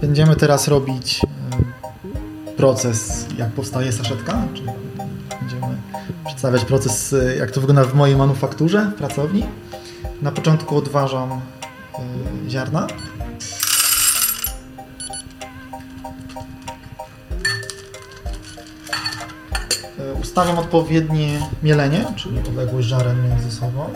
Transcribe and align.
Będziemy 0.00 0.36
teraz 0.36 0.68
robić 0.68 1.20
e, 1.24 2.52
proces, 2.56 3.26
jak 3.38 3.50
powstaje 3.50 3.92
saszetka, 3.92 4.42
czyli 4.54 4.68
będziemy 5.40 5.76
przedstawiać 6.26 6.64
proces, 6.64 7.12
e, 7.12 7.36
jak 7.36 7.50
to 7.50 7.60
wygląda 7.60 7.84
w 7.84 7.94
mojej 7.94 8.16
manufakturze, 8.16 8.92
w 8.94 8.98
pracowni. 8.98 9.46
Na 10.22 10.32
początku 10.32 10.76
odważam 10.76 11.32
e, 11.32 11.40
ziarna. 12.50 12.86
Ustawiam 20.20 20.58
odpowiednie 20.58 21.40
mielenie, 21.62 22.04
czyli 22.16 22.38
odległość 22.38 22.88
żaren 22.88 23.28
między 23.28 23.50
sobą. 23.50 23.90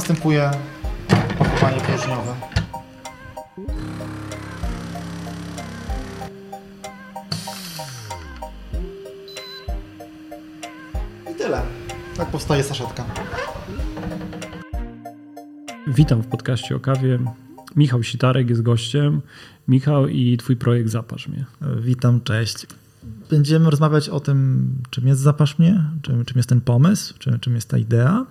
Następuje 0.00 0.50
pakowanie 1.38 1.80
próżniowe. 1.80 2.34
I 11.30 11.34
tyle. 11.34 11.62
Tak 12.16 12.28
powstaje 12.28 12.62
saszetka. 12.62 13.04
Witam 15.86 16.22
w 16.22 16.26
podcaście 16.26 16.76
o 16.76 16.80
kawie. 16.80 17.18
Michał 17.76 18.02
Sitarek 18.02 18.50
jest 18.50 18.62
gościem. 18.62 19.20
Michał 19.68 20.08
i 20.08 20.36
twój 20.36 20.56
projekt 20.56 20.90
Zaparz 20.90 21.28
mnie. 21.28 21.44
Witam, 21.80 22.20
cześć. 22.20 22.66
Będziemy 23.30 23.70
rozmawiać 23.70 24.08
o 24.08 24.20
tym, 24.20 24.68
czym 24.90 25.08
jest 25.08 25.20
Zapasz 25.20 25.58
mnie, 25.58 25.84
czym, 26.02 26.24
czym 26.24 26.36
jest 26.36 26.48
ten 26.48 26.60
pomysł, 26.60 27.14
czym, 27.18 27.40
czym 27.40 27.54
jest 27.54 27.68
ta 27.68 27.78
idea. 27.78 28.26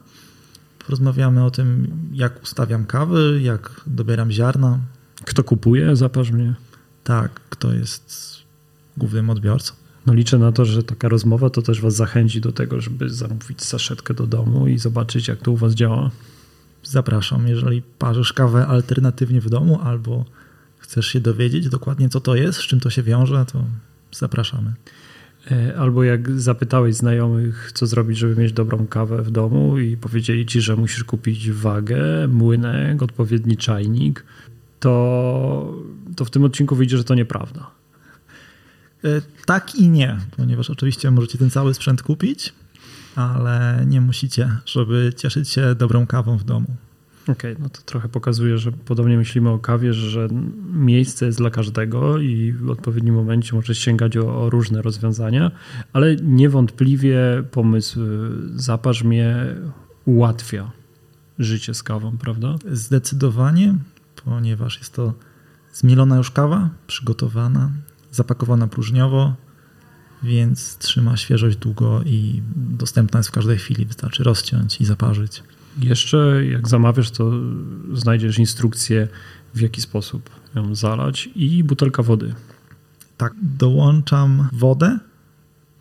Porozmawiamy 0.89 1.43
o 1.43 1.51
tym, 1.51 1.87
jak 2.13 2.43
ustawiam 2.43 2.85
kawy, 2.85 3.39
jak 3.43 3.81
dobieram 3.87 4.31
ziarna. 4.31 4.79
Kto 5.25 5.43
kupuje 5.43 5.95
Zaparz 5.95 6.31
mnie? 6.31 6.55
Tak, 7.03 7.31
kto 7.49 7.73
jest 7.73 8.37
głównym 8.97 9.29
odbiorcą. 9.29 9.73
No 10.05 10.13
liczę 10.13 10.37
na 10.37 10.51
to, 10.51 10.65
że 10.65 10.83
taka 10.83 11.09
rozmowa 11.09 11.49
to 11.49 11.61
też 11.61 11.81
was 11.81 11.95
zachęci 11.95 12.41
do 12.41 12.51
tego, 12.51 12.81
żeby 12.81 13.09
zamówić 13.09 13.63
saszetkę 13.63 14.13
do 14.13 14.27
domu 14.27 14.67
i 14.67 14.77
zobaczyć, 14.77 15.27
jak 15.27 15.39
to 15.39 15.51
u 15.51 15.57
was 15.57 15.73
działa. 15.73 16.11
Zapraszam, 16.83 17.47
jeżeli 17.47 17.81
parzysz 17.81 18.33
kawę 18.33 18.67
alternatywnie 18.67 19.41
w 19.41 19.49
domu 19.49 19.79
albo 19.83 20.25
chcesz 20.77 21.07
się 21.07 21.19
dowiedzieć 21.19 21.69
dokładnie, 21.69 22.09
co 22.09 22.21
to 22.21 22.35
jest, 22.35 22.59
z 22.59 22.63
czym 22.63 22.79
to 22.79 22.89
się 22.89 23.03
wiąże, 23.03 23.45
to 23.45 23.63
zapraszamy. 24.11 24.73
Albo 25.77 26.03
jak 26.03 26.39
zapytałeś 26.39 26.95
znajomych, 26.95 27.71
co 27.73 27.87
zrobić, 27.87 28.17
żeby 28.17 28.41
mieć 28.41 28.53
dobrą 28.53 28.87
kawę 28.87 29.21
w 29.21 29.31
domu 29.31 29.79
i 29.79 29.97
powiedzieli 29.97 30.45
ci, 30.45 30.61
że 30.61 30.75
musisz 30.75 31.03
kupić 31.03 31.51
wagę, 31.51 32.27
młynek, 32.27 33.03
odpowiedni 33.03 33.57
czajnik, 33.57 34.25
to, 34.79 35.73
to 36.15 36.25
w 36.25 36.29
tym 36.29 36.43
odcinku 36.43 36.75
wyjdzie, 36.75 36.97
że 36.97 37.03
to 37.03 37.15
nieprawda. 37.15 37.71
Tak 39.45 39.75
i 39.75 39.89
nie, 39.89 40.17
ponieważ 40.37 40.69
oczywiście 40.69 41.11
możecie 41.11 41.37
ten 41.37 41.49
cały 41.49 41.73
sprzęt 41.73 42.01
kupić, 42.01 42.53
ale 43.15 43.83
nie 43.87 44.01
musicie, 44.01 44.49
żeby 44.65 45.13
cieszyć 45.17 45.49
się 45.49 45.75
dobrą 45.75 46.07
kawą 46.07 46.37
w 46.37 46.43
domu. 46.43 46.75
Okej, 47.31 47.51
okay, 47.51 47.63
no 47.63 47.69
to 47.69 47.81
trochę 47.81 48.09
pokazuje, 48.09 48.57
że 48.57 48.71
podobnie 48.71 49.17
myślimy 49.17 49.49
o 49.49 49.59
kawie, 49.59 49.93
że 49.93 50.27
miejsce 50.73 51.25
jest 51.25 51.37
dla 51.37 51.49
każdego 51.49 52.19
i 52.19 52.51
w 52.51 52.69
odpowiednim 52.69 53.15
momencie 53.15 53.55
możesz 53.55 53.79
sięgać 53.79 54.17
o, 54.17 54.41
o 54.41 54.49
różne 54.49 54.81
rozwiązania, 54.81 55.51
ale 55.93 56.15
niewątpliwie 56.15 57.19
pomysł 57.51 57.99
zaparz 58.55 59.03
mnie 59.03 59.55
ułatwia 60.05 60.71
życie 61.39 61.73
z 61.73 61.83
kawą, 61.83 62.17
prawda? 62.17 62.55
Zdecydowanie, 62.71 63.75
ponieważ 64.25 64.77
jest 64.77 64.93
to 64.93 65.13
zmielona 65.73 66.17
już 66.17 66.31
kawa, 66.31 66.69
przygotowana, 66.87 67.71
zapakowana 68.11 68.67
próżniowo, 68.67 69.35
więc 70.23 70.77
trzyma 70.77 71.17
świeżość 71.17 71.57
długo 71.57 72.01
i 72.05 72.41
dostępna 72.55 73.19
jest 73.19 73.29
w 73.29 73.31
każdej 73.31 73.57
chwili. 73.57 73.85
Wystarczy 73.85 74.23
rozciąć 74.23 74.81
i 74.81 74.85
zaparzyć. 74.85 75.43
Jeszcze 75.81 76.45
jak 76.45 76.67
zamawiasz, 76.67 77.11
to 77.11 77.31
znajdziesz 77.93 78.39
instrukcję, 78.39 79.07
w 79.53 79.61
jaki 79.61 79.81
sposób 79.81 80.29
ją 80.55 80.75
zalać 80.75 81.29
i 81.35 81.63
butelka 81.63 82.03
wody. 82.03 82.33
Tak, 83.17 83.33
dołączam 83.41 84.49
wodę, 84.53 84.99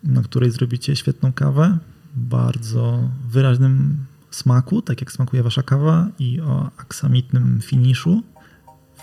na 0.03 0.21
której 0.21 0.51
zrobicie 0.51 0.95
świetną 0.95 1.33
kawę, 1.33 1.77
bardzo 2.15 3.09
wyraźnym 3.29 4.05
smaku, 4.31 4.81
tak 4.81 5.01
jak 5.01 5.11
smakuje 5.11 5.43
wasza 5.43 5.63
kawa 5.63 6.07
i 6.19 6.41
o 6.41 6.71
aksamitnym 6.77 7.59
finiszu 7.61 8.23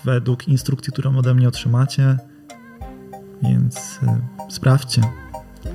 według 0.05 0.47
instrukcji, 0.47 0.93
którą 0.93 1.17
ode 1.17 1.33
mnie 1.33 1.47
otrzymacie. 1.47 2.17
Więc 3.43 3.77
y, 3.77 4.51
sprawdźcie, 4.51 5.01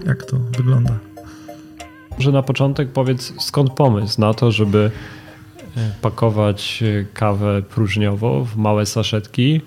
jak 0.07 0.25
to 0.25 0.39
wygląda. 0.39 1.12
Może 2.19 2.33
na 2.33 2.43
początek 2.43 2.93
powiedz, 2.93 3.33
skąd 3.39 3.73
pomysł 3.73 4.21
na 4.21 4.35
to, 4.35 4.53
żeby 4.53 4.91
pakować 6.03 6.85
kawę 7.15 7.63
próżniowo 7.63 8.45
w 8.45 8.57
małe 8.57 8.87
saszetki, 8.87 9.61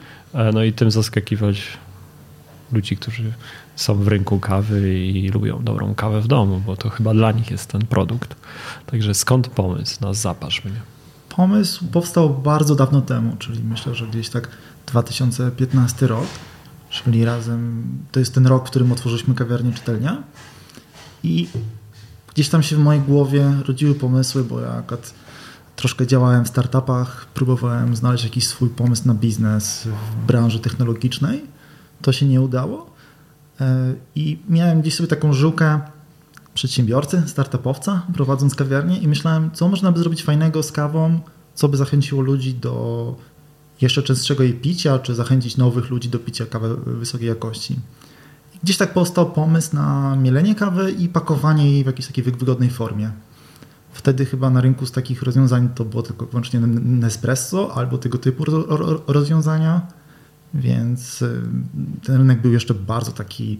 no 0.54 0.64
i 0.64 0.74
tym 0.74 0.92
zaskakiwać 0.92 1.62
ludzi, 2.72 2.98
którzy 2.98 3.34
są 3.76 3.96
w 3.96 4.08
rynku 4.08 4.40
kawy 4.40 5.00
i 5.00 5.30
lubią 5.30 5.64
dobrą 5.64 5.96
kawę 5.96 6.22
w 6.22 6.28
domu, 6.28 6.62
bo 6.66 6.78
to 6.78 6.90
chyba 6.90 7.14
dla 7.14 7.32
nich 7.32 7.52
jest 7.52 7.72
ten 7.72 7.82
produkt. 7.82 8.36
Także 8.86 9.14
skąd 9.14 9.48
pomysł 9.48 9.98
na 10.02 10.14
zapasz 10.14 10.66
mnie? 10.66 10.82
Pomysł 11.30 11.86
powstał 11.86 12.30
bardzo 12.30 12.76
dawno 12.76 13.02
temu, 13.02 13.36
czyli 13.40 13.64
myślę, 13.64 13.96
że 13.96 14.08
gdzieś 14.08 14.30
tak 14.30 14.50
2015 14.88 16.08
rok, 16.08 16.26
czyli 16.90 17.26
razem, 17.26 17.84
to 18.12 18.20
jest 18.20 18.34
ten 18.34 18.48
rok, 18.48 18.68
w 18.68 18.70
którym 18.70 18.92
otworzyliśmy 18.92 19.36
kawiarnię 19.36 19.74
Czytelnia 19.74 20.24
i 21.24 21.48
gdzieś 22.36 22.50
tam 22.50 22.64
się 22.64 22.76
w 22.76 22.80
mojej 22.80 23.02
głowie 23.02 23.54
rodziły 23.66 23.96
pomysły, 23.96 24.44
bo 24.44 24.60
ja 24.60 24.70
akurat 24.70 25.14
troszkę 25.76 26.08
działałem 26.08 26.46
w 26.46 26.48
startupach, 26.48 27.26
próbowałem 27.34 27.96
znaleźć 27.96 28.24
jakiś 28.24 28.48
swój 28.48 28.70
pomysł 28.70 29.08
na 29.08 29.14
biznes 29.14 29.88
w 29.88 30.26
branży 30.28 30.60
technologicznej. 30.60 31.44
To 32.02 32.12
się 32.12 32.26
nie 32.26 32.42
udało 32.42 32.90
i 34.16 34.40
miałem 34.50 34.82
gdzieś 34.82 34.96
sobie 34.96 35.08
taką 35.08 35.34
żyłkę 35.34 35.80
przedsiębiorcy, 36.54 37.24
startupowca, 37.26 38.02
prowadząc 38.14 38.56
kawiarnię 38.56 38.98
i 38.98 39.08
myślałem, 39.08 39.52
co 39.54 39.68
można 39.68 39.92
by 39.92 40.00
zrobić 40.00 40.24
fajnego 40.24 40.64
z 40.64 40.72
kawą, 40.72 41.20
co 41.56 41.68
by 41.70 41.78
zachęciło 41.78 42.22
ludzi 42.22 42.54
do 42.54 43.16
jeszcze 43.82 44.04
częstszego 44.04 44.44
jej 44.44 44.54
picia, 44.54 45.00
czy 45.00 45.16
zachęcić 45.16 45.58
nowych 45.58 45.90
ludzi 45.90 46.10
do 46.10 46.20
picia 46.20 46.46
kawy 46.46 46.76
wysokiej 46.78 47.28
jakości. 47.28 47.80
Gdzieś 48.66 48.78
tak 48.78 48.94
powstał 48.94 49.32
pomysł 49.32 49.76
na 49.76 50.16
mielenie 50.16 50.56
kawy 50.56 50.92
i 50.92 51.10
pakowanie 51.10 51.72
jej 51.72 51.84
w 51.84 51.88
jakiejś 51.88 52.08
takiej 52.08 52.24
wygodnej 52.24 52.70
formie. 52.70 53.12
Wtedy 53.92 54.26
chyba 54.26 54.50
na 54.50 54.62
rynku 54.62 54.86
z 54.86 54.92
takich 54.92 55.22
rozwiązań 55.24 55.70
to 55.76 55.86
było 55.86 56.04
tylko 56.04 56.26
wyłącznie 56.26 56.60
Nespresso 56.60 57.76
albo 57.76 57.98
tego 57.98 58.18
typu 58.18 58.46
rozwiązania, 59.08 59.82
więc 60.54 61.24
ten 62.04 62.18
rynek 62.18 62.42
był 62.42 62.54
jeszcze 62.54 62.74
bardzo 62.74 63.12
taki 63.12 63.60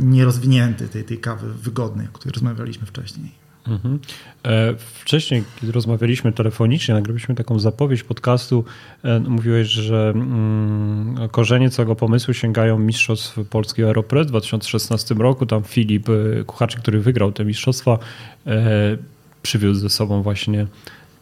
nierozwinięty 0.00 0.88
tej, 0.88 1.04
tej 1.04 1.18
kawy 1.18 1.54
wygodnej, 1.54 2.06
o 2.08 2.12
której 2.12 2.32
rozmawialiśmy 2.32 2.86
wcześniej. 2.86 3.41
Mhm. 3.66 3.98
Wcześniej, 4.76 5.44
kiedy 5.60 5.72
rozmawialiśmy 5.72 6.32
telefonicznie, 6.32 6.94
nagraliśmy 6.94 7.34
taką 7.34 7.58
zapowiedź 7.58 8.02
podcastu, 8.02 8.64
mówiłeś, 9.28 9.68
że 9.68 10.12
mm, 10.14 11.28
korzenie 11.30 11.70
całego 11.70 11.96
pomysłu 11.96 12.34
sięgają 12.34 12.78
mistrzostw 12.78 13.38
polskiego 13.50 13.88
Aeropress 13.88 14.26
w 14.26 14.30
2016 14.30 15.14
roku. 15.14 15.46
Tam 15.46 15.62
Filip 15.62 16.06
Kuchaczyk, 16.46 16.80
który 16.80 17.00
wygrał 17.00 17.32
te 17.32 17.44
mistrzostwa, 17.44 17.98
przywiózł 19.42 19.80
ze 19.80 19.88
sobą 19.88 20.22
właśnie 20.22 20.66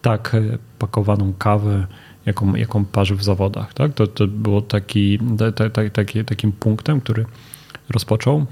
tak 0.02 0.36
pakowaną 0.78 1.32
kawę, 1.38 1.86
jaką, 2.26 2.54
jaką 2.54 2.84
parzył 2.84 3.16
w 3.16 3.24
zawodach. 3.24 3.74
Tak? 3.74 3.94
To, 3.94 4.06
to 4.06 4.26
było 4.26 4.62
taki, 4.62 5.18
ta, 5.38 5.70
ta, 5.70 5.90
taki, 5.90 6.24
takim 6.24 6.52
punktem, 6.52 7.00
który 7.00 7.26
rozpoczął 7.90 8.46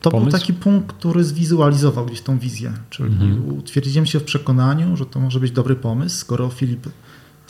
to 0.00 0.10
pomysł? 0.10 0.30
był 0.30 0.40
taki 0.40 0.54
punkt, 0.54 0.96
który 0.96 1.24
zwizualizował 1.24 2.06
gdzieś 2.06 2.20
tą 2.20 2.38
wizję. 2.38 2.72
Czyli 2.90 3.08
mhm. 3.08 3.58
utwierdziłem 3.58 4.06
się 4.06 4.20
w 4.20 4.24
przekonaniu, 4.24 4.96
że 4.96 5.06
to 5.06 5.20
może 5.20 5.40
być 5.40 5.52
dobry 5.52 5.76
pomysł, 5.76 6.16
skoro 6.16 6.48
Filip 6.48 6.86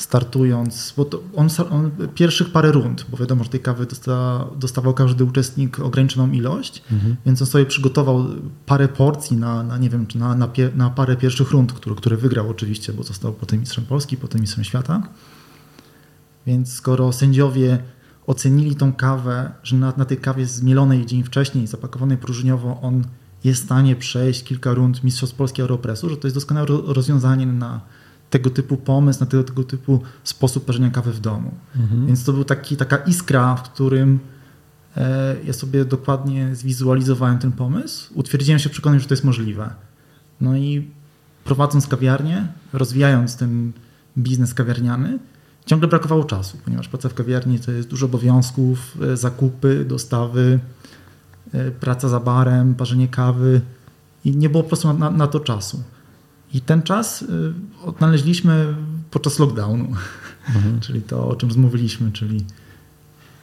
startując, 0.00 0.94
bo 0.97 1.06
on, 1.37 1.49
on, 1.70 1.91
pierwszych 2.14 2.52
parę 2.52 2.73
rund, 2.73 3.06
bo 3.08 3.17
wiadomo, 3.17 3.44
że 3.44 3.50
tej 3.50 3.61
kawy 3.61 3.87
dosta, 3.87 4.47
dostawał 4.56 4.94
każdy 4.94 5.25
uczestnik 5.25 5.81
ograniczoną 5.81 6.32
ilość, 6.32 6.82
mhm. 6.93 7.17
więc 7.26 7.43
on 7.43 7.47
sobie 7.47 7.67
przygotował 7.67 8.26
parę 8.67 8.88
porcji 8.88 9.37
na, 9.37 9.62
na 9.62 9.79
nie 9.79 9.91
wiem, 9.91 10.06
czy 10.06 10.19
na, 10.19 10.35
na, 10.35 10.49
pie, 10.49 10.70
na 10.75 10.91
parę 10.91 11.17
pierwszych 11.17 11.50
rund, 11.50 11.73
które, 11.73 11.97
które 11.97 12.17
wygrał 12.17 12.50
oczywiście, 12.50 12.93
bo 12.93 13.02
został 13.02 13.32
potem 13.32 13.61
mistrzem 13.61 13.85
Polski, 13.85 14.17
potem 14.17 14.41
mistrzem 14.41 14.64
świata. 14.64 15.02
Więc 16.47 16.73
skoro 16.73 17.12
sędziowie 17.12 17.79
ocenili 18.30 18.76
tą 18.76 18.92
kawę, 18.92 19.50
że 19.62 19.76
na, 19.76 19.92
na 19.96 20.04
tej 20.04 20.16
kawie 20.16 20.46
zmielonej 20.46 21.06
dzień 21.06 21.22
wcześniej, 21.22 21.66
zapakowanej 21.66 22.18
próżniowo, 22.18 22.78
on 22.82 23.04
jest 23.44 23.62
w 23.62 23.64
stanie 23.64 23.96
przejść 23.96 24.44
kilka 24.44 24.74
rund 24.74 25.04
Mistrzostw 25.04 25.36
Polski 25.36 25.62
Aeropresu, 25.62 26.08
że 26.08 26.16
to 26.16 26.26
jest 26.26 26.36
doskonałe 26.36 26.66
rozwiązanie 26.86 27.46
na 27.46 27.80
tego 28.30 28.50
typu 28.50 28.76
pomysł, 28.76 29.20
na 29.20 29.26
tego, 29.26 29.44
tego 29.44 29.64
typu 29.64 30.00
sposób 30.24 30.64
parzenia 30.64 30.90
kawy 30.90 31.12
w 31.12 31.20
domu. 31.20 31.50
Mhm. 31.76 32.06
Więc 32.06 32.24
to 32.24 32.32
był 32.32 32.44
taki, 32.44 32.76
taka 32.76 32.96
iskra, 32.96 33.56
w 33.56 33.62
którym 33.62 34.18
e, 34.96 35.36
ja 35.46 35.52
sobie 35.52 35.84
dokładnie 35.84 36.54
zwizualizowałem 36.54 37.38
ten 37.38 37.52
pomysł. 37.52 38.12
Utwierdziłem 38.14 38.58
się 38.58 38.68
w 38.68 38.72
przekonaniu, 38.72 39.00
że 39.00 39.06
to 39.06 39.14
jest 39.14 39.24
możliwe. 39.24 39.70
No 40.40 40.56
i 40.56 40.88
prowadząc 41.44 41.86
kawiarnię, 41.86 42.46
rozwijając 42.72 43.36
ten 43.36 43.72
biznes 44.18 44.54
kawiarniany, 44.54 45.18
ciągle 45.70 45.88
brakowało 45.88 46.25
czasu, 46.25 46.58
ponieważ 46.64 46.88
praca 46.88 47.08
w 47.08 47.14
kawiarni 47.14 47.58
to 47.58 47.72
jest 47.72 47.88
dużo 47.88 48.06
obowiązków, 48.06 48.96
e, 49.02 49.17
zakupy, 49.17 49.84
dostawy, 49.84 50.58
e, 51.52 51.70
praca 51.70 52.08
za 52.08 52.20
barem, 52.20 52.75
parzenie 52.75 53.08
kawy 53.08 53.61
i 54.25 54.37
nie 54.37 54.50
było 54.50 54.62
po 54.62 54.69
prostu 54.69 54.93
na, 54.93 55.11
na 55.11 55.26
to 55.26 55.40
czasu. 55.40 55.82
I 56.55 56.61
ten 56.61 56.82
czas 56.82 57.22
y, 57.22 57.26
odnaleźliśmy 57.84 58.75
podczas 59.11 59.38
lockdownu, 59.38 59.84
mhm. 60.49 60.81
czyli 60.84 61.02
to, 61.02 61.28
o 61.28 61.37
czym 61.37 61.52
zmówiliśmy, 61.52 62.12
czyli 62.12 62.44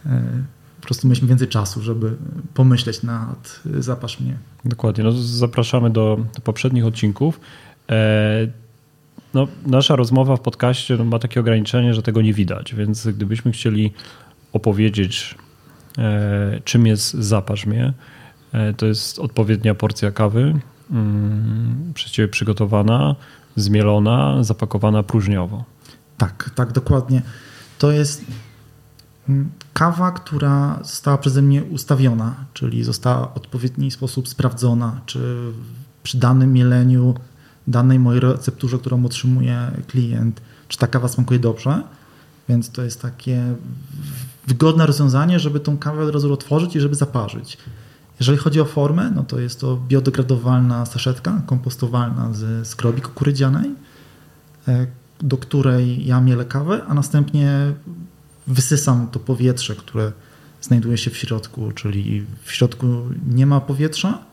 e, 0.06 0.44
po 0.82 0.86
prostu 0.86 1.08
mieliśmy 1.08 1.28
więcej 1.28 1.48
czasu, 1.48 1.82
żeby 1.82 2.16
pomyśleć 2.54 3.04
nad 3.04 3.62
zapasz 3.80 4.20
mnie. 4.20 4.38
Dokładnie. 4.66 5.04
No, 5.04 5.12
zapraszamy 5.22 5.90
do, 5.90 6.20
do 6.36 6.42
poprzednich 6.42 6.86
odcinków. 6.86 7.40
E, 7.90 8.67
no, 9.38 9.48
nasza 9.66 9.96
rozmowa 9.96 10.36
w 10.36 10.42
podcaście 10.42 10.98
no, 10.98 11.04
ma 11.04 11.20
takie 11.20 11.40
ograniczenie, 11.40 11.94
że 11.94 12.02
tego 12.02 12.22
nie 12.22 12.34
widać, 12.34 12.76
więc 12.76 13.08
gdybyśmy 13.08 13.52
chcieli 13.52 13.94
opowiedzieć, 14.54 15.36
e, 15.98 16.62
czym 16.64 16.88
jest 16.88 17.14
zapasz 17.14 17.66
mnie, 17.66 17.94
to 18.78 18.86
jest 18.86 19.20
odpowiednia 19.20 19.76
porcja 19.76 20.12
kawy, 20.12 20.60
Mm, 20.92 21.92
przez 21.94 22.12
Ciebie 22.12 22.28
przygotowana, 22.28 23.16
zmielona, 23.56 24.44
zapakowana 24.44 25.04
próżniowo. 25.04 25.64
Tak, 26.18 26.50
tak, 26.56 26.72
dokładnie. 26.72 27.22
To 27.80 27.92
jest 27.92 28.26
mm, 29.30 29.50
kawa, 29.74 30.12
która 30.12 30.80
została 30.84 31.18
przeze 31.18 31.42
mnie 31.42 31.64
ustawiona, 31.64 32.36
czyli 32.54 32.84
została 32.84 33.28
w 33.28 33.38
odpowiedni 33.38 33.92
sposób 33.92 34.28
sprawdzona, 34.28 35.02
czy 35.06 35.52
przy 36.04 36.18
danym 36.18 36.54
mieleniu, 36.54 37.16
danej 37.68 38.00
mojej 38.00 38.20
recepturze, 38.22 38.78
którą 38.78 39.06
otrzymuje 39.06 39.72
klient, 39.88 40.42
czy 40.68 40.78
ta 40.78 40.88
kawa 40.88 41.08
smakuje 41.08 41.40
dobrze. 41.40 41.84
Więc 42.50 42.70
to 42.70 42.84
jest 42.84 43.02
takie 43.02 43.56
wygodne 44.48 44.86
rozwiązanie, 44.86 45.40
żeby 45.40 45.60
tą 45.60 45.78
kawę 45.78 46.04
od 46.04 46.14
razu 46.14 46.34
otworzyć 46.34 46.76
i 46.76 46.80
żeby 46.80 46.96
zaparzyć. 46.96 47.58
Jeżeli 48.20 48.38
chodzi 48.38 48.62
o 48.62 48.66
formę, 48.66 49.12
no 49.16 49.24
to 49.24 49.40
jest 49.40 49.60
to 49.60 49.80
biodegradowalna 49.88 50.86
saszetka 50.86 51.42
kompostowalna 51.46 52.34
z 52.34 52.68
skrobi 52.68 53.02
kukurydzianej, 53.02 53.72
e, 54.68 54.88
do 55.20 55.38
której 55.38 56.06
ja 56.06 56.22
mielę 56.22 56.46
kawę, 56.46 56.82
a 56.88 56.94
następnie 56.94 57.74
wysysam 58.48 59.08
to 59.12 59.20
powietrze, 59.20 59.76
które 59.76 60.12
znajduje 60.62 60.98
się 60.98 61.12
w 61.12 61.18
środku, 61.18 61.72
czyli 61.72 62.26
w 62.44 62.52
środku 62.52 62.88
nie 63.28 63.46
ma 63.46 63.62
powietrza 63.62 64.27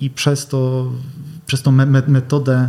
i 0.00 0.10
przez, 0.10 0.46
to, 0.46 0.92
przez 1.46 1.62
tą 1.62 1.72
metodę 2.06 2.68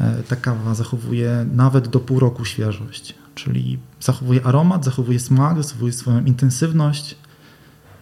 e, 0.00 0.22
ta 0.28 0.36
kawa 0.36 0.74
zachowuje 0.74 1.46
nawet 1.54 1.88
do 1.88 2.00
pół 2.00 2.20
roku 2.20 2.44
świeżość, 2.44 3.14
czyli 3.34 3.78
zachowuje 4.00 4.46
aromat, 4.46 4.84
zachowuje 4.84 5.20
smak, 5.20 5.62
zachowuje 5.62 5.92
swoją 5.92 6.24
intensywność, 6.24 7.16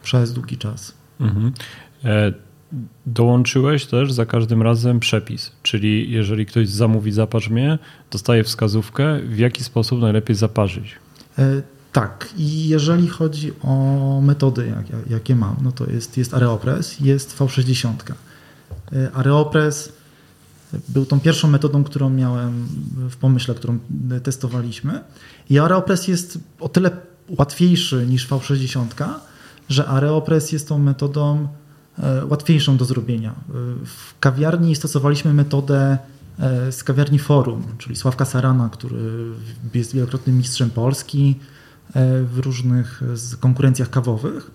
przez 0.03 0.33
długi 0.33 0.59
czas. 0.59 0.94
Mhm. 1.21 1.53
E, 2.05 2.33
dołączyłeś 3.06 3.87
też 3.87 4.12
za 4.12 4.27
każdym 4.27 4.62
razem 4.62 5.00
przepis, 5.00 5.53
czyli 5.62 6.11
jeżeli 6.11 6.47
ktoś 6.47 6.69
zamówi 6.69 7.12
zaparz 7.12 7.49
mnie, 7.49 7.79
dostaje 8.11 8.44
wskazówkę, 8.44 9.21
w 9.21 9.38
jaki 9.38 9.65
sposób 9.65 10.00
najlepiej 10.00 10.37
zaparzyć. 10.37 10.97
Tak, 11.97 12.29
i 12.37 12.69
jeżeli 12.69 13.09
chodzi 13.09 13.53
o 13.63 14.21
metody, 14.23 14.67
jak, 14.67 15.11
jakie 15.11 15.37
mam, 15.37 15.57
no 15.63 15.73
to 15.73 15.91
jest, 15.91 16.17
jest 16.17 16.35
Areopress, 16.35 17.01
jest 17.01 17.39
V60. 17.39 17.93
E, 18.93 19.13
Areopress 19.13 19.93
był 20.89 21.07
tą 21.07 21.21
pierwszą 21.21 21.49
metodą, 21.49 21.85
którą 21.85 22.11
miałem 22.11 22.67
w 23.11 23.17
pomyśle, 23.17 23.55
którą 23.55 23.79
testowaliśmy. 24.23 25.05
I 25.51 25.59
Areopress 25.59 26.09
jest 26.09 26.39
o 26.61 26.69
tyle 26.69 26.91
łatwiejszy 27.29 28.07
niż 28.07 28.29
V60, 28.29 28.87
że 29.69 29.87
Areopress 29.87 30.53
jest 30.53 30.69
tą 30.69 30.79
metodą 30.79 31.49
e, 31.99 32.27
łatwiejszą 32.27 32.77
do 32.77 32.85
zrobienia. 32.85 33.31
E, 33.31 33.53
w 33.87 34.19
kawiarni 34.21 34.77
stosowaliśmy 34.77 35.35
metodę 35.35 35.99
z 36.71 36.85
kawiarni 36.85 37.19
Forum, 37.19 37.63
czyli 37.79 37.97
Sławka 37.97 38.25
Sarana, 38.25 38.69
który 38.69 38.99
jest 39.75 39.95
wielokrotnym 39.95 40.39
mistrzem 40.39 40.71
Polski 40.71 41.37
w 42.25 42.38
różnych 42.38 43.03
konkurencjach 43.41 43.91
kawowych. 43.91 44.50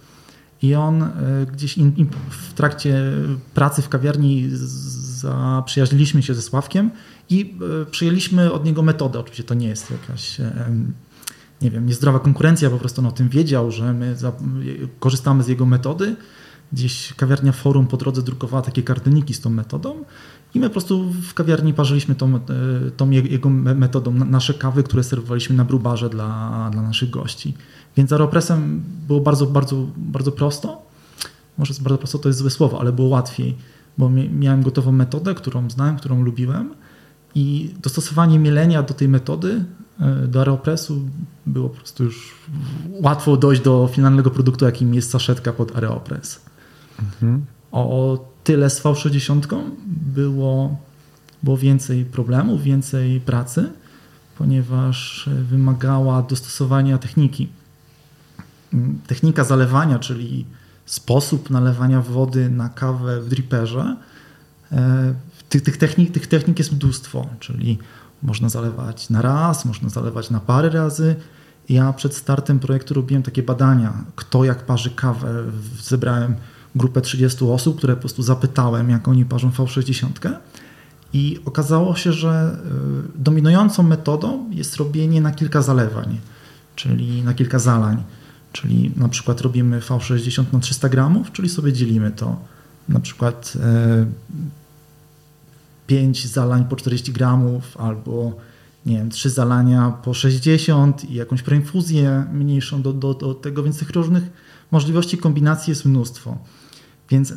I 0.61 0.75
on 0.75 1.09
gdzieś 1.53 1.77
in, 1.77 1.93
in, 1.95 2.07
w 2.29 2.53
trakcie 2.53 3.11
pracy 3.53 3.81
w 3.81 3.89
kawiarni 3.89 4.49
zaprzyjaźniliśmy 4.51 6.23
się 6.23 6.33
ze 6.33 6.41
Sławkiem 6.41 6.91
i 7.29 7.57
przyjęliśmy 7.91 8.51
od 8.51 8.65
niego 8.65 8.81
metodę. 8.81 9.19
Oczywiście 9.19 9.43
to 9.43 9.53
nie 9.53 9.67
jest 9.67 9.91
jakaś 9.91 10.37
nie 11.61 11.71
wiem, 11.71 11.85
niezdrowa 11.85 12.19
konkurencja, 12.19 12.69
po 12.69 12.77
prostu 12.77 13.01
on 13.01 13.07
o 13.07 13.11
tym 13.11 13.29
wiedział, 13.29 13.71
że 13.71 13.93
my 13.93 14.15
za, 14.15 14.31
korzystamy 14.99 15.43
z 15.43 15.47
jego 15.47 15.65
metody. 15.65 16.15
Gdzieś 16.73 17.13
kawiarnia 17.13 17.51
Forum 17.51 17.87
po 17.87 17.97
drodze 17.97 18.21
drukowała 18.21 18.61
takie 18.61 18.83
kartyniki 18.83 19.33
z 19.33 19.41
tą 19.41 19.49
metodą 19.49 20.03
i 20.53 20.59
my 20.59 20.67
po 20.67 20.71
prostu 20.71 21.03
w 21.11 21.33
kawiarni 21.33 21.73
parzyliśmy 21.73 22.15
tą, 22.15 22.35
e, 22.35 22.39
tą 22.97 23.09
jego 23.09 23.49
metodą 23.49 24.11
nasze 24.13 24.53
kawy, 24.53 24.83
które 24.83 25.03
serwowaliśmy 25.03 25.55
na 25.55 25.65
brubarze 25.65 26.09
dla, 26.09 26.69
dla 26.73 26.81
naszych 26.81 27.09
gości. 27.09 27.53
Więc 27.97 28.09
z 28.09 28.13
Aeropressem 28.13 28.83
było 29.07 29.21
bardzo, 29.21 29.45
bardzo, 29.45 29.87
bardzo 29.97 30.31
prosto. 30.31 30.81
Może 31.57 31.73
bardzo 31.81 31.97
prosto 31.97 32.19
to 32.19 32.29
jest 32.29 32.39
złe 32.39 32.49
słowo, 32.49 32.79
ale 32.79 32.91
było 32.91 33.07
łatwiej, 33.07 33.57
bo 33.97 34.09
miałem 34.09 34.63
gotową 34.63 34.91
metodę, 34.91 35.35
którą 35.35 35.69
znałem, 35.69 35.97
którą 35.97 36.23
lubiłem 36.23 36.73
i 37.35 37.73
dostosowanie 37.81 38.39
mielenia 38.39 38.83
do 38.83 38.93
tej 38.93 39.07
metody 39.07 39.65
E, 40.01 40.27
do 40.27 40.39
Aeropressu 40.39 41.01
było 41.45 41.69
po 41.69 41.75
prostu 41.75 42.03
już 42.03 42.35
łatwo 42.89 43.37
dojść 43.37 43.61
do 43.61 43.89
finalnego 43.91 44.31
produktu, 44.31 44.65
jakim 44.65 44.93
jest 44.93 45.09
saszetka 45.09 45.53
pod 45.53 45.75
Aeropress. 45.75 46.41
Mhm. 46.99 47.45
O 47.71 48.30
tyle 48.43 48.69
z 48.69 48.81
V60 48.81 49.61
było, 49.87 50.77
było 51.43 51.57
więcej 51.57 52.05
problemów, 52.05 52.63
więcej 52.63 53.19
pracy, 53.19 53.71
ponieważ 54.37 55.29
wymagała 55.49 56.21
dostosowania 56.21 56.97
techniki. 56.97 57.49
Technika 59.07 59.43
zalewania, 59.43 59.99
czyli 59.99 60.45
sposób 60.85 61.49
nalewania 61.49 62.01
wody 62.01 62.49
na 62.49 62.69
kawę 62.69 63.21
w 63.21 63.29
dripperze, 63.29 63.97
e, 64.71 65.13
tych, 65.49 65.61
tych, 65.61 65.77
technik, 65.77 66.11
tych 66.11 66.27
technik 66.27 66.59
jest 66.59 66.71
mnóstwo, 66.71 67.27
czyli 67.39 67.79
można 68.23 68.49
zalewać 68.49 69.09
na 69.09 69.21
raz, 69.21 69.65
można 69.65 69.89
zalewać 69.89 70.29
na 70.29 70.39
parę 70.39 70.69
razy. 70.69 71.15
Ja 71.69 71.93
przed 71.93 72.15
startem 72.15 72.59
projektu 72.59 72.93
robiłem 72.93 73.23
takie 73.23 73.43
badania, 73.43 73.93
kto 74.15 74.43
jak 74.43 74.65
parzy 74.65 74.89
kawę. 74.89 75.43
Zebrałem 75.81 76.35
grupę 76.75 77.01
30 77.01 77.45
osób, 77.45 77.77
które 77.77 77.93
po 77.95 77.99
prostu 77.99 78.23
zapytałem, 78.23 78.89
jak 78.89 79.07
oni 79.07 79.25
parzą 79.25 79.49
V60. 79.49 80.33
I 81.13 81.39
okazało 81.45 81.95
się, 81.95 82.13
że 82.13 82.57
y, 83.15 83.21
dominującą 83.21 83.83
metodą 83.83 84.49
jest 84.51 84.75
robienie 84.75 85.21
na 85.21 85.31
kilka 85.31 85.61
zalewań, 85.61 86.19
czyli 86.75 87.23
na 87.23 87.33
kilka 87.33 87.59
zalań. 87.59 88.03
Czyli 88.51 88.91
na 88.95 89.09
przykład 89.09 89.41
robimy 89.41 89.79
V60 89.79 90.43
na 90.53 90.59
300 90.59 90.89
gramów, 90.89 91.31
czyli 91.31 91.49
sobie 91.49 91.73
dzielimy 91.73 92.11
to 92.11 92.39
na 92.89 92.99
przykład 92.99 93.53
y, 93.55 94.05
5 95.87 96.27
zalań 96.27 96.65
po 96.65 96.75
40 96.75 97.13
gramów 97.13 97.77
albo 97.77 98.33
nie 98.85 98.97
wiem, 98.97 99.09
3 99.09 99.29
zalania 99.29 99.93
po 100.03 100.13
60 100.13 101.03
i 101.03 101.13
jakąś 101.13 101.41
preinfuzję 101.41 102.25
mniejszą 102.33 102.81
do, 102.81 102.93
do, 102.93 103.13
do 103.13 103.33
tego, 103.33 103.63
więc 103.63 103.79
tych 103.79 103.89
różnych 103.89 104.23
możliwości 104.71 105.17
kombinacji 105.17 105.71
jest 105.71 105.85
mnóstwo. 105.85 106.37
Więc 107.11 107.33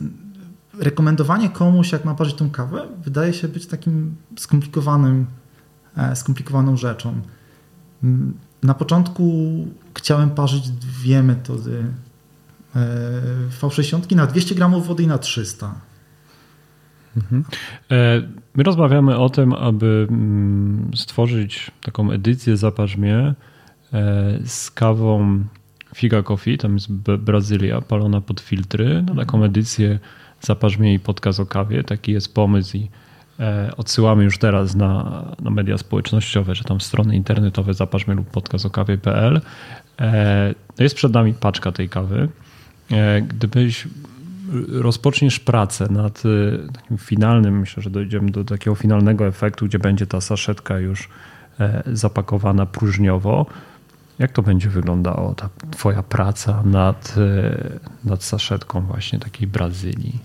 rekomendowanie 0.78 1.50
komuś, 1.50 1.92
jak 1.92 2.04
ma 2.04 2.14
parzyć 2.14 2.34
tą 2.34 2.50
kawę, 2.50 2.86
wydaje 3.04 3.32
się 3.32 3.48
być 3.48 3.66
takim 3.66 4.16
skomplikowanym, 4.36 5.26
e, 5.96 6.16
skomplikowaną 6.16 6.76
rzeczą. 6.76 7.20
Na 8.62 8.74
początku 8.74 9.24
chciałem 9.98 10.30
parzyć 10.30 10.70
dwie 10.70 11.22
metody 11.22 11.84
V60 13.60 14.16
na 14.16 14.26
200 14.26 14.54
gramów 14.54 14.86
wody 14.86 15.02
i 15.02 15.06
na 15.06 15.18
300. 15.18 15.74
Mhm. 17.16 17.44
E, 17.90 18.22
my 18.54 18.62
rozmawiamy 18.62 19.18
o 19.18 19.30
tym, 19.30 19.52
aby 19.52 20.06
mm, 20.10 20.90
stworzyć 20.94 21.70
taką 21.82 22.10
edycję 22.10 22.56
Zaparzmie 22.56 23.16
e, 23.16 23.34
z 24.44 24.70
kawą 24.70 25.44
Figa 25.94 26.22
Coffee, 26.22 26.58
tam 26.58 26.74
jest 26.74 26.92
Brazylia 27.18 27.80
palona 27.80 28.20
pod 28.20 28.40
filtry, 28.40 29.02
na 29.02 29.14
taką 29.14 29.44
edycję 29.44 29.98
Zaparzmie 30.40 30.94
i 30.94 30.98
podcast 30.98 31.40
o 31.40 31.46
kawie. 31.46 31.84
Taki 31.84 32.12
jest 32.12 32.34
pomysł 32.34 32.76
i 32.76 32.88
e, 33.40 33.70
odsyłamy 33.76 34.24
już 34.24 34.38
teraz 34.38 34.74
na, 34.74 35.22
na 35.42 35.50
media 35.50 35.78
społecznościowe, 35.78 36.54
że 36.54 36.64
tam 36.64 36.80
strony 36.80 37.16
internetowe 37.16 37.74
zaparzmy 37.74 38.14
lub 38.14 38.30
podcast 38.30 38.66
o 38.66 38.70
kawie.pl. 38.70 39.40
No 40.78 40.84
jest 40.84 40.94
przed 40.94 41.12
nami 41.12 41.34
paczka 41.34 41.72
tej 41.72 41.88
kawy. 41.88 42.28
Gdybyś 43.28 43.88
rozpoczniesz 44.68 45.40
pracę 45.40 45.86
nad 45.90 46.22
takim 46.72 46.98
finalnym, 46.98 47.60
myślę, 47.60 47.82
że 47.82 47.90
dojdziemy 47.90 48.30
do 48.30 48.44
takiego 48.44 48.74
finalnego 48.74 49.26
efektu, 49.26 49.66
gdzie 49.66 49.78
będzie 49.78 50.06
ta 50.06 50.20
saszetka 50.20 50.78
już 50.78 51.08
e, 51.60 51.82
zapakowana 51.86 52.66
próżniowo. 52.66 53.46
Jak 54.18 54.32
to 54.32 54.42
będzie 54.42 54.70
wyglądało, 54.70 55.34
ta 55.34 55.48
twoja 55.70 56.02
praca 56.02 56.62
nad, 56.62 57.14
e, 57.18 57.80
nad 58.04 58.22
saszetką 58.22 58.80
właśnie 58.80 59.18
takiej 59.18 59.48
Brazylii? 59.48 60.18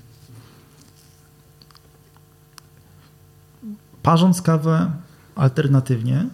Parząc 4.03 4.41
kawę 4.41 4.91
alternatywnie, 5.35 6.25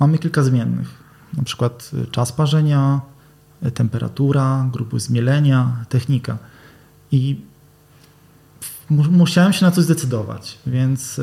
mamy 0.00 0.18
kilka 0.18 0.42
zmiennych. 0.42 0.88
Na 1.36 1.42
przykład 1.42 1.90
czas 2.10 2.32
parzenia, 2.32 3.00
temperatura, 3.74 4.68
grupy 4.72 5.00
zmielenia, 5.00 5.84
technika. 5.88 6.38
I 7.12 7.40
musiałem 8.90 9.52
się 9.52 9.66
na 9.66 9.70
coś 9.70 9.84
zdecydować, 9.84 10.58
więc 10.66 11.20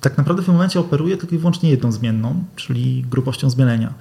tak 0.00 0.18
naprawdę 0.18 0.42
w 0.42 0.46
tym 0.46 0.54
momencie 0.54 0.80
operuję 0.80 1.16
tylko 1.16 1.34
i 1.34 1.38
wyłącznie 1.38 1.70
jedną 1.70 1.92
zmienną, 1.92 2.44
czyli 2.56 3.04
grubością 3.10 3.50
zmielenia, 3.50 3.92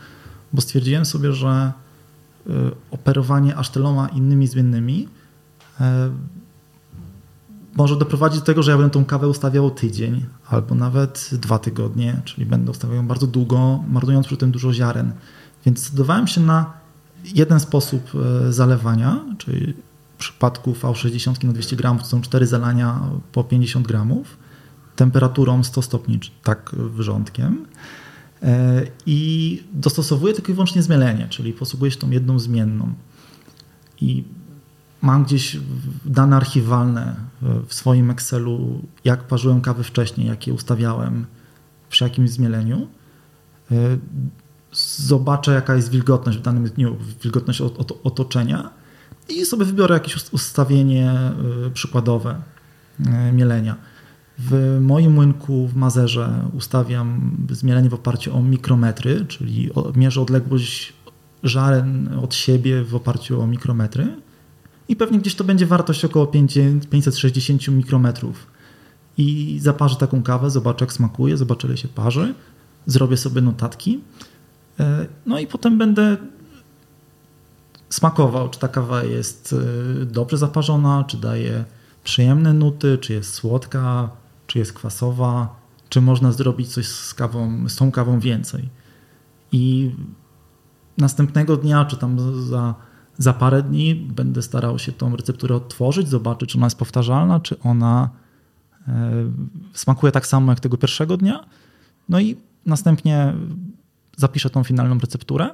bo 0.53 0.62
stwierdziłem 0.62 1.05
sobie, 1.05 1.34
że 1.34 1.72
y, 2.48 2.51
operowanie 2.91 3.55
aż 3.55 3.70
tyloma 3.70 4.08
innymi 4.08 4.48
zmiennymi 4.48 5.08
y, 5.81 5.84
może 7.75 7.98
doprowadzić 7.98 8.39
do 8.39 8.46
tego, 8.46 8.63
że 8.63 8.72
ja 8.72 8.77
będę 8.77 8.93
tą 8.93 9.05
kawę 9.05 9.27
ustawiał 9.27 9.72
tydzień 9.72 10.25
albo 10.50 10.75
nawet 10.75 11.29
dwa 11.34 11.60
tygodnie, 11.60 12.22
czyli 12.25 12.46
będę 12.46 12.72
ustawiał 12.72 12.96
ją 12.96 13.08
bardzo 13.08 13.27
długo, 13.27 13.84
marnując 13.88 14.27
przy 14.27 14.38
tym 14.38 14.51
dużo 14.51 14.74
ziaren. 14.74 15.12
Więc 15.65 15.79
zdecydowałem 15.79 16.27
się 16.27 16.41
na 16.41 16.74
jeden 17.24 17.60
sposób 17.60 18.12
zalewania, 18.50 19.20
czyli 19.38 19.74
przypadku 20.22 20.74
V60 20.74 21.43
na 21.43 21.53
200 21.53 21.75
gramów 21.75 22.01
to 22.01 22.08
są 22.08 22.22
4 22.22 22.48
zalania 22.48 23.00
po 23.31 23.43
50 23.43 23.88
gramów, 23.88 24.38
temperaturą 24.96 25.63
100 25.63 25.81
stopni, 25.81 26.20
tak 26.43 26.75
wyrządkiem. 26.75 27.65
E, 28.41 28.83
I 29.05 29.63
dostosowuję 29.74 30.33
tylko 30.33 30.51
i 30.51 30.55
wyłącznie 30.55 30.81
zmielenie, 30.81 31.27
czyli 31.29 31.53
posługuję 31.53 31.91
się 31.91 31.98
tą 31.98 32.10
jedną 32.10 32.39
zmienną. 32.39 32.93
I 34.01 34.24
mam 35.01 35.24
gdzieś 35.24 35.57
dane 36.05 36.36
archiwalne 36.36 37.15
w 37.67 37.74
swoim 37.74 38.12
Excelu, 38.12 38.81
jak 39.05 39.24
parzyłem 39.24 39.62
kawy 39.62 39.83
wcześniej, 39.83 40.27
jak 40.27 40.48
je 40.48 40.53
ustawiałem 40.53 41.25
przy 41.89 42.03
jakimś 42.03 42.29
zmieleniu. 42.29 42.88
E, 43.71 43.75
zobaczę, 44.98 45.53
jaka 45.53 45.75
jest 45.75 45.91
wilgotność 45.91 46.38
w 46.38 46.41
danym 46.41 46.69
dniu, 46.69 46.98
wilgotność 47.24 47.62
otoczenia 48.03 48.69
i 49.29 49.45
sobie 49.45 49.65
wybiorę 49.65 49.93
jakieś 49.93 50.33
ustawienie 50.33 51.13
y, 51.67 51.71
przykładowe 51.71 52.41
mielenia. 53.33 53.75
W 54.50 54.77
moim 54.81 55.12
młynku 55.13 55.67
w 55.67 55.75
Mazerze 55.75 56.50
ustawiam 56.53 57.38
zmielenie 57.50 57.89
w 57.89 57.93
oparciu 57.93 58.36
o 58.38 58.41
mikrometry, 58.41 59.25
czyli 59.25 59.69
mierzę 59.95 60.21
odległość 60.21 60.93
żaren 61.43 62.10
od 62.21 62.36
siebie 62.36 62.83
w 62.83 62.95
oparciu 62.95 63.41
o 63.41 63.48
mikrometry 63.48 64.07
i 64.88 64.95
pewnie 64.95 65.19
gdzieś 65.19 65.36
to 65.36 65.43
będzie 65.43 65.65
wartość 65.65 66.05
około 66.05 66.27
560 66.27 67.67
mikrometrów. 67.67 68.48
I 69.17 69.57
zaparzę 69.62 69.95
taką 69.95 70.24
kawę, 70.24 70.50
zobaczę 70.50 70.86
jak 70.86 70.93
smakuje, 70.93 71.38
zobaczę 71.38 71.67
ile 71.67 71.77
się 71.77 71.88
parzy, 71.88 72.33
zrobię 72.86 73.17
sobie 73.17 73.41
notatki. 73.41 74.00
Y, 74.79 74.83
no 75.25 75.39
i 75.39 75.48
potem 75.48 75.77
będę 75.77 76.17
smakował, 77.89 78.50
czy 78.50 78.60
ta 78.60 78.67
kawa 78.67 79.03
jest 79.03 79.53
y, 80.01 80.05
dobrze 80.05 80.38
zaparzona, 80.38 81.03
czy 81.07 81.17
daje 81.17 81.65
przyjemne 82.03 82.53
nuty, 82.53 82.98
czy 82.98 83.13
jest 83.13 83.33
słodka, 83.33 84.10
czy 84.51 84.60
jest 84.60 84.74
kwasowa, 84.74 85.55
czy 85.89 86.01
można 86.01 86.31
zrobić 86.31 86.74
coś 86.74 86.88
z 86.88 87.13
kawą, 87.13 87.70
z 87.70 87.75
tą 87.75 87.91
kawą 87.91 88.20
więcej. 88.20 88.70
I 89.51 89.91
następnego 90.98 91.58
dnia, 91.58 91.86
czy 91.86 91.98
tam 91.98 92.17
za, 92.46 92.75
za 93.17 93.34
parę 93.34 93.63
dni 93.63 93.96
będę 93.96 94.41
starał 94.41 94.79
się 94.79 94.91
tą 94.91 95.15
recepturę 95.15 95.55
odtworzyć, 95.55 96.08
zobaczyć, 96.08 96.50
czy 96.50 96.58
ona 96.58 96.65
jest 96.65 96.77
powtarzalna, 96.77 97.39
czy 97.39 97.60
ona 97.60 98.10
e, 98.88 99.12
smakuje 99.74 100.12
tak 100.12 100.27
samo 100.27 100.51
jak 100.51 100.60
tego 100.60 100.77
pierwszego 100.77 101.17
dnia. 101.17 101.46
No 102.10 102.20
i 102.20 102.38
następnie 102.65 103.34
zapiszę 104.17 104.50
tą 104.50 104.63
finalną 104.63 105.00
recepturę 105.00 105.50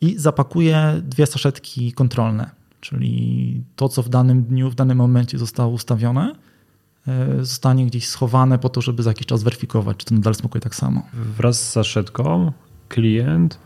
i 0.00 0.18
zapakuję 0.18 1.02
dwie 1.04 1.26
saszetki 1.26 1.92
kontrolne, 1.92 2.50
czyli 2.80 3.64
to, 3.76 3.88
co 3.88 4.02
w 4.02 4.08
danym 4.08 4.44
dniu, 4.44 4.70
w 4.70 4.74
danym 4.74 4.98
momencie 4.98 5.38
zostało 5.38 5.72
ustawione, 5.72 6.34
zostanie 7.40 7.86
gdzieś 7.86 8.08
schowane 8.08 8.58
po 8.58 8.68
to, 8.68 8.80
żeby 8.80 9.02
za 9.02 9.10
jakiś 9.10 9.26
czas 9.26 9.42
weryfikować, 9.42 9.96
czy 9.96 10.06
to 10.06 10.14
nadal 10.14 10.34
smakuje 10.34 10.60
tak 10.60 10.74
samo. 10.74 11.02
Wraz 11.12 11.68
z 11.68 11.72
saszetką 11.72 12.52
klient, 12.88 13.58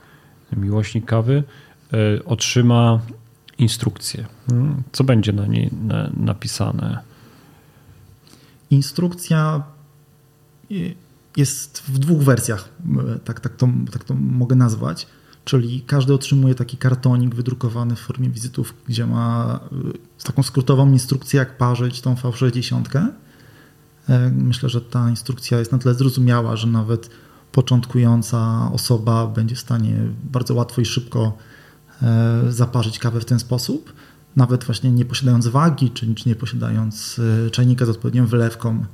miłośnik 0.57 1.05
kawy, 1.05 1.45
e, 1.93 2.25
otrzyma 2.25 3.01
instrukcję. 3.59 4.27
Hmm? 4.47 4.83
Co 4.93 5.05
będzie 5.05 5.33
na 5.33 5.47
niej 5.47 5.71
napisane? 6.17 6.99
Instrukcja 8.71 9.63
jest 11.37 11.83
w 11.89 11.99
dwóch 11.99 12.23
wersjach, 12.23 12.69
tak, 13.25 13.41
tak, 13.41 13.57
to, 13.57 13.69
tak 13.93 14.05
to 14.05 14.15
mogę 14.15 14.57
nazwać. 14.57 15.07
Czyli 15.45 15.83
każdy 15.87 16.15
otrzymuje 16.15 16.55
taki 16.55 16.77
kartonik 16.77 17.35
wydrukowany 17.35 17.97
w 17.97 18.01
formie 18.01 18.31
wizytów, 18.31 18.75
gdzie 18.89 19.07
ma 19.07 19.61
taką 20.25 20.43
skrótową 20.43 20.93
instrukcję, 20.93 21.39
jak 21.39 21.57
parzyć 21.57 22.01
tą 22.01 22.15
V60. 22.15 23.09
E, 24.09 24.31
myślę, 24.31 24.69
że 24.69 24.81
ta 24.81 25.11
instrukcja 25.11 25.59
jest 25.59 25.73
na 25.73 25.79
tyle 25.79 25.95
zrozumiała, 25.95 26.57
że 26.57 26.67
nawet 26.67 27.11
początkująca 27.53 28.71
osoba 28.73 29.27
będzie 29.27 29.55
w 29.55 29.61
stanie 29.61 29.97
bardzo 30.33 30.55
łatwo 30.55 30.81
i 30.81 30.85
szybko 30.85 31.37
e, 32.03 32.43
zaparzyć 32.49 32.99
kawę 32.99 33.21
w 33.21 33.25
ten 33.25 33.39
sposób. 33.39 33.93
Nawet 34.37 34.65
właśnie 34.65 34.91
nie 34.91 35.05
posiadając 35.05 35.47
wagi, 35.47 35.91
czy, 35.91 36.15
nie 36.27 36.37
posiadając 36.37 37.21
e, 37.47 37.51
czajnika 37.51 37.87
z 37.87 37.89
odpowiednią 37.89 38.27
wylewką. 38.27 38.85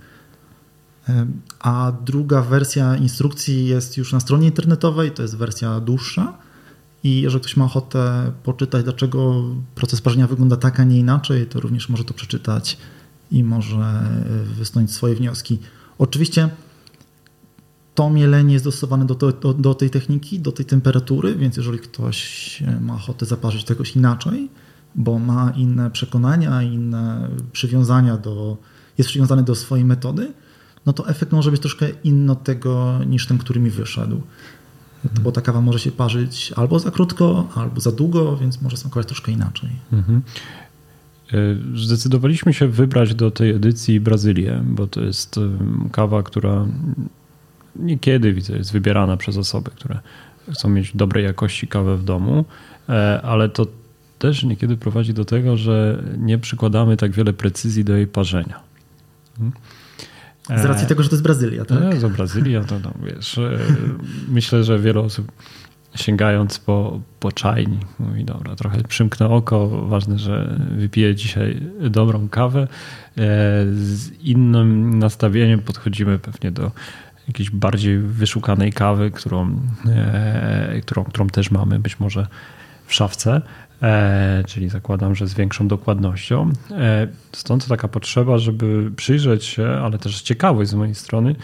A 1.60 1.92
druga 2.04 2.42
wersja 2.42 2.96
instrukcji 2.96 3.66
jest 3.66 3.96
już 3.96 4.12
na 4.12 4.20
stronie 4.20 4.46
internetowej, 4.46 5.10
to 5.10 5.22
jest 5.22 5.36
wersja 5.36 5.80
dłuższa 5.80 6.38
i 7.04 7.20
jeżeli 7.20 7.40
ktoś 7.40 7.56
ma 7.56 7.64
ochotę 7.64 8.32
poczytać, 8.42 8.84
dlaczego 8.84 9.44
proces 9.74 10.00
parzenia 10.00 10.26
wygląda 10.26 10.56
tak, 10.56 10.80
a 10.80 10.84
nie 10.84 10.98
inaczej, 10.98 11.46
to 11.46 11.60
również 11.60 11.88
może 11.88 12.04
to 12.04 12.14
przeczytać 12.14 12.78
i 13.32 13.44
może 13.44 13.76
e, 13.76 14.44
wysnuć 14.44 14.92
swoje 14.92 15.14
wnioski. 15.14 15.58
Oczywiście 15.98 16.48
to 17.94 18.10
mielenie 18.10 18.52
jest 18.52 18.64
dostosowane 18.64 19.06
do, 19.06 19.14
do, 19.14 19.54
do, 19.54 19.74
tej 19.74 19.90
techniki, 19.90 20.40
do 20.40 20.52
tej 20.52 20.66
temperatury, 20.66 21.34
więc 21.34 21.56
jeżeli 21.56 21.78
ktoś 21.78 22.62
ma 22.80 22.94
ochotę 22.94 23.26
zaparzyć 23.26 23.64
czegoś 23.64 23.96
inaczej, 23.96 24.48
bo 24.94 25.18
ma 25.18 25.52
inne 25.56 25.90
przekonania, 25.90 26.62
inne 26.62 27.28
przywiązania 27.52 28.16
do, 28.16 28.56
jest 28.98 29.10
przywiązany 29.10 29.42
do 29.42 29.54
swojej 29.54 29.84
metody, 29.84 30.32
no 30.86 30.92
to 30.92 31.08
efekt 31.08 31.32
może 31.32 31.50
być 31.50 31.60
troszkę 31.60 31.88
inny 32.04 32.32
od 32.32 32.44
tego 32.44 32.98
niż 33.06 33.26
ten, 33.26 33.38
który 33.38 33.60
mi 33.60 33.70
wyszedł 33.70 34.22
bo 35.22 35.32
ta 35.32 35.40
kawa 35.40 35.60
może 35.60 35.78
się 35.78 35.92
parzyć 35.92 36.52
albo 36.56 36.78
za 36.78 36.90
krótko, 36.90 37.48
albo 37.54 37.80
za 37.80 37.92
długo, 37.92 38.36
więc 38.36 38.62
może 38.62 38.76
smakować 38.76 39.06
troszkę 39.06 39.32
inaczej. 39.32 39.70
Mhm. 39.92 40.22
E, 41.32 41.36
zdecydowaliśmy 41.74 42.54
się 42.54 42.68
wybrać 42.68 43.14
do 43.14 43.30
tej 43.30 43.50
edycji 43.50 44.00
Brazylię, 44.00 44.62
bo 44.64 44.86
to 44.86 45.00
jest 45.00 45.40
kawa, 45.92 46.22
która 46.22 46.66
niekiedy 47.76 48.32
widzę, 48.32 48.56
jest 48.56 48.72
wybierana 48.72 49.16
przez 49.16 49.36
osoby, 49.36 49.70
które 49.70 49.98
chcą 50.52 50.68
mieć 50.68 50.96
dobrej 50.96 51.24
jakości 51.24 51.68
kawę 51.68 51.96
w 51.96 52.04
domu, 52.04 52.44
e, 52.88 53.22
ale 53.22 53.48
to 53.48 53.66
też 54.18 54.44
niekiedy 54.44 54.76
prowadzi 54.76 55.14
do 55.14 55.24
tego, 55.24 55.56
że 55.56 56.02
nie 56.18 56.38
przykładamy 56.38 56.96
tak 56.96 57.12
wiele 57.12 57.32
precyzji 57.32 57.84
do 57.84 57.96
jej 57.96 58.06
parzenia. 58.06 58.60
Mhm. 59.40 59.52
Z 60.62 60.64
racji 60.64 60.86
tego, 60.86 61.02
że 61.02 61.08
to 61.08 61.14
jest 61.14 61.22
Brazylia, 61.22 61.64
tak? 61.64 61.78
No, 61.80 62.00
to 62.00 62.10
Brazylia, 62.10 62.64
to 62.64 62.78
no, 62.78 62.92
wiesz, 63.06 63.38
e, 63.38 63.58
myślę, 64.28 64.64
że 64.64 64.78
wiele 64.78 65.00
osób 65.00 65.32
sięgając 65.94 66.58
po, 66.58 67.00
po 67.20 67.32
czajni. 67.32 67.78
Mówi, 67.98 68.24
dobra, 68.24 68.56
trochę 68.56 68.82
przymknę 68.82 69.28
oko, 69.28 69.68
ważne, 69.68 70.18
że 70.18 70.58
wypiję 70.76 71.14
dzisiaj 71.14 71.60
dobrą 71.80 72.28
kawę. 72.28 72.68
Z 73.72 74.10
innym 74.20 74.98
nastawieniem 74.98 75.60
podchodzimy 75.60 76.18
pewnie 76.18 76.50
do 76.50 76.70
jakiejś 77.28 77.50
bardziej 77.50 77.98
wyszukanej 77.98 78.72
kawy, 78.72 79.10
którą, 79.10 79.60
którą, 80.82 81.04
którą 81.04 81.26
też 81.26 81.50
mamy 81.50 81.78
być 81.78 82.00
może 82.00 82.26
w 82.86 82.94
szafce. 82.94 83.42
E, 83.82 84.44
czyli 84.46 84.68
zakładam, 84.68 85.14
że 85.14 85.26
z 85.26 85.34
większą 85.34 85.68
dokładnością. 85.68 86.50
E, 86.70 87.08
stąd 87.32 87.68
taka 87.68 87.88
potrzeba, 87.88 88.38
żeby 88.38 88.90
przyjrzeć 88.96 89.44
się, 89.44 89.68
ale 89.68 89.98
też 89.98 90.22
ciekawość 90.22 90.70
z 90.70 90.74
mojej 90.74 90.94
strony, 90.94 91.36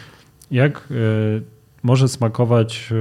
jak 0.51 0.77
e, 0.77 0.95
może 1.83 2.09
smakować 2.09 2.93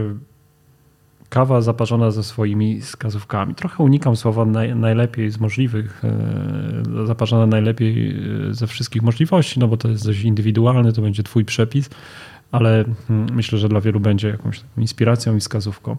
kawa 1.30 1.62
zaparzona 1.62 2.12
ze 2.12 2.24
swoimi 2.24 2.82
wskazówkami. 2.82 3.56
Trochę 3.56 3.84
unikam 3.84 4.16
słowa 4.16 4.46
naj, 4.46 4.76
najlepiej 4.76 5.32
z 5.32 5.40
możliwych, 5.40 6.02
zaparzona 7.06 7.46
najlepiej 7.46 8.16
ze 8.52 8.68
wszystkich 8.68 9.02
możliwości, 9.02 9.60
no 9.60 9.68
bo 9.68 9.78
to 9.78 9.90
jest 9.90 10.06
dość 10.06 10.22
indywidualne, 10.22 10.94
to 10.94 11.02
będzie 11.02 11.24
twój 11.24 11.46
przepis, 11.46 11.90
ale 12.52 12.86
hmm, 13.08 13.36
myślę, 13.36 13.60
że 13.60 13.70
dla 13.70 13.82
wielu 13.82 14.00
będzie 14.00 14.28
jakąś 14.28 14.62
inspiracją 14.78 15.36
i 15.36 15.40
wskazówką. 15.40 15.98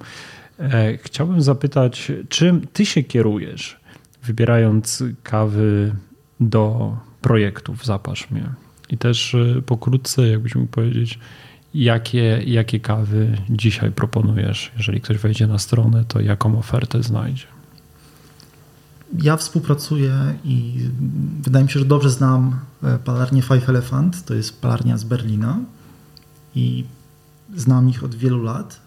E, 0.59 0.99
chciałbym 1.03 1.43
zapytać, 1.43 2.13
czym 2.29 2.67
ty 2.73 2.87
się 2.87 3.03
kierujesz, 3.03 3.81
wybierając 4.23 5.05
kawy 5.23 5.95
do 6.41 6.97
projektów 7.21 7.85
Zapasz 7.85 8.31
mnie? 8.31 8.45
I 8.91 8.99
też 8.99 9.35
e, 9.35 9.63
pokrótce, 9.63 10.29
jakbyś 10.29 10.55
mógł 10.55 10.71
powiedzieć, 10.71 11.19
jakie, 11.75 12.43
jakie 12.47 12.81
kawy 12.81 13.39
dzisiaj 13.51 13.93
proponujesz? 13.93 14.73
Jeżeli 14.77 15.01
ktoś 15.01 15.19
wejdzie 15.19 15.47
na 15.47 15.59
stronę, 15.59 16.05
to 16.09 16.21
jaką 16.21 16.59
ofertę 16.59 17.03
znajdzie? 17.03 17.47
Ja 19.19 19.37
współpracuję 19.37 20.35
i 20.45 20.89
wydaje 21.43 21.65
mi 21.65 21.71
się, 21.71 21.79
że 21.79 21.85
dobrze 21.85 22.11
znam 22.11 22.61
e, 22.83 22.99
palarnię 22.99 23.43
Five 23.43 23.69
Elephant. 23.69 24.25
To 24.25 24.35
jest 24.35 24.61
palarnia 24.61 24.99
z 24.99 25.05
Berlina 25.05 25.59
i 26.55 26.85
znam 27.57 27.89
ich 27.89 28.05
od 28.05 28.15
wielu 28.15 28.43
lat 28.43 28.81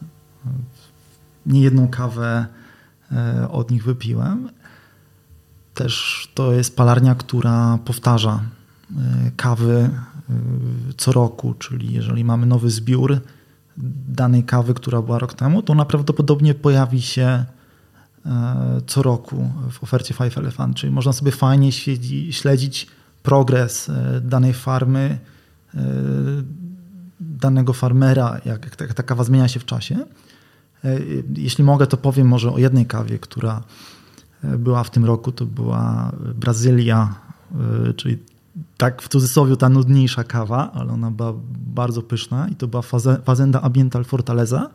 niejedną 1.46 1.88
kawę 1.88 2.46
e, 3.12 3.50
od 3.52 3.72
nich 3.72 3.84
wypiłem. 3.84 4.50
Też 5.74 6.28
to 6.34 6.54
jest 6.54 6.76
palarnia, 6.76 7.16
która 7.16 7.80
powtarza 7.86 8.42
e, 8.92 9.32
kawy 9.38 9.90
co 10.98 11.12
roku, 11.12 11.54
czyli 11.54 11.94
jeżeli 11.94 12.24
mamy 12.24 12.46
nowy 12.46 12.70
zbiór 12.70 13.22
danej 14.08 14.44
kawy, 14.44 14.74
która 14.74 15.02
była 15.02 15.20
rok 15.20 15.34
temu, 15.34 15.62
to 15.62 15.74
ona 15.74 15.86
prawdopodobnie 15.86 16.54
pojawi 16.54 17.02
się 17.02 17.46
co 18.88 19.02
roku 19.02 19.50
w 19.72 19.84
ofercie 19.84 20.14
Five 20.14 20.38
Elephant, 20.38 20.76
czyli 20.76 20.94
można 20.94 21.14
sobie 21.14 21.32
fajnie 21.32 21.72
śledzić 22.32 22.88
progres 23.24 23.92
danej 24.22 24.54
farmy, 24.54 25.20
danego 27.20 27.74
farmera, 27.74 28.42
jak 28.46 28.76
ta 28.76 29.04
kawa 29.04 29.24
zmienia 29.24 29.48
się 29.48 29.60
w 29.60 29.66
czasie. 29.66 30.06
E, 30.84 31.00
jeśli 31.36 31.64
mogę, 31.64 31.88
to 31.88 31.98
powiem 31.98 32.28
może 32.28 32.52
o 32.52 32.58
jednej 32.58 32.86
kawie, 32.86 33.20
która 33.20 33.64
e, 34.44 34.58
była 34.58 34.84
w 34.84 34.90
tym 34.90 35.06
roku. 35.06 35.32
To 35.32 35.46
była 35.46 36.12
Brazylia, 36.36 37.16
e, 37.90 37.94
czyli 37.94 38.18
tak 38.78 39.02
w 39.02 39.08
cudzysłowie 39.08 39.58
ta 39.58 39.70
nudniejsza 39.70 40.24
kawa, 40.24 40.72
ale 40.72 40.92
ona 40.92 41.12
była 41.12 41.34
bardzo 41.76 42.02
pyszna 42.02 42.48
i 42.48 42.56
to 42.56 42.68
była 42.68 42.84
Fazenda 43.24 43.62
Ambiental 43.62 44.04
Fortaleza. 44.04 44.70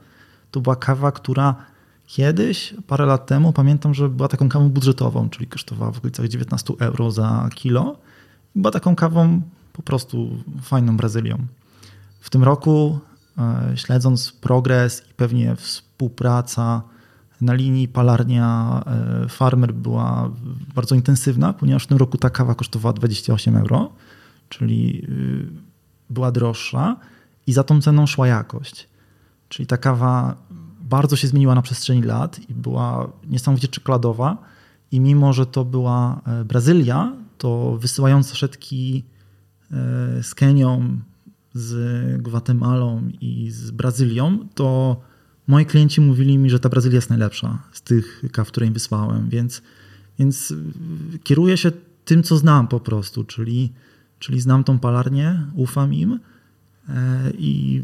To 0.51 0.61
była 0.61 0.77
kawa, 0.77 1.13
która 1.13 1.55
kiedyś, 2.07 2.75
parę 2.87 3.07
lat 3.07 3.27
temu, 3.27 3.53
pamiętam, 3.53 3.95
że 3.95 4.09
była 4.09 4.29
taką 4.29 4.49
kawą 4.49 4.69
budżetową, 4.69 5.31
czyli 5.31 5.47
kosztowała 5.47 5.93
w 5.93 5.99
okolicach 5.99 6.29
19 6.29 6.75
euro 6.79 7.11
za 7.11 7.49
kilo. 7.55 7.97
Była 8.55 8.71
taką 8.71 8.97
kawą 8.97 9.43
po 9.73 9.83
prostu 9.83 10.29
fajną 10.63 10.97
Brazylią. 10.97 11.39
W 12.21 12.31
tym 12.31 12.45
roku, 12.45 12.99
śledząc 13.75 14.33
progres 14.33 15.03
i 15.11 15.15
pewnie 15.15 15.57
współpraca 15.57 16.83
na 17.41 17.55
linii 17.55 17.89
palarnia 17.89 18.81
e, 18.87 19.29
farmer 19.29 19.75
była 19.75 20.31
bardzo 20.75 20.95
intensywna, 20.95 21.53
ponieważ 21.53 21.85
w 21.85 21.87
tym 21.87 21.99
roku 21.99 22.19
ta 22.19 22.31
kawa 22.31 22.55
kosztowała 22.55 22.93
28 22.93 23.57
euro, 23.57 23.93
czyli 24.49 25.05
y, 25.09 25.47
była 26.11 26.33
droższa 26.33 26.97
i 27.47 27.53
za 27.53 27.65
tą 27.65 27.81
ceną 27.81 28.07
szła 28.07 28.27
jakość. 28.27 28.89
Czyli 29.49 29.67
ta 29.67 29.77
kawa 29.77 30.37
bardzo 30.81 31.17
się 31.17 31.29
zmieniła 31.29 31.55
na 31.55 31.63
przestrzeni 31.63 32.03
lat 32.03 32.51
i 32.51 32.55
była 32.55 33.13
niesamowicie 33.27 33.69
czekoladowa 33.69 34.37
i 34.93 35.01
mimo, 35.01 35.33
że 35.33 35.47
to 35.47 35.65
była 35.65 36.21
e, 36.27 36.45
Brazylia, 36.45 37.13
to 37.39 37.77
wysyłając 37.81 38.29
saszetki 38.29 39.05
e, 39.71 39.77
z 40.23 40.35
Kenią, 40.35 40.99
z 41.55 42.23
Gwatemalą 42.23 43.09
i 43.21 43.51
z 43.51 43.71
Brazylią, 43.71 44.39
to 44.55 44.97
moi 45.47 45.67
klienci 45.67 46.01
mówili 46.01 46.39
mi, 46.39 46.51
że 46.51 46.61
ta 46.61 46.69
Brazylia 46.69 46.97
jest 46.97 47.11
najlepsza 47.11 47.59
z 47.73 47.83
tych 47.83 48.23
kaw, 48.33 48.49
które 48.49 48.67
im 48.67 48.73
wysłałem, 48.73 49.29
więc, 49.29 49.63
więc 50.19 50.55
kieruję 51.25 51.57
się 51.57 51.73
tym, 52.05 52.23
co 52.23 52.37
znam 52.37 52.69
po 52.69 52.81
prostu, 52.81 53.25
czyli, 53.25 53.73
czyli 54.19 54.41
znam 54.41 54.65
tą 54.65 54.79
palarnię, 54.79 55.47
ufam 55.55 55.95
im 55.95 56.21
e, 56.89 57.31
i, 57.39 57.83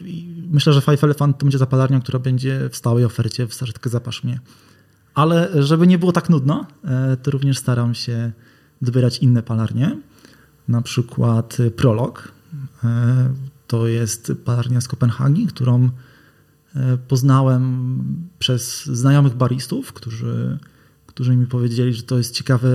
i 0.00 0.42
myślę, 0.50 0.72
że 0.72 0.80
Five 0.80 1.04
Elephant 1.04 1.38
to 1.38 1.44
będzie 1.44 1.58
ta 1.58 1.66
palarnia, 1.66 2.00
która 2.00 2.18
będzie 2.18 2.68
w 2.70 2.76
stałej 2.76 3.04
ofercie 3.04 3.46
w 3.46 3.54
Starzetkę 3.54 3.90
Zapasz 3.90 4.24
mnie. 4.24 4.40
Ale 5.14 5.64
żeby 5.64 5.86
nie 5.86 5.98
było 5.98 6.12
tak 6.12 6.30
nudno, 6.30 6.66
e, 6.84 7.16
to 7.16 7.30
również 7.30 7.58
staram 7.58 7.94
się 7.94 8.32
dobierać 8.82 9.18
inne 9.18 9.42
palarnie, 9.42 9.96
na 10.68 10.82
przykład 10.82 11.58
Prolog. 11.76 12.32
E, 12.84 13.34
to 13.66 13.86
jest 13.86 14.32
palarnia 14.44 14.80
z 14.80 14.88
Kopenhagi, 14.88 15.46
którą 15.46 15.90
poznałem 17.08 17.98
przez 18.38 18.86
znajomych 18.86 19.34
baristów, 19.34 19.92
którzy, 19.92 20.58
którzy 21.06 21.36
mi 21.36 21.46
powiedzieli, 21.46 21.94
że 21.94 22.02
to 22.02 22.18
jest 22.18 22.34
ciekawe, 22.34 22.68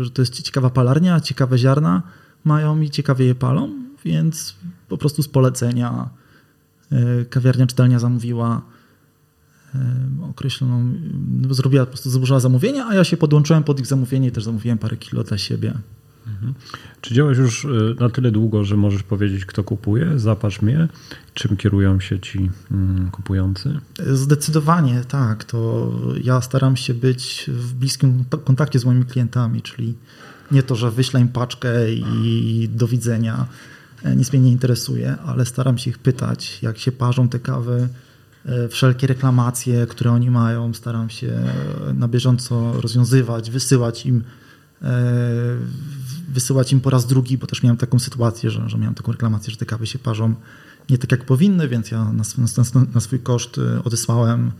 że 0.00 0.10
to 0.10 0.22
jest 0.22 0.42
ciekawa 0.42 0.70
palarnia, 0.70 1.20
ciekawe 1.20 1.58
ziarna 1.58 2.02
mają 2.44 2.80
i 2.80 2.90
ciekawie 2.90 3.26
je 3.26 3.34
palą, 3.34 3.70
więc 4.04 4.56
po 4.88 4.98
prostu 4.98 5.22
z 5.22 5.28
polecenia 5.28 6.08
e, 6.92 7.24
kawiarnia 7.24 7.66
czytelnia 7.66 7.98
zamówiła 7.98 8.62
e, 9.74 9.78
określoną, 10.30 10.92
zrobiła 11.50 11.84
po 11.84 11.90
prostu 11.90 12.10
złożyła 12.10 12.40
zamówienie, 12.40 12.84
a 12.84 12.94
ja 12.94 13.04
się 13.04 13.16
podłączyłem 13.16 13.64
pod 13.64 13.80
ich 13.80 13.86
zamówienie 13.86 14.28
i 14.28 14.32
też 14.32 14.44
zamówiłem 14.44 14.78
parę 14.78 14.96
kilo 14.96 15.24
dla 15.24 15.38
siebie. 15.38 15.74
Mhm. 16.26 16.54
Czy 17.00 17.14
działasz 17.14 17.38
już 17.38 17.64
y, 17.64 17.96
na 18.00 18.10
tyle 18.10 18.30
długo, 18.30 18.64
że 18.64 18.76
możesz 18.76 19.02
powiedzieć, 19.02 19.44
kto 19.44 19.64
kupuje? 19.64 20.18
Zapatrz 20.18 20.62
mnie. 20.62 20.88
Czym 21.34 21.56
kierują 21.56 22.00
się 22.00 22.20
ci 22.20 22.50
mm, 22.70 23.10
kupujący? 23.10 23.80
Zdecydowanie 24.12 25.02
tak. 25.08 25.44
To 25.44 25.90
ja 26.22 26.40
staram 26.40 26.76
się 26.76 26.94
być 26.94 27.50
w 27.54 27.74
bliskim 27.74 28.24
kontakcie 28.44 28.78
z 28.78 28.84
moimi 28.84 29.04
klientami, 29.04 29.62
czyli 29.62 29.94
nie 30.50 30.62
to, 30.62 30.74
że 30.74 30.90
wyślę 30.90 31.20
im 31.20 31.28
paczkę 31.28 31.92
i 31.92 32.68
do 32.72 32.88
widzenia, 32.88 33.46
e, 34.02 34.16
nic 34.16 34.32
mnie 34.32 34.42
nie 34.42 34.52
interesuje, 34.52 35.16
ale 35.26 35.46
staram 35.46 35.78
się 35.78 35.90
ich 35.90 35.98
pytać, 35.98 36.62
jak 36.62 36.78
się 36.78 36.92
parzą 36.92 37.28
te 37.28 37.38
kawy, 37.38 37.88
e, 38.46 38.68
wszelkie 38.68 39.06
reklamacje, 39.06 39.86
które 39.86 40.12
oni 40.12 40.30
mają, 40.30 40.74
staram 40.74 41.10
się 41.10 41.32
na 41.94 42.08
bieżąco 42.08 42.80
rozwiązywać, 42.80 43.50
wysyłać 43.50 44.06
im 44.06 44.24
E, 44.84 45.56
wysyłać 46.28 46.72
im 46.72 46.80
po 46.80 46.90
raz 46.90 47.06
drugi, 47.06 47.38
bo 47.38 47.46
też 47.46 47.62
miałem 47.62 47.76
taką 47.76 47.98
sytuację, 47.98 48.50
że, 48.50 48.68
że 48.68 48.78
miałem 48.78 48.94
taką 48.94 49.12
reklamację, 49.12 49.50
że 49.50 49.56
te 49.56 49.66
kawy 49.66 49.86
się 49.86 49.98
parzą 49.98 50.34
nie 50.90 50.98
tak 50.98 51.12
jak 51.12 51.24
powinny, 51.24 51.68
więc 51.68 51.90
ja 51.90 52.04
na, 52.04 52.22
na, 52.38 52.86
na 52.94 53.00
swój 53.00 53.20
koszt 53.20 53.58
e, 53.58 53.84
odesłałem 53.84 54.52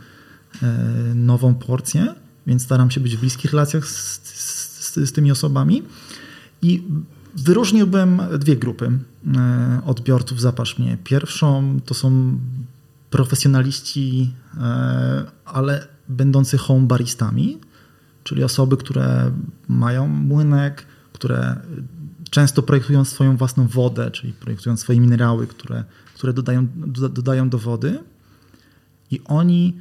e, 0.63 0.67
nową 1.15 1.55
porcję, 1.55 2.15
więc 2.47 2.63
staram 2.63 2.91
się 2.91 2.99
być 2.99 3.17
w 3.17 3.19
bliskich 3.19 3.51
relacjach 3.51 3.87
z, 3.87 4.21
z, 4.23 4.95
z 4.95 5.11
tymi 5.11 5.31
osobami. 5.31 5.83
I 6.61 6.83
wyróżniłbym 7.35 8.21
dwie 8.39 8.57
grupy 8.57 8.99
odbiorców 9.85 10.41
Zapasz 10.41 10.79
mnie. 10.79 10.97
Pierwszą 11.03 11.79
to 11.85 11.93
są 11.93 12.37
profesjonaliści, 13.09 14.33
ale 15.45 15.87
będący 16.09 16.57
home 16.57 16.87
baristami, 16.87 17.57
czyli 18.23 18.43
osoby, 18.43 18.77
które 18.77 19.31
mają 19.67 20.07
młynek, 20.07 20.85
które 21.15 21.55
często 22.29 22.63
projektują 22.63 23.05
swoją 23.05 23.37
własną 23.37 23.67
wodę, 23.67 24.11
czyli 24.11 24.33
projektują 24.33 24.77
swoje 24.77 25.01
minerały, 25.01 25.47
które, 25.47 25.83
które 26.13 26.33
dodają, 26.33 26.67
dodają 27.09 27.49
do 27.49 27.59
wody. 27.59 27.99
I 29.11 29.21
oni 29.25 29.73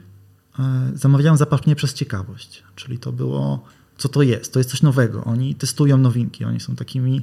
e, 0.59 0.91
zamawiają 0.95 1.37
zapasznie 1.37 1.77
przez 1.77 1.95
ciekawość, 1.95 2.63
czyli 2.75 2.99
to 2.99 3.13
było, 3.13 3.65
co 3.99 4.09
to 4.09 4.23
jest, 4.23 4.53
to 4.53 4.61
jest 4.61 4.71
coś 4.71 4.83
nowego, 4.83 5.25
oni 5.25 5.55
testują 5.55 5.99
nowinki, 5.99 6.45
oni 6.45 6.61
są 6.61 6.77
takimi 6.77 7.23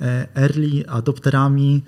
e, 0.00 0.28
early 0.36 0.88
adopterami 0.88 1.82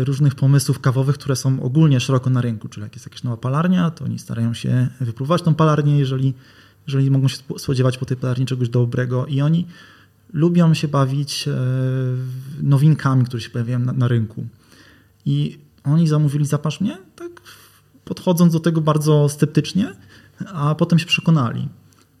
różnych 0.00 0.34
pomysłów 0.34 0.80
kawowych, 0.80 1.14
które 1.14 1.36
są 1.36 1.62
ogólnie 1.62 2.00
szeroko 2.00 2.30
na 2.30 2.40
rynku, 2.40 2.68
czyli 2.68 2.84
jak 2.84 2.94
jest 2.94 3.06
jakaś 3.06 3.22
nowa 3.22 3.36
palarnia, 3.36 3.90
to 3.90 4.04
oni 4.04 4.18
starają 4.18 4.54
się 4.54 4.88
wypróbować 5.00 5.42
tą 5.42 5.54
palarnię, 5.54 5.98
jeżeli, 5.98 6.34
jeżeli 6.86 7.10
mogą 7.10 7.28
się 7.28 7.36
spodziewać 7.58 7.98
po 7.98 8.06
tej 8.06 8.16
palarni 8.16 8.46
czegoś 8.46 8.68
dobrego. 8.68 9.26
I 9.26 9.40
oni 9.40 9.66
lubią 10.32 10.74
się 10.74 10.88
bawić 10.88 11.48
nowinkami, 12.62 13.24
które 13.24 13.40
się 13.40 13.50
pojawiają 13.50 13.78
na, 13.78 13.92
na 13.92 14.08
rynku. 14.08 14.46
I 15.26 15.58
oni 15.84 16.08
zamówili 16.08 16.46
zapasz 16.46 16.80
mnie, 16.80 16.98
tak 17.16 17.40
podchodząc 18.04 18.52
do 18.52 18.60
tego 18.60 18.80
bardzo 18.80 19.28
sceptycznie, 19.28 19.94
a 20.46 20.74
potem 20.74 20.98
się 20.98 21.06
przekonali. 21.06 21.68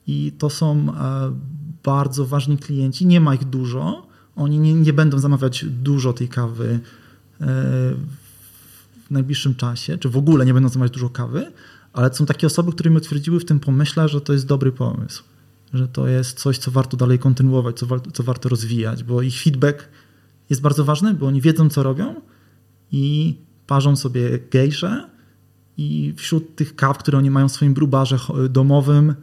I 0.06 0.32
to 0.38 0.50
są 0.50 0.94
e, 0.94 1.32
bardzo 1.84 2.26
ważni 2.26 2.58
klienci, 2.58 3.06
nie 3.06 3.20
ma 3.20 3.34
ich 3.34 3.44
dużo, 3.44 4.06
oni 4.36 4.58
nie, 4.58 4.74
nie 4.74 4.92
będą 4.92 5.18
zamawiać 5.18 5.64
dużo 5.64 6.12
tej 6.12 6.28
kawy 6.28 6.80
e, 7.40 7.46
w 9.06 9.10
najbliższym 9.10 9.54
czasie, 9.54 9.98
czy 9.98 10.08
w 10.08 10.16
ogóle 10.16 10.46
nie 10.46 10.54
będą 10.54 10.68
zamawiać 10.68 10.92
dużo 10.92 11.10
kawy, 11.10 11.52
ale 11.92 12.14
są 12.14 12.26
takie 12.26 12.46
osoby, 12.46 12.72
które 12.72 12.90
mi 12.90 12.96
utwierdziły 12.96 13.40
w 13.40 13.44
tym 13.44 13.60
pomyśle, 13.60 14.08
że 14.08 14.20
to 14.20 14.32
jest 14.32 14.46
dobry 14.46 14.72
pomysł, 14.72 15.24
że 15.74 15.88
to 15.88 16.08
jest 16.08 16.38
coś, 16.38 16.58
co 16.58 16.70
warto 16.70 16.96
dalej 16.96 17.18
kontynuować, 17.18 17.78
co, 17.78 17.86
co 18.12 18.22
warto 18.22 18.48
rozwijać, 18.48 19.04
bo 19.04 19.22
ich 19.22 19.42
feedback 19.42 19.88
jest 20.50 20.62
bardzo 20.62 20.84
ważny, 20.84 21.14
bo 21.14 21.26
oni 21.26 21.40
wiedzą, 21.40 21.68
co 21.68 21.82
robią 21.82 22.14
i 22.92 23.36
parzą 23.66 23.96
sobie 23.96 24.38
gejsze 24.50 25.10
i 25.76 26.14
wśród 26.16 26.56
tych 26.56 26.76
kaw, 26.76 26.98
które 26.98 27.18
oni 27.18 27.30
mają 27.30 27.48
w 27.48 27.52
swoim 27.52 27.74
brubarze 27.74 28.18
domowym 28.50 29.14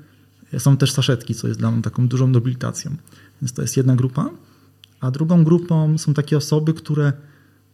są 0.58 0.78
też 0.78 0.92
saszetki, 0.92 1.36
co 1.36 1.48
jest 1.48 1.60
dla 1.60 1.72
mnie 1.72 1.82
taką 1.82 2.08
dużą 2.08 2.28
nobilitacją. 2.28 2.96
Więc 3.42 3.54
to 3.54 3.62
jest 3.62 3.78
jedna 3.78 3.96
grupa. 3.96 4.30
A 5.00 5.12
drugą 5.12 5.44
grupą 5.44 5.98
są 5.98 6.14
takie 6.14 6.38
osoby, 6.38 6.74
które 6.74 7.14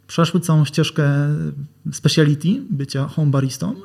przeszły 0.07 0.39
całą 0.39 0.65
ścieżkę 0.65 1.03
speciality, 1.91 2.61
bycia 2.69 3.07
home 3.07 3.31
baristą, 3.31 3.75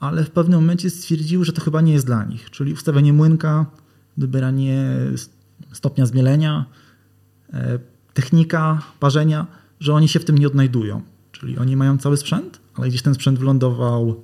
ale 0.00 0.24
w 0.24 0.30
pewnym 0.30 0.60
momencie 0.60 0.90
stwierdziły, 0.90 1.44
że 1.44 1.52
to 1.52 1.60
chyba 1.60 1.80
nie 1.80 1.92
jest 1.92 2.06
dla 2.06 2.24
nich. 2.24 2.50
Czyli 2.50 2.72
ustawianie 2.72 3.12
młynka, 3.12 3.66
dobieranie 4.16 4.96
stopnia 5.72 6.06
zmielenia, 6.06 6.64
e, 7.52 7.78
technika 8.14 8.82
parzenia, 9.00 9.46
że 9.80 9.94
oni 9.94 10.08
się 10.08 10.20
w 10.20 10.24
tym 10.24 10.38
nie 10.38 10.46
odnajdują. 10.46 11.02
Czyli 11.32 11.58
oni 11.58 11.76
mają 11.76 11.98
cały 11.98 12.16
sprzęt, 12.16 12.60
ale 12.74 12.88
gdzieś 12.88 13.02
ten 13.02 13.14
sprzęt 13.14 13.38
wylądował 13.38 14.22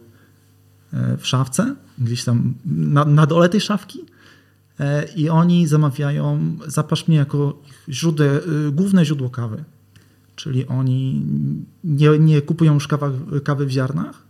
e, 0.92 1.16
w 1.16 1.27
szafce, 1.27 1.77
gdzieś 1.99 2.25
tam 2.25 2.55
na, 2.64 3.05
na 3.05 3.27
dole 3.27 3.49
tej 3.49 3.61
szafki 3.61 4.05
e, 4.81 5.05
i 5.16 5.29
oni 5.29 5.66
zamawiają 5.66 6.57
zapasz 6.66 7.09
mnie 7.09 7.16
jako 7.16 7.62
źródło, 7.88 8.27
główne 8.72 9.05
źródło 9.05 9.31
kawy. 9.31 9.64
Czyli 10.37 10.66
oni 10.66 11.22
nie, 11.85 12.18
nie 12.18 12.42
kupują 12.42 12.75
już 12.75 12.88
kawa, 12.88 13.11
kawy 13.44 13.66
w 13.66 13.70
ziarnach, 13.70 14.26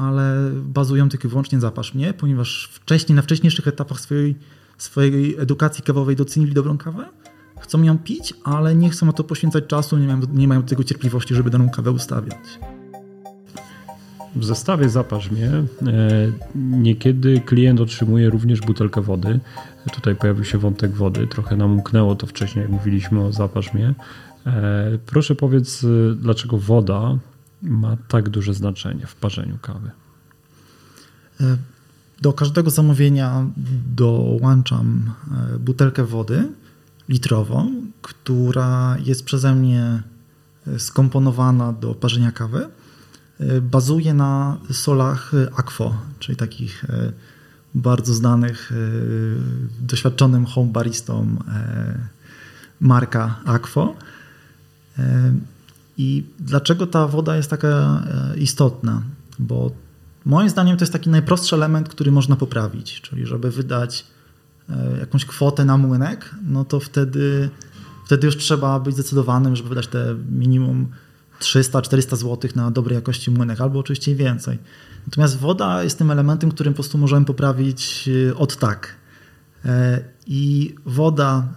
ale 0.00 0.50
bazują 0.52 1.08
tylko 1.08 1.28
i 1.28 1.30
wyłącznie 1.30 1.60
zapasz 1.60 1.94
mnie, 1.94 2.14
ponieważ 2.14 2.68
wcześniej, 2.72 3.16
na 3.16 3.22
wcześniejszych 3.22 3.68
etapach 3.68 4.00
swojej, 4.00 4.36
swojej 4.78 5.36
edukacji 5.38 5.84
kawowej 5.84 6.16
docenili 6.16 6.54
dobrą 6.54 6.78
kawę 6.78 7.04
chcą 7.60 7.82
ją 7.82 7.98
pić, 7.98 8.34
ale 8.44 8.74
nie 8.74 8.90
chcą 8.90 9.06
na 9.06 9.12
to 9.12 9.24
poświęcać 9.24 9.66
czasu, 9.66 9.98
nie 9.98 10.06
mają, 10.06 10.20
nie 10.32 10.48
mają 10.48 10.62
tego 10.62 10.84
cierpliwości, 10.84 11.34
żeby 11.34 11.50
daną 11.50 11.70
kawę 11.70 11.90
ustawiać. 11.90 12.58
W 14.36 14.44
zestawie 14.44 14.88
zapasz 14.88 15.30
mnie. 15.30 15.48
E, 15.48 15.64
niekiedy 16.54 17.40
klient 17.40 17.80
otrzymuje 17.80 18.30
również 18.30 18.60
butelkę 18.60 19.00
wody. 19.00 19.40
Tutaj 19.92 20.16
pojawił 20.16 20.44
się 20.44 20.58
wątek 20.58 20.92
wody. 20.92 21.26
Trochę 21.26 21.56
nam 21.56 21.72
umknęło 21.72 22.16
to 22.16 22.26
wcześniej, 22.26 22.62
jak 22.62 22.70
mówiliśmy 22.70 23.24
o 23.24 23.32
zapasz 23.32 23.74
mnie. 23.74 23.94
E, 24.46 24.98
proszę 25.06 25.34
powiedz, 25.34 25.86
dlaczego 26.16 26.58
woda 26.58 27.18
ma 27.62 27.96
tak 28.08 28.28
duże 28.28 28.54
znaczenie 28.54 29.06
w 29.06 29.14
parzeniu 29.14 29.58
kawy? 29.62 29.90
E, 31.40 31.56
do 32.20 32.32
każdego 32.32 32.70
zamówienia 32.70 33.46
dołączam 33.96 35.12
butelkę 35.58 36.04
wody 36.04 36.48
litrową, 37.10 37.72
która 38.02 38.96
jest 39.04 39.24
przeze 39.24 39.54
mnie 39.54 40.02
e, 40.66 40.78
skomponowana 40.78 41.72
do 41.72 41.94
parzenia 41.94 42.32
kawy. 42.32 42.68
E, 43.40 43.60
bazuje 43.60 44.14
na 44.14 44.58
solach 44.72 45.32
Aquo, 45.56 45.94
czyli 46.18 46.36
takich 46.36 46.84
e, 46.84 47.12
bardzo 47.74 48.14
znanych, 48.14 48.72
doświadczonym 49.80 50.46
home 50.46 50.72
baristom 50.72 51.38
marka 52.80 53.40
Aquo. 53.44 53.94
I 56.00 56.24
dlaczego 56.38 56.86
ta 56.86 57.06
woda 57.06 57.36
jest 57.36 57.50
taka 57.50 58.02
istotna? 58.36 59.02
Bo 59.38 59.70
moim 60.24 60.50
zdaniem 60.50 60.76
to 60.76 60.82
jest 60.82 60.92
taki 60.92 61.10
najprostszy 61.10 61.54
element, 61.56 61.88
który 61.88 62.12
można 62.12 62.36
poprawić, 62.36 63.00
czyli 63.00 63.26
żeby 63.26 63.50
wydać 63.50 64.04
E, 64.70 64.98
jakąś 65.00 65.24
kwotę 65.24 65.64
na 65.64 65.76
młynek, 65.76 66.34
no 66.42 66.64
to 66.64 66.80
wtedy, 66.80 67.50
wtedy 68.06 68.26
już 68.26 68.36
trzeba 68.36 68.80
być 68.80 68.94
zdecydowanym, 68.94 69.56
żeby 69.56 69.68
wydać 69.68 69.86
te 69.86 70.16
minimum 70.30 70.88
300-400 71.40 72.16
zł 72.16 72.50
na 72.54 72.70
dobrej 72.70 72.94
jakości 72.94 73.30
młynek, 73.30 73.60
albo 73.60 73.78
oczywiście 73.78 74.14
więcej. 74.14 74.58
Natomiast 75.06 75.38
woda 75.38 75.82
jest 75.82 75.98
tym 75.98 76.10
elementem, 76.10 76.50
którym 76.50 76.72
po 76.72 76.76
prostu 76.76 76.98
możemy 76.98 77.26
poprawić 77.26 78.08
e, 78.28 78.36
od 78.36 78.56
tak. 78.56 78.96
E, 79.64 80.00
I 80.26 80.74
woda 80.86 81.48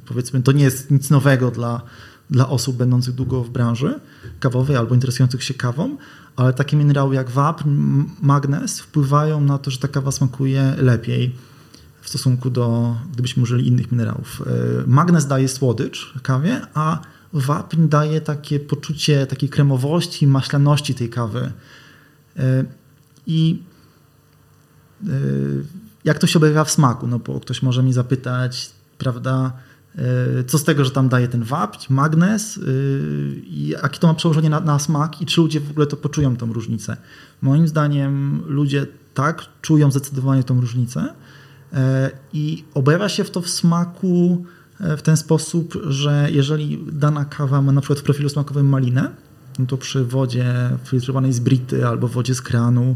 powiedzmy, 0.06 0.44
to 0.44 0.52
nie 0.52 0.64
jest 0.64 0.92
nic 0.92 1.10
nowego 1.10 1.52
dla, 1.52 1.82
dla 2.30 2.50
osób 2.50 2.78
będących 2.78 3.16
długo 3.16 3.44
w 3.44 3.50
branży 3.50 4.00
kawowej 4.40 4.78
albo 4.78 4.96
interesujących 4.96 5.44
się 5.44 5.54
kawą, 5.54 5.98
ale 6.36 6.54
takie 6.54 6.78
minerały 6.78 7.16
jak 7.16 7.30
wapń, 7.30 7.70
magnez 8.22 8.80
wpływają 8.80 9.42
na 9.42 9.58
to, 9.58 9.72
że 9.72 9.78
ta 9.78 9.88
kawa 9.88 10.12
smakuje 10.12 10.76
lepiej 10.78 11.36
w 12.02 12.10
stosunku 12.10 12.50
do, 12.50 12.96
gdybyśmy 13.14 13.44
użyli 13.44 13.68
innych 13.68 13.92
minerałów. 13.92 14.44
E, 14.46 14.54
magnez 14.88 15.28
daje 15.28 15.48
słodycz 15.48 16.14
kawie, 16.24 16.62
a 16.74 17.00
wapń 17.34 17.88
daje 17.88 18.22
takie 18.22 18.60
poczucie 18.60 19.28
takiej 19.28 19.50
kremowości, 19.50 20.28
maślaności 20.28 20.96
tej 20.96 21.10
kawy. 21.10 21.52
E, 22.38 22.64
I 23.28 23.64
e, 25.04 25.08
jak 26.04 26.20
to 26.20 26.28
się 26.28 26.40
objawia 26.40 26.64
w 26.64 26.72
smaku? 26.72 27.08
No 27.08 27.20
bo 27.20 27.40
ktoś 27.40 27.62
może 27.62 27.84
mi 27.84 27.94
zapytać, 27.94 28.72
prawda, 28.98 29.54
co 30.48 30.58
z 30.58 30.64
tego, 30.64 30.86
że 30.86 30.92
tam 30.92 31.10
daje 31.10 31.28
ten 31.28 31.44
wapń, 31.44 31.94
magnez, 31.94 32.60
i 33.44 33.68
jakie 33.68 34.00
to 34.00 34.08
ma 34.08 34.14
przełożenie 34.14 34.50
na, 34.50 34.60
na, 34.60 34.80
smak 34.80 35.22
i 35.22 35.26
czy 35.26 35.42
ludzie 35.42 35.60
w 35.60 35.72
ogóle 35.72 35.88
to 35.88 35.98
poczują 35.98 36.38
tą 36.38 36.54
różnicę. 36.54 36.98
Moim 37.42 37.68
zdaniem 37.68 38.44
ludzie 38.46 38.88
tak 39.14 39.46
czują 39.62 39.92
zdecydowanie 39.92 40.44
tą 40.44 40.62
różnicę 40.62 41.14
i 42.34 42.64
objawia 42.74 43.10
się 43.10 43.24
w 43.24 43.32
to 43.32 43.42
w 43.42 43.50
smaku 43.50 44.46
w 44.80 45.02
ten 45.02 45.18
sposób, 45.18 45.78
że 45.88 46.28
jeżeli 46.32 46.86
dana 46.92 47.26
kawa 47.26 47.62
ma 47.62 47.72
na 47.72 47.82
przykład 47.82 48.00
w 48.00 48.04
profilu 48.04 48.30
smakowym 48.30 48.70
malinę, 48.70 49.12
no 49.60 49.66
to 49.66 49.78
przy 49.78 50.06
wodzie 50.06 50.70
filtrowanej 50.84 51.34
z 51.34 51.40
brity 51.40 51.88
albo 51.88 52.08
wodzie 52.08 52.36
z 52.36 52.42
kranu 52.42 52.96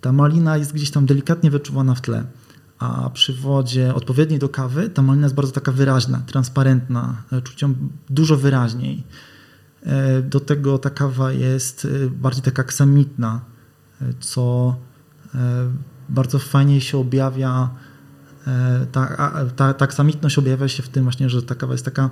ta 0.00 0.12
malina 0.12 0.56
jest 0.56 0.72
gdzieś 0.72 0.90
tam 0.90 1.06
delikatnie 1.06 1.50
wyczuwana 1.50 1.94
w 1.94 2.00
tle 2.00 2.24
a 2.82 3.10
przy 3.10 3.32
wodzie 3.32 3.94
odpowiedniej 3.94 4.38
do 4.38 4.48
kawy 4.48 4.90
ta 4.90 5.02
malina 5.02 5.26
jest 5.26 5.34
bardzo 5.34 5.52
taka 5.52 5.72
wyraźna, 5.72 6.22
transparentna, 6.26 7.22
e, 7.32 7.42
czuć 7.42 7.64
dużo 8.10 8.36
wyraźniej. 8.36 9.04
E, 9.82 10.22
do 10.22 10.40
tego 10.40 10.78
ta 10.78 10.90
kawa 10.90 11.32
jest 11.32 11.84
e, 11.84 12.10
bardziej 12.10 12.42
taka 12.42 12.62
aksamitna, 12.62 13.40
co 14.20 14.76
bardzo 16.08 16.38
fajnie 16.38 16.80
się 16.80 16.98
objawia. 16.98 17.70
Ta, 18.92 19.30
ta, 19.56 19.74
ta 19.74 19.84
aksamitność 19.84 20.38
objawia 20.38 20.68
się 20.68 20.82
w 20.82 20.88
tym 20.88 21.02
właśnie, 21.02 21.30
że 21.30 21.42
ta 21.42 21.54
kawa 21.54 21.74
jest 21.74 21.84
taka 21.84 22.10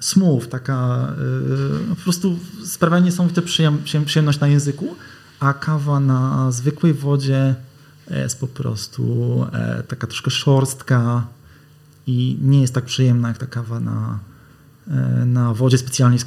smooth, 0.00 0.46
taka 0.46 1.08
po 1.88 1.96
prostu 1.96 2.38
sprawia 2.64 2.98
niesamowite 2.98 3.42
przyjemność 4.04 4.40
na 4.40 4.48
języku, 4.48 4.94
a 5.40 5.52
kawa 5.54 6.00
na 6.00 6.52
zwykłej 6.52 6.94
wodzie 6.94 7.54
jest 8.10 8.40
po 8.40 8.46
prostu 8.46 9.46
taka 9.88 10.06
troszkę 10.06 10.30
szorstka 10.30 11.26
i 12.06 12.38
nie 12.42 12.60
jest 12.60 12.74
tak 12.74 12.84
przyjemna 12.84 13.28
jak 13.28 13.38
ta 13.38 13.46
kawa 13.46 13.80
na, 13.80 14.18
na 15.26 15.54
wodzie 15.54 15.78
specjalnie 15.78 16.18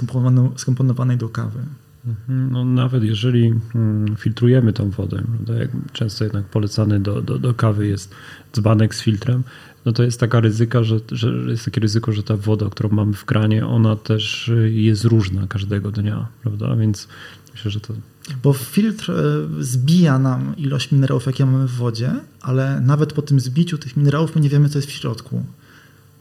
skomponowanej 0.55 1.17
do 1.17 1.29
kawy. 1.29 1.59
Mhm. 2.05 2.51
No, 2.51 2.65
nawet 2.65 3.03
jeżeli 3.03 3.53
mm, 3.75 4.15
filtrujemy 4.15 4.73
tą 4.73 4.89
wodę, 4.89 5.23
jak 5.59 5.69
często 5.93 6.23
jednak 6.23 6.45
polecany 6.45 6.99
do, 6.99 7.21
do, 7.21 7.39
do 7.39 7.53
kawy 7.53 7.87
jest 7.87 8.15
dzbanek 8.53 8.95
z 8.95 9.01
filtrem, 9.01 9.43
no 9.85 9.91
to 9.91 10.03
jest 10.03 10.19
taka 10.19 10.39
ryzyka, 10.39 10.83
że, 10.83 10.99
że 11.11 11.29
jest 11.47 11.65
takie 11.65 11.81
ryzyko, 11.81 12.11
że 12.11 12.23
ta 12.23 12.37
woda, 12.37 12.69
którą 12.69 12.89
mamy 12.89 13.13
w 13.13 13.25
kranie, 13.25 13.67
ona 13.67 13.95
też 13.95 14.51
jest 14.71 15.03
różna 15.03 15.47
każdego 15.47 15.91
dnia, 15.91 16.27
prawda? 16.41 16.75
Więc 16.75 17.07
myślę, 17.51 17.71
że 17.71 17.79
to. 17.79 17.93
Bo 18.43 18.53
filtr 18.53 19.11
e, 19.11 19.63
zbija 19.63 20.19
nam 20.19 20.57
ilość 20.57 20.91
minerałów, 20.91 21.25
jakie 21.25 21.45
mamy 21.45 21.67
w 21.67 21.71
wodzie, 21.71 22.11
ale 22.41 22.81
nawet 22.81 23.13
po 23.13 23.21
tym 23.21 23.39
zbiciu 23.39 23.77
tych 23.77 23.97
minerałów 23.97 24.35
my 24.35 24.41
nie 24.41 24.49
wiemy, 24.49 24.69
co 24.69 24.77
jest 24.77 24.89
w 24.89 24.91
środku. 24.91 25.45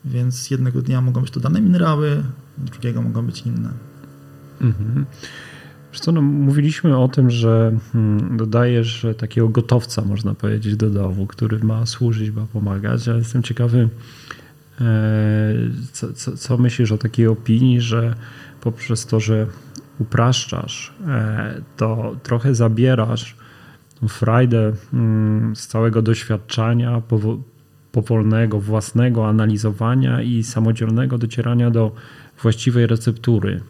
Więc 0.05 0.51
jednego 0.51 0.83
dnia 0.83 1.01
mogą 1.01 1.21
być 1.21 1.31
to 1.31 1.41
dane 1.41 1.61
minerały, 1.61 2.23
drugiego 2.59 3.03
mogą 3.03 3.27
być 3.27 3.41
inne. 3.41 3.73
Mhm. 4.61 5.07
Wiesz 5.93 6.01
co, 6.01 6.13
no, 6.13 6.23
mówiliśmy 6.23 6.99
o 6.99 7.09
tym, 7.09 7.31
że 7.31 7.73
hmm, 7.93 8.37
dodajesz 8.37 9.07
takiego 9.19 9.49
gotowca, 9.49 10.03
można 10.03 10.35
powiedzieć, 10.35 10.77
do 10.77 10.91
domu, 10.91 11.27
który 11.27 11.59
ma 11.59 11.87
służyć, 11.87 12.31
ma 12.31 12.47
pomagać. 12.53 13.07
Ja 13.07 13.15
jestem 13.15 13.43
ciekawy, 13.43 13.89
e, 14.81 14.85
co, 15.93 16.13
co, 16.13 16.37
co 16.37 16.59
myślisz 16.59 16.93
o 16.93 16.99
takiej 16.99 17.27
opinii, 17.27 17.81
że 17.81 18.15
poprzez 18.61 19.07
to, 19.07 19.21
że 19.21 19.47
upraszczasz, 19.99 20.95
e, 21.07 21.63
to 21.77 22.17
trochę 22.23 22.55
zabierasz 22.55 23.37
frajdę 24.09 24.73
hmm, 24.91 25.57
z 25.57 25.67
całego 25.67 26.03
doświadczenia, 26.03 27.03
powolnego, 27.93 28.61
własnego 28.61 29.29
analizowania 29.29 30.23
i 30.23 30.43
samodzielnego 30.43 31.19
docierania 31.19 31.71
do 31.71 31.93
właściwej 32.43 32.87
receptury 32.87 33.61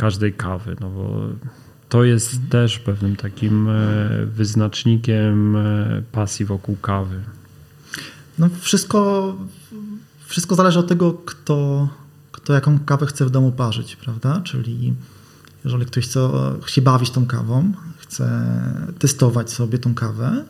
każdej 0.00 0.32
kawy, 0.32 0.76
no 0.80 0.90
bo 0.90 1.28
to 1.88 2.04
jest 2.04 2.32
mhm. 2.32 2.50
też 2.50 2.78
pewnym 2.78 3.16
takim 3.16 3.68
e, 3.68 4.26
wyznacznikiem 4.26 5.56
e, 5.56 6.02
pasji 6.12 6.46
wokół 6.46 6.76
kawy. 6.76 7.22
No 8.38 8.48
wszystko, 8.60 9.36
wszystko 10.26 10.54
zależy 10.54 10.78
od 10.78 10.88
tego, 10.88 11.12
kto, 11.12 11.88
kto 12.32 12.52
jaką 12.52 12.78
kawę 12.78 13.06
chce 13.06 13.26
w 13.26 13.30
domu 13.30 13.52
parzyć, 13.52 13.96
prawda? 13.96 14.40
Czyli 14.44 14.94
jeżeli 15.64 15.86
ktoś 15.86 16.04
chce 16.04 16.30
się 16.66 16.82
bawić 16.82 17.10
tą 17.10 17.26
kawą, 17.26 17.72
chce 17.98 18.42
testować 18.98 19.52
sobie 19.52 19.78
tą 19.78 19.94
kawę, 19.94 20.44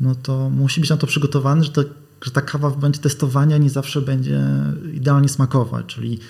no 0.00 0.14
to 0.14 0.50
musi 0.50 0.80
być 0.80 0.90
na 0.90 0.96
to 0.96 1.06
przygotowany, 1.06 1.64
że, 1.64 1.70
to, 1.70 1.84
że 2.22 2.30
ta 2.30 2.40
kawa 2.40 2.70
w 2.70 2.74
momencie 2.74 3.00
testowania 3.00 3.58
nie 3.58 3.70
zawsze 3.70 4.02
będzie 4.02 4.40
idealnie 4.94 5.28
smakować, 5.28 5.86
czyli 5.86 6.20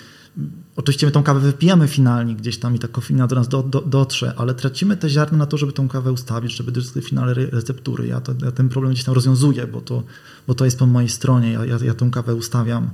Oczywiście 0.75 1.05
my 1.05 1.11
tą 1.11 1.23
kawę 1.23 1.39
wypijemy 1.39 1.87
finalnie 1.87 2.35
gdzieś 2.35 2.57
tam 2.57 2.75
i 2.75 2.79
ta 2.79 2.87
kofeina 2.87 3.27
do 3.27 3.35
nas 3.35 3.47
do, 3.47 3.63
do, 3.63 3.81
dotrze, 3.81 4.33
ale 4.37 4.53
tracimy 4.53 4.97
te 4.97 5.09
ziarno 5.09 5.37
na 5.37 5.45
to, 5.45 5.57
żeby 5.57 5.73
tą 5.73 5.87
kawę 5.87 6.11
ustawić, 6.11 6.55
żeby 6.55 6.71
do 6.71 6.81
tej 6.81 7.01
finalnej 7.01 7.35
receptury. 7.35 8.07
Ja, 8.07 8.21
to, 8.21 8.33
ja, 8.45 8.51
ten 8.51 8.69
problem 8.69 8.93
gdzieś 8.93 9.05
tam 9.05 9.15
rozwiązuję, 9.15 9.67
bo 9.67 9.81
to, 9.81 10.03
bo 10.47 10.53
to 10.55 10.65
jest 10.65 10.79
po 10.79 10.85
mojej 10.85 11.09
stronie. 11.09 11.51
Ja, 11.51 11.65
ja, 11.65 11.77
ja 11.85 11.93
tą 11.93 12.11
kawę 12.11 12.35
ustawiam 12.35 12.89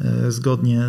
e, 0.00 0.32
zgodnie 0.32 0.82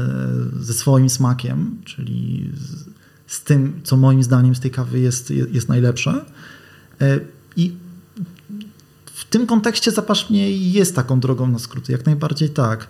ze 0.59 0.73
swoim 0.73 1.09
smakiem, 1.09 1.77
czyli 1.85 2.51
z, 2.57 2.85
z, 3.33 3.43
tym, 3.43 3.81
co 3.83 3.97
moim 3.97 4.23
zdaniem 4.23 4.55
z 4.55 4.59
tej 4.59 4.71
kawy 4.71 4.99
jest, 4.99 5.29
jest 5.31 5.69
najlepsze. 5.69 6.25
E, 7.01 7.19
I 7.55 7.75
w 9.05 9.25
tym 9.25 9.47
kontekście 9.47 9.91
zapasz 9.91 10.29
mnie 10.29 10.51
jest 10.51 10.95
taką 10.95 11.19
drogą 11.19 11.47
na 11.47 11.59
skróty, 11.59 11.91
jak 11.91 12.05
najbardziej 12.05 12.49
tak. 12.49 12.87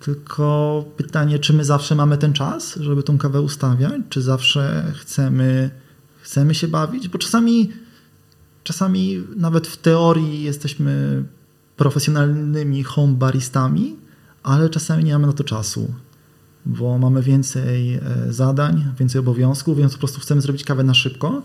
Tylko 0.00 0.84
pytanie, 0.96 1.38
czy 1.38 1.52
my 1.52 1.64
zawsze 1.64 1.94
mamy 1.94 2.18
ten 2.18 2.32
czas, 2.32 2.76
żeby 2.80 3.02
tą 3.02 3.18
kawę 3.18 3.40
ustawiać, 3.40 3.94
czy 4.08 4.22
zawsze 4.22 4.92
chcemy, 4.96 5.70
chcemy 6.20 6.54
się 6.54 6.68
bawić, 6.68 7.08
bo 7.08 7.18
czasami, 7.18 7.72
czasami 8.64 9.24
nawet 9.36 9.66
w 9.66 9.76
teorii 9.76 10.42
jesteśmy 10.42 11.24
profesjonalnymi 11.76 12.82
home 12.82 13.14
baristami, 13.14 13.96
ale 14.42 14.70
czasami 14.70 15.04
nie 15.04 15.12
mamy 15.12 15.26
na 15.26 15.32
to 15.32 15.44
czasu, 15.44 15.94
bo 16.66 16.98
mamy 16.98 17.22
więcej 17.22 17.94
e, 17.94 18.00
zadań, 18.30 18.94
więcej 18.98 19.18
obowiązków, 19.18 19.78
więc 19.78 19.92
po 19.92 19.98
prostu 19.98 20.20
chcemy 20.20 20.40
zrobić 20.40 20.64
kawę 20.64 20.84
na 20.84 20.94
szybko. 20.94 21.42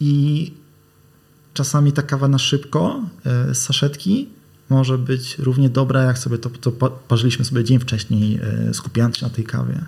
I 0.00 0.54
czasami 1.54 1.92
ta 1.92 2.02
kawa 2.02 2.28
na 2.28 2.38
szybko 2.38 3.00
e, 3.24 3.54
z 3.54 3.58
saszetki 3.58 4.28
może 4.70 4.98
być 4.98 5.38
równie 5.38 5.68
dobra, 5.68 6.02
jak 6.02 6.18
sobie 6.18 6.38
to, 6.38 6.50
to 6.50 6.72
parzyliśmy 7.08 7.44
sobie 7.44 7.64
dzień 7.64 7.78
wcześniej, 7.78 8.40
e, 8.68 8.74
skupiając 8.74 9.16
się 9.16 9.26
na 9.26 9.32
tej 9.32 9.44
kawie. 9.44 9.80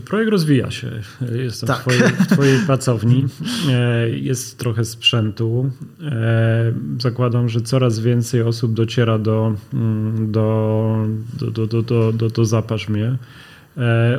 Projekt 0.00 0.30
rozwija 0.30 0.70
się. 0.70 0.90
Jestem 1.32 1.66
tak. 1.66 1.78
w, 1.78 1.80
twojej, 1.80 2.02
w 2.02 2.26
twojej 2.26 2.58
pracowni. 2.66 3.26
E, 3.68 4.10
jest 4.10 4.58
trochę 4.58 4.84
sprzętu. 4.84 5.70
E, 6.02 6.72
zakładam, 6.98 7.48
że 7.48 7.60
coraz 7.60 7.98
więcej 8.00 8.42
osób 8.42 8.74
dociera 8.74 9.18
do, 9.18 9.54
mm, 9.72 10.32
do, 10.32 11.06
do, 11.38 11.50
do, 11.50 11.66
do, 11.66 11.82
do, 11.82 12.12
do, 12.12 12.30
do 12.30 12.44
zapasz 12.44 12.88
mnie. 12.88 13.16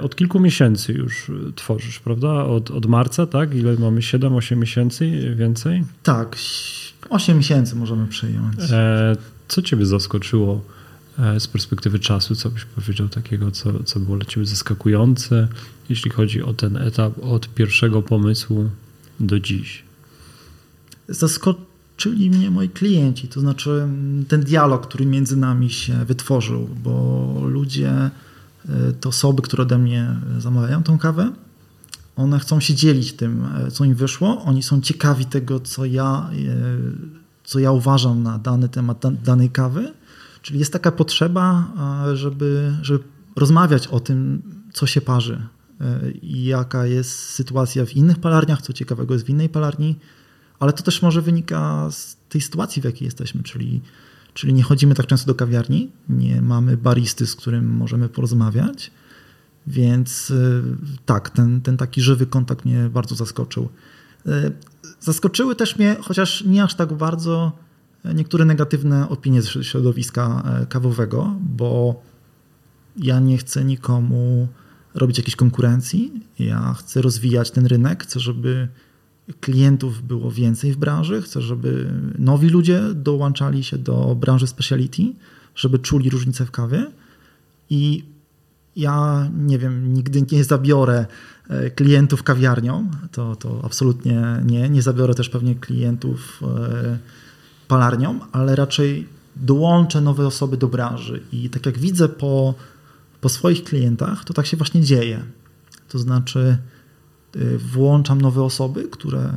Od 0.01 0.15
kilku 0.15 0.39
miesięcy 0.39 0.93
już 0.93 1.31
tworzysz, 1.55 1.99
prawda? 1.99 2.45
Od, 2.45 2.71
od 2.71 2.85
marca, 2.85 3.27
tak? 3.27 3.55
Ile 3.55 3.75
mamy? 3.75 4.01
7-8 4.01 4.57
miesięcy 4.57 5.35
więcej? 5.35 5.83
Tak, 6.03 6.35
8 7.09 7.37
miesięcy 7.37 7.75
możemy 7.75 8.07
przyjąć. 8.07 8.55
E, 8.71 9.15
co 9.47 9.61
Ciebie 9.61 9.85
zaskoczyło 9.85 10.61
e, 11.19 11.39
z 11.39 11.47
perspektywy 11.47 11.99
czasu? 11.99 12.35
Co 12.35 12.49
byś 12.49 12.65
powiedział 12.65 13.09
takiego, 13.09 13.51
co, 13.51 13.83
co 13.83 13.99
było 13.99 14.17
dla 14.17 14.25
Ciebie 14.25 14.45
zaskakujące, 14.45 15.47
jeśli 15.89 16.11
chodzi 16.11 16.41
o 16.41 16.53
ten 16.53 16.77
etap 16.77 17.13
od 17.23 17.49
pierwszego 17.49 18.01
pomysłu 18.01 18.69
do 19.19 19.39
dziś? 19.39 19.83
Zaskoczyli 21.07 22.29
mnie 22.29 22.51
moi 22.51 22.69
klienci, 22.69 23.27
to 23.27 23.39
znaczy 23.39 23.87
ten 24.27 24.41
dialog, 24.41 24.87
który 24.87 25.05
między 25.05 25.37
nami 25.37 25.69
się 25.69 26.05
wytworzył, 26.05 26.69
bo 26.83 27.33
ludzie, 27.47 27.89
e, 27.89 28.09
to 29.01 29.09
osoby, 29.09 29.41
które 29.41 29.63
ode 29.63 29.77
mnie 29.77 30.15
zamawiają 30.39 30.83
tą 30.83 30.97
kawę, 30.97 31.31
one 32.15 32.39
chcą 32.39 32.59
się 32.59 32.73
dzielić 32.73 33.13
tym, 33.13 33.45
e, 33.45 33.71
co 33.71 33.85
im 33.85 33.95
wyszło. 33.95 34.41
Oni 34.45 34.63
są 34.63 34.81
ciekawi 34.81 35.25
tego, 35.25 35.59
co 35.59 35.85
ja, 35.85 36.29
e, 36.31 36.55
co 37.43 37.59
ja 37.59 37.71
uważam 37.71 38.23
na 38.23 38.39
dany 38.39 38.69
temat 38.69 39.23
danej 39.23 39.49
kawy. 39.49 39.93
Czyli 40.41 40.59
jest 40.59 40.73
taka 40.73 40.91
potrzeba, 40.91 41.67
żeby, 42.13 42.73
żeby 42.81 43.03
rozmawiać 43.35 43.87
o 43.87 43.99
tym, 43.99 44.41
co 44.73 44.87
się 44.87 45.01
parzy 45.01 45.47
e, 45.81 46.11
i 46.11 46.43
jaka 46.43 46.85
jest 46.85 47.19
sytuacja 47.19 47.85
w 47.85 47.93
innych 47.93 48.19
palarniach, 48.19 48.61
co 48.61 48.73
ciekawego 48.73 49.13
jest 49.13 49.25
w 49.25 49.29
innej 49.29 49.49
palarni, 49.49 49.95
ale 50.59 50.73
to 50.73 50.83
też 50.83 51.01
może 51.01 51.21
wynika 51.21 51.91
z 51.91 52.17
tej 52.29 52.41
sytuacji, 52.41 52.81
w 52.81 52.85
jakiej 52.85 53.05
jesteśmy, 53.05 53.43
czyli, 53.43 53.81
czyli 54.33 54.53
nie 54.53 54.63
chodzimy 54.63 54.95
tak 54.95 55.07
często 55.07 55.27
do 55.27 55.35
kawiarni, 55.35 55.91
nie 56.09 56.41
mamy 56.41 56.77
baristy, 56.77 57.27
z 57.27 57.35
którym 57.35 57.69
możemy 57.69 58.09
porozmawiać 58.09 58.91
więc 59.67 60.31
y, 60.31 60.63
tak, 61.05 61.29
ten, 61.29 61.61
ten 61.61 61.77
taki 61.77 62.01
żywy 62.01 62.25
kontakt 62.25 62.65
mnie 62.65 62.89
bardzo 62.89 63.15
zaskoczył. 63.15 63.69
Y, 64.27 64.51
zaskoczyły 64.99 65.55
też 65.55 65.77
mnie, 65.77 65.95
chociaż 66.01 66.43
nie 66.43 66.63
aż 66.63 66.75
tak 66.75 66.93
bardzo, 66.93 67.51
niektóre 68.15 68.45
negatywne 68.45 69.09
opinie 69.09 69.41
z 69.41 69.47
środowiska 69.47 70.43
e, 70.45 70.65
kawowego, 70.65 71.35
bo 71.39 72.01
ja 72.97 73.19
nie 73.19 73.37
chcę 73.37 73.65
nikomu 73.65 74.47
robić 74.95 75.17
jakiejś 75.17 75.35
konkurencji. 75.35 76.11
Ja 76.39 76.73
chcę 76.73 77.01
rozwijać 77.01 77.51
ten 77.51 77.65
rynek, 77.65 78.03
chcę, 78.03 78.19
żeby 78.19 78.67
klientów 79.39 80.07
było 80.07 80.31
więcej 80.31 80.73
w 80.73 80.77
branży, 80.77 81.21
chcę, 81.21 81.41
żeby 81.41 81.93
nowi 82.19 82.49
ludzie 82.49 82.81
dołączali 82.95 83.63
się 83.63 83.77
do 83.77 84.15
branży 84.15 84.47
speciality, 84.47 85.03
żeby 85.55 85.79
czuli 85.79 86.09
różnicę 86.09 86.45
w 86.45 86.51
kawie. 86.51 86.91
I 87.69 88.03
ja 88.75 89.29
nie 89.37 89.59
wiem, 89.59 89.93
nigdy 89.93 90.25
nie 90.31 90.43
zabiorę 90.43 91.05
e, 91.49 91.69
klientów 91.69 92.23
kawiarnią, 92.23 92.89
to, 93.11 93.35
to 93.35 93.61
absolutnie 93.63 94.41
nie. 94.45 94.69
Nie 94.69 94.81
zabiorę 94.81 95.13
też 95.13 95.29
pewnie 95.29 95.55
klientów 95.55 96.41
e, 96.43 96.97
palarnią, 97.67 98.19
ale 98.31 98.55
raczej 98.55 99.07
dołączę 99.35 100.01
nowe 100.01 100.27
osoby 100.27 100.57
do 100.57 100.67
branży. 100.67 101.21
I 101.31 101.49
tak 101.49 101.65
jak 101.65 101.77
widzę 101.77 102.09
po, 102.09 102.53
po 103.21 103.29
swoich 103.29 103.63
klientach, 103.63 104.25
to 104.25 104.33
tak 104.33 104.45
się 104.45 104.57
właśnie 104.57 104.81
dzieje. 104.81 105.23
To 105.89 105.99
znaczy, 105.99 106.57
włączam 107.57 108.21
nowe 108.21 108.43
osoby, 108.43 108.83
które 108.91 109.33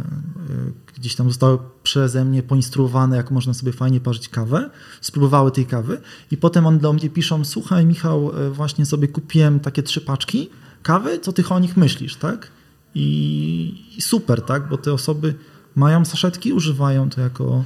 gdzieś 0.94 1.14
tam 1.14 1.28
zostały 1.28 1.58
przeze 1.82 2.24
mnie 2.24 2.42
poinstruowane, 2.42 3.16
jak 3.16 3.30
można 3.30 3.54
sobie 3.54 3.72
fajnie 3.72 4.00
parzyć 4.00 4.28
kawę, 4.28 4.70
spróbowały 5.00 5.50
tej 5.50 5.66
kawy 5.66 6.00
i 6.30 6.36
potem 6.36 6.66
on 6.66 6.78
do 6.78 6.92
mnie 6.92 7.10
piszą, 7.10 7.44
słuchaj 7.44 7.86
Michał, 7.86 8.32
właśnie 8.52 8.86
sobie 8.86 9.08
kupiłem 9.08 9.60
takie 9.60 9.82
trzy 9.82 10.00
paczki 10.00 10.50
kawy, 10.82 11.18
co 11.18 11.32
ty 11.32 11.48
o 11.48 11.58
nich 11.58 11.76
myślisz, 11.76 12.16
tak? 12.16 12.50
I, 12.94 13.84
i 13.96 14.02
super, 14.02 14.42
tak? 14.42 14.68
Bo 14.68 14.78
te 14.78 14.92
osoby 14.92 15.34
mają 15.74 16.04
saszetki, 16.04 16.52
używają 16.52 17.10
to 17.10 17.20
jako 17.20 17.64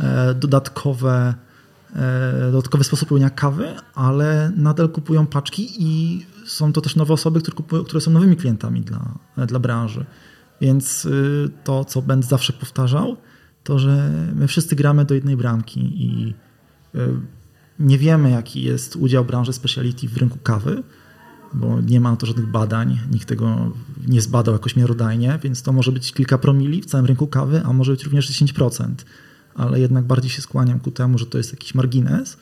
e, 0.00 0.34
dodatkowe, 0.34 1.34
e, 1.96 2.50
dodatkowy 2.52 2.84
sposób 2.84 3.10
robienia 3.10 3.30
kawy, 3.30 3.74
ale 3.94 4.52
nadal 4.56 4.88
kupują 4.88 5.26
paczki 5.26 5.68
i 5.78 6.24
są 6.46 6.72
to 6.72 6.80
też 6.80 6.96
nowe 6.96 7.14
osoby, 7.14 7.40
które, 7.40 7.56
kupują, 7.56 7.84
które 7.84 8.00
są 8.00 8.10
nowymi 8.10 8.36
klientami 8.36 8.80
dla, 8.80 9.18
dla 9.46 9.58
branży. 9.58 10.04
Więc 10.60 11.04
y, 11.04 11.50
to, 11.64 11.84
co 11.84 12.02
będę 12.02 12.26
zawsze 12.26 12.52
powtarzał, 12.52 13.16
to, 13.64 13.78
że 13.78 14.10
my 14.34 14.46
wszyscy 14.46 14.76
gramy 14.76 15.04
do 15.04 15.14
jednej 15.14 15.36
bramki 15.36 15.80
i 15.80 16.34
y, 16.94 16.98
nie 17.78 17.98
wiemy, 17.98 18.30
jaki 18.30 18.62
jest 18.62 18.96
udział 18.96 19.24
branży 19.24 19.52
speciality 19.52 20.08
w 20.08 20.16
rynku 20.16 20.38
kawy, 20.42 20.82
bo 21.54 21.80
nie 21.80 22.00
ma 22.00 22.10
na 22.10 22.16
to 22.16 22.26
żadnych 22.26 22.46
badań, 22.46 22.98
nikt 23.10 23.28
tego 23.28 23.72
nie 24.06 24.20
zbadał 24.20 24.54
jakoś 24.54 24.76
miarodajnie, 24.76 25.38
więc 25.42 25.62
to 25.62 25.72
może 25.72 25.92
być 25.92 26.12
kilka 26.12 26.38
promili 26.38 26.82
w 26.82 26.86
całym 26.86 27.06
rynku 27.06 27.26
kawy, 27.26 27.62
a 27.64 27.72
może 27.72 27.92
być 27.92 28.04
również 28.04 28.30
10%, 28.30 28.86
ale 29.54 29.80
jednak 29.80 30.04
bardziej 30.04 30.30
się 30.30 30.42
skłaniam 30.42 30.80
ku 30.80 30.90
temu, 30.90 31.18
że 31.18 31.26
to 31.26 31.38
jest 31.38 31.52
jakiś 31.52 31.74
margines, 31.74 32.36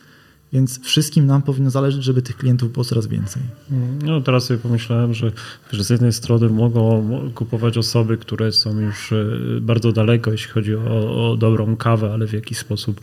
więc 0.52 0.80
wszystkim 0.82 1.26
nam 1.26 1.42
powinno 1.42 1.70
zależeć, 1.70 2.04
żeby 2.04 2.22
tych 2.22 2.36
klientów 2.36 2.72
było 2.72 2.84
coraz 2.84 3.06
więcej. 3.06 3.42
No 4.04 4.20
teraz 4.20 4.44
sobie 4.44 4.60
pomyślałem, 4.60 5.14
że, 5.14 5.32
że 5.72 5.84
z 5.84 5.90
jednej 5.90 6.12
strony 6.12 6.48
mogą 6.48 7.08
kupować 7.34 7.78
osoby, 7.78 8.16
które 8.16 8.52
są 8.52 8.80
już 8.80 9.12
e, 9.12 9.26
bardzo 9.60 9.92
daleko, 9.92 10.32
jeśli 10.32 10.50
chodzi 10.50 10.74
o, 10.74 11.30
o 11.30 11.36
dobrą 11.36 11.76
kawę, 11.76 12.12
ale 12.12 12.26
w 12.26 12.32
jakiś 12.32 12.58
sposób 12.58 13.00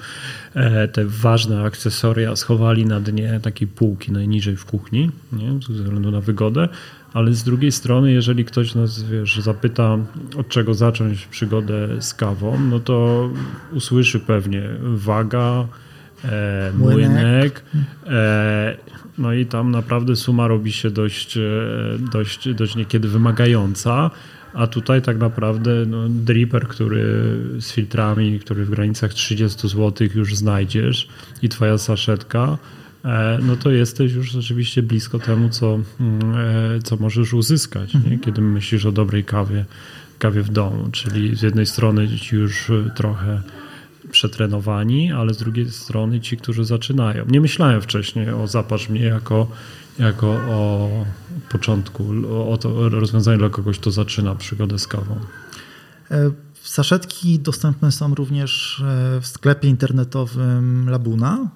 e, 0.53 0.88
te 0.88 1.05
ważne 1.05 1.63
akcesoria 1.63 2.36
schowali 2.36 2.86
na 2.86 2.99
dnie 2.99 3.39
takiej 3.43 3.67
półki 3.67 4.12
najniżej 4.12 4.55
w 4.55 4.65
kuchni, 4.65 5.12
nie? 5.33 5.60
ze 5.67 5.73
względu 5.73 6.12
na 6.12 6.21
wygodę. 6.21 6.69
Ale 7.13 7.33
z 7.33 7.43
drugiej 7.43 7.71
strony, 7.71 8.12
jeżeli 8.12 8.45
ktoś 8.45 8.75
nas 8.75 9.03
wiesz, 9.03 9.39
zapyta, 9.39 9.97
od 10.38 10.49
czego 10.49 10.73
zacząć 10.73 11.25
przygodę 11.25 12.01
z 12.01 12.13
kawą, 12.13 12.60
no 12.60 12.79
to 12.79 13.29
usłyszy 13.73 14.19
pewnie 14.19 14.69
waga, 14.81 15.67
e, 16.23 16.71
młynek. 16.77 17.63
E, 18.08 18.77
no 19.17 19.34
i 19.34 19.45
tam 19.45 19.71
naprawdę 19.71 20.15
suma 20.15 20.47
robi 20.47 20.71
się 20.71 20.89
dość, 20.89 21.38
e, 21.38 21.41
dość, 22.12 22.53
dość 22.53 22.75
niekiedy 22.75 23.08
wymagająca. 23.08 24.12
A 24.53 24.67
tutaj 24.67 25.01
tak 25.01 25.17
naprawdę 25.17 25.71
no, 25.88 26.10
dripper, 26.10 26.67
który 26.67 27.03
z 27.60 27.71
filtrami, 27.71 28.39
który 28.39 28.65
w 28.65 28.69
granicach 28.69 29.13
30 29.13 29.67
zł 29.69 30.08
już 30.15 30.36
znajdziesz 30.36 31.08
i 31.41 31.49
twoja 31.49 31.77
saszetka, 31.77 32.58
no 33.41 33.56
to 33.56 33.71
jesteś 33.71 34.13
już 34.13 34.32
rzeczywiście 34.32 34.84
blisko 34.84 35.19
temu, 35.19 35.49
co, 35.49 35.80
mm, 35.99 36.82
co 36.84 36.97
możesz 36.97 37.34
uzyskać, 37.34 37.93
nie? 37.93 37.99
Mhm. 37.99 38.19
kiedy 38.19 38.41
myślisz 38.41 38.86
o 38.86 38.91
dobrej 38.91 39.23
kawie, 39.23 39.65
kawie 40.19 40.41
w 40.41 40.49
domu. 40.49 40.89
Czyli 40.91 41.36
z 41.36 41.41
jednej 41.41 41.65
strony 41.65 42.08
ci 42.17 42.36
już 42.36 42.71
trochę 42.95 43.41
przetrenowani, 44.12 45.12
ale 45.12 45.34
z 45.34 45.38
drugiej 45.38 45.72
strony 45.72 46.22
ci, 46.22 46.38
którzy 46.38 46.65
zaczynają. 46.65 47.26
Nie 47.26 47.41
myślałem 47.41 47.82
wcześniej 47.82 48.30
o 48.30 48.48
zapasz 48.48 48.89
mnie 48.89 49.02
jako, 49.02 49.48
jako 50.00 50.28
o 50.28 50.89
początku, 51.50 52.06
o 52.52 52.58
to 52.58 52.89
rozwiązanie 52.89 53.38
dla 53.38 53.50
kogoś, 53.50 53.80
kto 53.80 53.91
zaczyna 53.91 54.36
przygodę 54.36 54.80
z 54.80 54.88
kawą. 54.88 55.20
E, 56.12 56.32
saszetki 56.63 57.39
dostępne 57.39 57.91
są 57.91 58.15
również 58.15 58.84
e, 58.86 59.22
w 59.22 59.28
sklepie 59.28 59.67
internetowym 59.67 60.89
Labuna. 60.89 61.50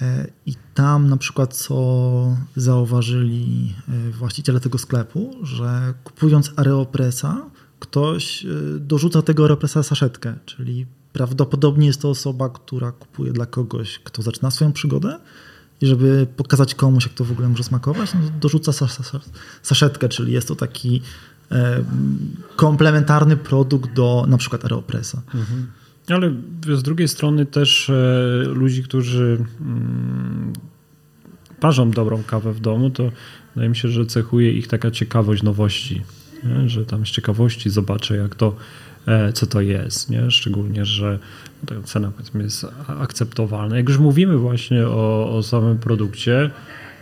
E, 0.00 0.26
I 0.46 0.54
tam 0.74 1.08
na 1.08 1.16
przykład 1.16 1.56
co 1.56 2.36
zauważyli 2.56 3.74
właściciele 4.12 4.60
tego 4.60 4.78
sklepu, 4.78 5.34
że 5.42 5.94
kupując 6.04 6.52
Aeropressa, 6.56 7.50
ktoś 7.80 8.46
dorzuca 8.80 9.22
tego 9.22 9.42
Aeropressa 9.42 9.82
saszetkę, 9.82 10.34
czyli 10.46 10.86
Prawdopodobnie 11.18 11.86
jest 11.86 12.02
to 12.02 12.10
osoba, 12.10 12.48
która 12.48 12.92
kupuje 12.92 13.32
dla 13.32 13.46
kogoś, 13.46 13.98
kto 13.98 14.22
zaczyna 14.22 14.50
swoją 14.50 14.72
przygodę 14.72 15.18
i 15.80 15.86
żeby 15.86 16.26
pokazać 16.36 16.74
komuś, 16.74 17.04
jak 17.04 17.14
to 17.14 17.24
w 17.24 17.32
ogóle 17.32 17.48
może 17.48 17.64
smakować, 17.64 18.14
no 18.14 18.20
dorzuca 18.40 18.72
saszetkę, 19.62 20.08
czyli 20.08 20.32
jest 20.32 20.48
to 20.48 20.56
taki 20.56 21.02
e, 21.52 21.84
komplementarny 22.56 23.36
produkt 23.36 23.92
do 23.92 24.24
na 24.28 24.38
przykład 24.38 24.64
Aeropressa. 24.64 25.22
Mhm. 25.34 25.66
Ale 26.08 26.32
z 26.78 26.82
drugiej 26.82 27.08
strony 27.08 27.46
też 27.46 27.90
e, 27.90 27.94
ludzi, 28.46 28.82
którzy 28.82 29.44
mm, 29.60 30.52
parzą 31.60 31.90
dobrą 31.90 32.22
kawę 32.22 32.52
w 32.52 32.60
domu, 32.60 32.90
to 32.90 33.10
wydaje 33.54 33.68
mi 33.68 33.76
się, 33.76 33.88
że 33.88 34.06
cechuje 34.06 34.52
ich 34.52 34.68
taka 34.68 34.90
ciekawość 34.90 35.42
nowości, 35.42 36.02
nie? 36.44 36.68
że 36.68 36.86
tam 36.86 37.06
z 37.06 37.10
ciekawości 37.10 37.70
zobaczę, 37.70 38.16
jak 38.16 38.34
to 38.34 38.56
co 39.34 39.46
to 39.46 39.60
jest, 39.60 40.10
nie? 40.10 40.30
szczególnie, 40.30 40.84
że 40.84 41.18
ta 41.66 41.74
cena 41.84 42.10
powiedzmy 42.10 42.42
jest 42.42 42.66
akceptowalna. 42.86 43.76
Jak 43.76 43.88
już 43.88 43.98
mówimy 43.98 44.36
właśnie 44.36 44.86
o, 44.86 45.36
o 45.36 45.42
samym 45.42 45.78
produkcie, 45.78 46.50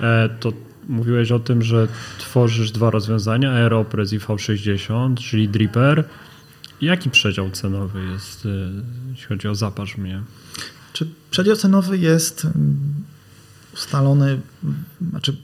e, 0.00 0.28
to 0.40 0.52
mówiłeś 0.88 1.32
o 1.32 1.38
tym, 1.38 1.62
że 1.62 1.88
tworzysz 2.18 2.70
dwa 2.70 2.90
rozwiązania, 2.90 3.52
Aeropress 3.52 4.12
i 4.12 4.18
V60, 4.18 5.14
czyli 5.14 5.48
Dripper. 5.48 6.04
Jaki 6.80 7.10
przedział 7.10 7.50
cenowy 7.50 8.04
jest, 8.12 8.46
e, 8.46 8.48
jeśli 9.10 9.26
chodzi 9.26 9.48
o 9.48 9.54
zapasz 9.54 9.96
mnie? 9.96 10.22
Czy 10.92 11.08
przedział 11.30 11.56
cenowy 11.56 11.98
jest 11.98 12.44
mm, 12.44 12.76
ustalony, 13.74 14.40
znaczy 15.10 15.36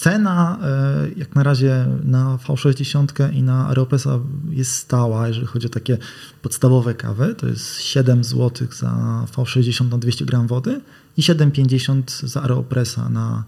Cena 0.00 0.58
e, 0.62 1.08
jak 1.16 1.34
na 1.34 1.42
razie 1.42 1.86
na 2.04 2.36
V60 2.36 3.34
i 3.34 3.42
na 3.42 3.68
Aeropressa 3.68 4.20
jest 4.50 4.72
stała, 4.72 5.28
jeżeli 5.28 5.46
chodzi 5.46 5.66
o 5.66 5.70
takie 5.70 5.98
podstawowe 6.42 6.94
kawy. 6.94 7.34
To 7.34 7.46
jest 7.46 7.80
7 7.80 8.24
zł 8.24 8.68
za 8.70 9.26
V60 9.32 9.90
na 9.90 9.98
200 9.98 10.24
gram 10.24 10.46
wody 10.46 10.80
i 11.16 11.22
7,50 11.22 12.26
za 12.26 12.42
Aeropressa 12.42 13.08
na 13.08 13.44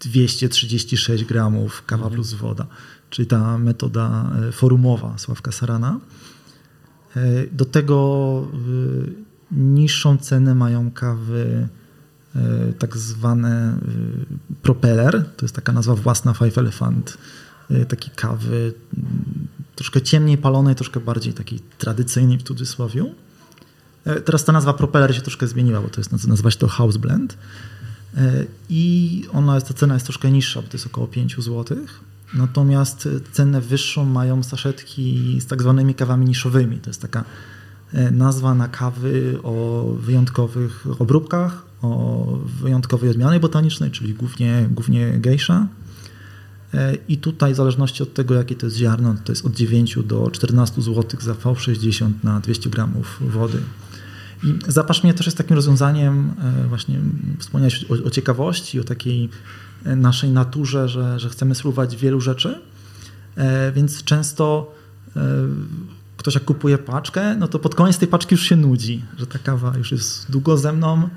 236 0.00 1.24
gramów 1.24 1.82
kawa 1.86 2.02
mhm. 2.02 2.14
plus 2.14 2.34
woda, 2.34 2.66
czyli 3.10 3.28
ta 3.28 3.58
metoda 3.58 4.30
e, 4.48 4.52
forumowa 4.52 5.18
Sławka 5.18 5.52
Sarana. 5.52 6.00
E, 7.16 7.46
do 7.52 7.64
tego 7.64 8.48
niższą 9.50 10.16
cenę 10.16 10.54
mają 10.54 10.90
kawy 10.90 11.68
tak 12.78 12.96
zwany 12.96 13.48
e, 13.48 13.76
propeller, 14.62 15.24
to 15.36 15.44
jest 15.44 15.54
taka 15.54 15.72
nazwa 15.72 15.94
własna 15.94 16.34
Five 16.34 16.58
Elephant, 16.58 17.18
e, 17.70 17.84
takiej 17.84 18.10
kawy 18.14 18.72
troszkę 19.76 20.02
ciemniej 20.02 20.38
palonej, 20.38 20.74
troszkę 20.74 21.00
bardziej 21.00 21.32
takiej 21.32 21.60
tradycyjnej 21.78 22.38
w 22.38 22.42
cudzysłowie. 22.42 23.04
Teraz 24.24 24.44
ta 24.44 24.52
nazwa 24.52 24.72
propeller 24.72 25.14
się 25.14 25.20
troszkę 25.22 25.46
zmieniła, 25.46 25.80
bo 25.80 25.88
to 25.88 26.00
jest 26.00 26.26
nazywa 26.28 26.50
się 26.50 26.58
to 26.58 26.68
House 26.68 26.96
Blend 26.96 27.38
i 28.68 29.24
ona 29.32 29.54
jest, 29.54 29.68
ta 29.68 29.74
cena 29.74 29.94
jest 29.94 30.06
troszkę 30.06 30.30
niższa, 30.30 30.62
bo 30.62 30.68
to 30.68 30.74
jest 30.74 30.86
około 30.86 31.06
5 31.06 31.36
zł. 31.36 31.78
Natomiast 32.34 33.08
cenę 33.32 33.60
wyższą 33.60 34.04
mają 34.04 34.42
saszetki 34.42 35.38
z 35.40 35.46
tak 35.46 35.62
zwanymi 35.62 35.94
kawami 35.94 36.26
niszowymi. 36.26 36.78
To 36.78 36.90
jest 36.90 37.02
taka 37.02 37.24
nazwa 38.12 38.54
na 38.54 38.68
kawy 38.68 39.38
o 39.42 39.84
wyjątkowych 39.98 40.86
obróbkach, 40.98 41.69
o 41.82 42.26
wyjątkowej 42.62 43.10
odmianie 43.10 43.40
botanicznej, 43.40 43.90
czyli 43.90 44.14
głównie, 44.14 44.68
głównie 44.70 45.12
gejsza. 45.18 45.66
E, 46.74 46.94
I 47.08 47.18
tutaj 47.18 47.52
w 47.52 47.56
zależności 47.56 48.02
od 48.02 48.14
tego, 48.14 48.34
jakie 48.34 48.54
to 48.54 48.66
jest 48.66 48.76
ziarno, 48.76 49.14
to 49.24 49.32
jest 49.32 49.46
od 49.46 49.54
9 49.54 49.98
do 50.04 50.30
14 50.30 50.82
zł 50.82 51.20
za 51.20 51.34
V60 51.34 52.10
na 52.24 52.40
200 52.40 52.70
gramów 52.70 53.18
wody. 53.20 53.58
I 54.44 54.54
zapasz 54.68 55.02
mnie 55.02 55.14
też 55.14 55.26
jest 55.26 55.38
takim 55.38 55.56
rozwiązaniem, 55.56 56.32
e, 56.64 56.68
właśnie 56.68 57.00
wspomniałeś 57.38 57.84
o, 57.84 58.06
o 58.06 58.10
ciekawości, 58.10 58.80
o 58.80 58.84
takiej 58.84 59.28
e, 59.84 59.96
naszej 59.96 60.30
naturze, 60.30 60.88
że, 60.88 61.20
że 61.20 61.28
chcemy 61.28 61.54
spróbować 61.54 61.96
wielu 61.96 62.20
rzeczy, 62.20 62.60
więc 63.74 64.04
często 64.04 64.74
ktoś 66.16 66.34
jak 66.34 66.44
kupuje 66.44 66.78
paczkę, 66.78 67.36
no 67.36 67.48
to 67.48 67.58
pod 67.58 67.74
koniec 67.74 67.98
tej 67.98 68.08
paczki 68.08 68.34
już 68.34 68.42
się 68.42 68.56
nudzi, 68.56 69.04
że 69.18 69.26
ta 69.26 69.38
kawa 69.38 69.76
już 69.78 69.92
jest 69.92 70.30
długo 70.30 70.56
ze 70.56 70.72
mną, 70.72 71.08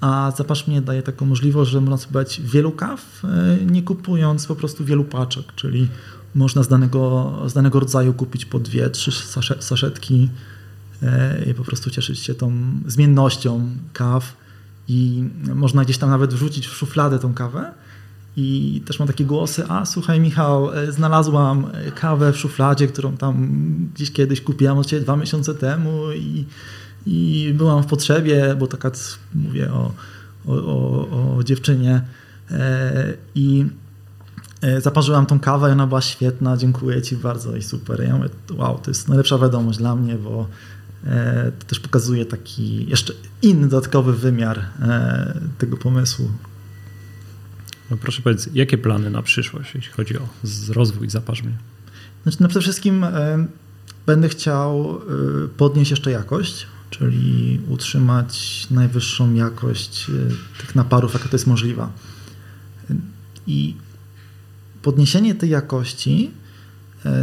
a 0.00 0.32
zapasz 0.36 0.66
mnie 0.66 0.82
daje 0.82 1.02
taką 1.02 1.26
możliwość, 1.26 1.70
że 1.70 1.80
można 1.80 1.96
spróbować 1.96 2.40
wielu 2.44 2.72
kaw, 2.72 3.22
e, 3.24 3.64
nie 3.64 3.82
kupując 3.82 4.46
po 4.46 4.56
prostu 4.56 4.84
wielu 4.84 5.04
paczek, 5.04 5.54
czyli 5.56 5.88
można 6.34 6.62
z 6.62 6.68
danego, 6.68 7.32
z 7.46 7.52
danego 7.52 7.80
rodzaju 7.80 8.14
kupić 8.14 8.44
po 8.44 8.58
dwie, 8.58 8.90
trzy 8.90 9.12
saszetki 9.60 10.28
e, 11.02 11.44
i 11.50 11.54
po 11.54 11.64
prostu 11.64 11.90
cieszyć 11.90 12.18
się 12.18 12.34
tą 12.34 12.52
zmiennością 12.86 13.70
kaw. 13.92 14.36
I 14.88 15.24
można 15.54 15.84
gdzieś 15.84 15.98
tam 15.98 16.10
nawet 16.10 16.34
wrzucić 16.34 16.66
w 16.66 16.76
szufladę 16.76 17.18
tą 17.18 17.34
kawę. 17.34 17.72
I 18.36 18.82
też 18.86 18.98
mam 18.98 19.08
takie 19.08 19.24
głosy, 19.24 19.64
a 19.68 19.86
słuchaj 19.86 20.20
Michał, 20.20 20.74
e, 20.74 20.92
znalazłam 20.92 21.66
kawę 21.94 22.32
w 22.32 22.38
szufladzie, 22.38 22.88
którą 22.88 23.16
tam 23.16 23.48
gdzieś 23.94 24.12
kiedyś 24.12 24.40
kupiłam 24.40 24.78
od 24.78 24.86
Ciebie 24.86 25.02
dwa 25.02 25.16
miesiące 25.16 25.54
temu 25.54 26.12
i, 26.12 26.44
i 27.06 27.52
byłam 27.56 27.82
w 27.82 27.86
potrzebie, 27.86 28.56
bo 28.58 28.66
taka, 28.66 28.90
mówię 29.34 29.72
o, 29.72 29.92
o, 30.46 30.52
o, 30.52 31.36
o 31.36 31.44
dziewczynie 31.44 32.02
e, 32.50 33.14
i 33.34 33.66
zaparzyłam 34.78 35.26
tą 35.26 35.40
kawę 35.40 35.68
i 35.68 35.72
ona 35.72 35.86
była 35.86 36.00
świetna, 36.00 36.56
dziękuję 36.56 37.02
Ci 37.02 37.16
bardzo 37.16 37.56
i 37.56 37.62
super. 37.62 38.04
Ja 38.04 38.16
mówię, 38.16 38.28
wow, 38.52 38.78
to 38.78 38.90
jest 38.90 39.08
najlepsza 39.08 39.38
wiadomość 39.38 39.78
dla 39.78 39.96
mnie, 39.96 40.14
bo 40.14 40.48
to 41.58 41.66
też 41.66 41.80
pokazuje 41.80 42.26
taki 42.26 42.90
jeszcze 42.90 43.12
inny 43.42 43.68
dodatkowy 43.68 44.12
wymiar 44.12 44.64
tego 45.58 45.76
pomysłu. 45.76 46.28
No 47.90 47.96
proszę 47.96 48.22
powiedzieć, 48.22 48.48
jakie 48.54 48.78
plany 48.78 49.10
na 49.10 49.22
przyszłość, 49.22 49.74
jeśli 49.74 49.92
chodzi 49.92 50.18
o 50.18 50.28
rozwój 50.68 51.10
zapasz 51.10 51.42
mnie? 51.42 51.58
Znaczy, 52.22 52.38
no 52.40 52.48
przede 52.48 52.62
wszystkim 52.62 53.04
e, 53.04 53.46
będę 54.06 54.28
chciał 54.28 55.00
e, 55.44 55.48
podnieść 55.48 55.90
jeszcze 55.90 56.10
jakość, 56.10 56.66
czyli 56.98 57.60
utrzymać 57.68 58.66
najwyższą 58.70 59.34
jakość 59.34 60.10
e, 60.10 60.60
tych 60.60 60.74
naparów, 60.74 61.14
jaka 61.14 61.28
to 61.28 61.34
jest 61.34 61.46
możliwa. 61.46 61.92
I 63.46 63.76
podniesienie 64.82 65.34
tej 65.34 65.50
jakości 65.50 66.30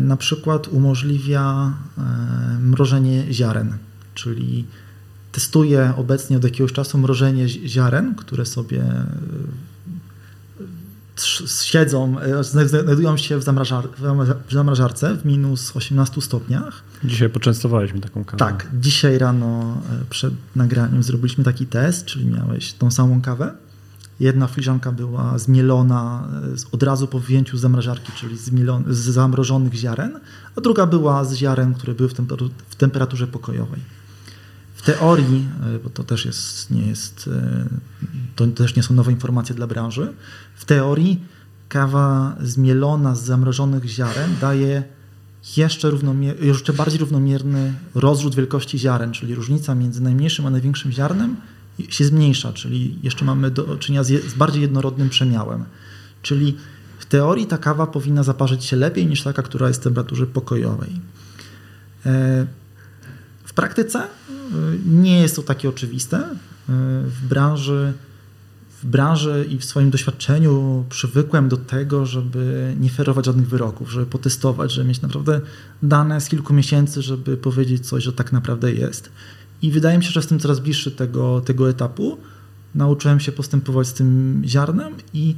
na 0.01 0.17
przykład 0.17 0.67
umożliwia 0.67 1.73
mrożenie 2.59 3.33
ziaren, 3.33 3.77
czyli 4.15 4.65
testuję 5.31 5.93
obecnie 5.97 6.37
od 6.37 6.43
jakiegoś 6.43 6.73
czasu 6.73 6.97
mrożenie 6.97 7.49
ziaren, 7.49 8.15
które 8.15 8.45
sobie 8.45 8.83
siedzą, 11.61 12.19
e, 12.19 12.43
znajdują 12.43 13.17
się 13.17 13.37
w, 13.37 13.43
zamrażar 13.43 13.87
w 14.49 14.53
zamrażarce 14.53 15.15
w 15.15 15.25
minus 15.25 15.75
18 15.75 16.21
stopniach. 16.21 16.83
Dzisiaj 17.03 17.29
poczęstowaliśmy 17.29 17.99
taką 17.99 18.25
kawę. 18.25 18.37
Tak, 18.37 18.67
dzisiaj 18.73 19.17
rano 19.17 19.77
e, 20.01 20.05
przed 20.09 20.33
nagraniem 20.55 21.03
zrobiliśmy 21.03 21.43
taki 21.43 21.65
test, 21.65 22.05
czyli 22.05 22.25
miałeś 22.25 22.73
tą 22.73 22.91
samą 22.91 23.21
kawę. 23.21 23.53
Jedna 24.19 24.47
filiżanka 24.47 24.91
była 24.91 25.37
zmielona 25.37 26.27
e, 26.43 26.71
od 26.71 26.83
razu 26.83 27.07
po 27.07 27.19
wyjęciu 27.19 27.57
z 27.57 27.61
zamrażarki, 27.61 28.11
czyli 28.11 28.37
z 28.87 28.97
zamrożonych 28.97 29.73
ziaren, 29.73 30.19
a 30.57 30.61
druga 30.61 30.85
była 30.85 31.25
z 31.25 31.33
ziaren, 31.33 31.73
które 31.73 31.93
były 31.93 32.09
w 32.69 32.75
temperaturze 32.75 33.27
pokojowej. 33.27 33.79
W 34.81 34.85
teorii, 34.85 35.47
e, 35.75 35.79
bo 35.79 35.89
to 35.89 36.03
też 36.03 36.25
jest, 36.25 36.71
nie 36.71 36.87
jest, 36.87 37.29
e, 37.33 37.65
to 38.35 38.47
też 38.47 38.75
nie 38.75 38.83
są 38.83 38.93
nowe 38.93 39.11
informacje 39.11 39.55
dla 39.55 39.67
branży, 39.67 40.13
w 40.55 40.65
teorii 40.65 41.23
kawa 41.69 42.35
zmielona 42.41 43.15
z 43.15 43.23
zamrożonych 43.23 43.85
ziaren 43.85 44.35
daje 44.41 44.83
jeszcze, 45.57 45.91
jeszcze 46.41 46.73
bardziej 46.73 46.99
równomierny 46.99 47.73
rozrzut 47.95 48.35
wielkości 48.35 48.79
ziaren, 48.79 49.11
czyli 49.11 49.35
różnica 49.35 49.75
między 49.75 50.01
najmniejszym 50.01 50.45
a 50.45 50.49
największym 50.49 50.91
ziarnem 50.91 51.35
się 51.89 52.05
zmniejsza, 52.05 52.53
czyli 52.53 52.99
jeszcze 53.03 53.25
mamy 53.25 53.51
do 53.51 53.77
czynienia 53.77 54.03
z, 54.03 54.07
z 54.07 54.33
bardziej 54.33 54.61
jednorodnym 54.61 55.09
przemiałem. 55.09 55.65
Czyli 56.21 56.57
w 56.99 57.05
teorii 57.05 57.47
ta 57.47 57.57
kawa 57.57 57.87
powinna 57.87 58.23
zaparzyć 58.23 58.63
się 58.63 58.75
lepiej 58.75 59.07
niż 59.07 59.23
taka, 59.23 59.41
która 59.41 59.67
jest 59.67 59.81
w 59.81 59.83
temperaturze 59.83 60.27
pokojowej. 60.27 60.89
E, 62.05 62.60
w 63.51 63.53
praktyce 63.53 64.07
nie 64.85 65.21
jest 65.21 65.35
to 65.35 65.41
takie 65.41 65.69
oczywiste. 65.69 66.23
W 67.05 67.27
branży, 67.29 67.93
w 68.81 68.85
branży 68.85 69.45
i 69.49 69.57
w 69.57 69.65
swoim 69.65 69.89
doświadczeniu 69.89 70.85
przywykłem 70.89 71.49
do 71.49 71.57
tego, 71.57 72.05
żeby 72.05 72.75
nie 72.79 72.89
ferować 72.89 73.25
żadnych 73.25 73.47
wyroków, 73.47 73.91
żeby 73.91 74.05
potestować, 74.05 74.71
żeby 74.71 74.87
mieć 74.87 75.01
naprawdę 75.01 75.41
dane 75.83 76.21
z 76.21 76.29
kilku 76.29 76.53
miesięcy, 76.53 77.01
żeby 77.01 77.37
powiedzieć 77.37 77.87
coś, 77.87 78.03
że 78.03 78.13
tak 78.13 78.31
naprawdę 78.31 78.73
jest. 78.73 79.11
I 79.61 79.71
wydaje 79.71 79.97
mi 79.97 80.03
się, 80.03 80.11
że 80.11 80.19
jestem 80.19 80.39
coraz 80.39 80.59
bliższy 80.59 80.91
tego, 80.91 81.41
tego 81.41 81.69
etapu. 81.69 82.17
Nauczyłem 82.75 83.19
się 83.19 83.31
postępować 83.31 83.87
z 83.87 83.93
tym 83.93 84.41
ziarnem 84.45 84.93
i 85.13 85.35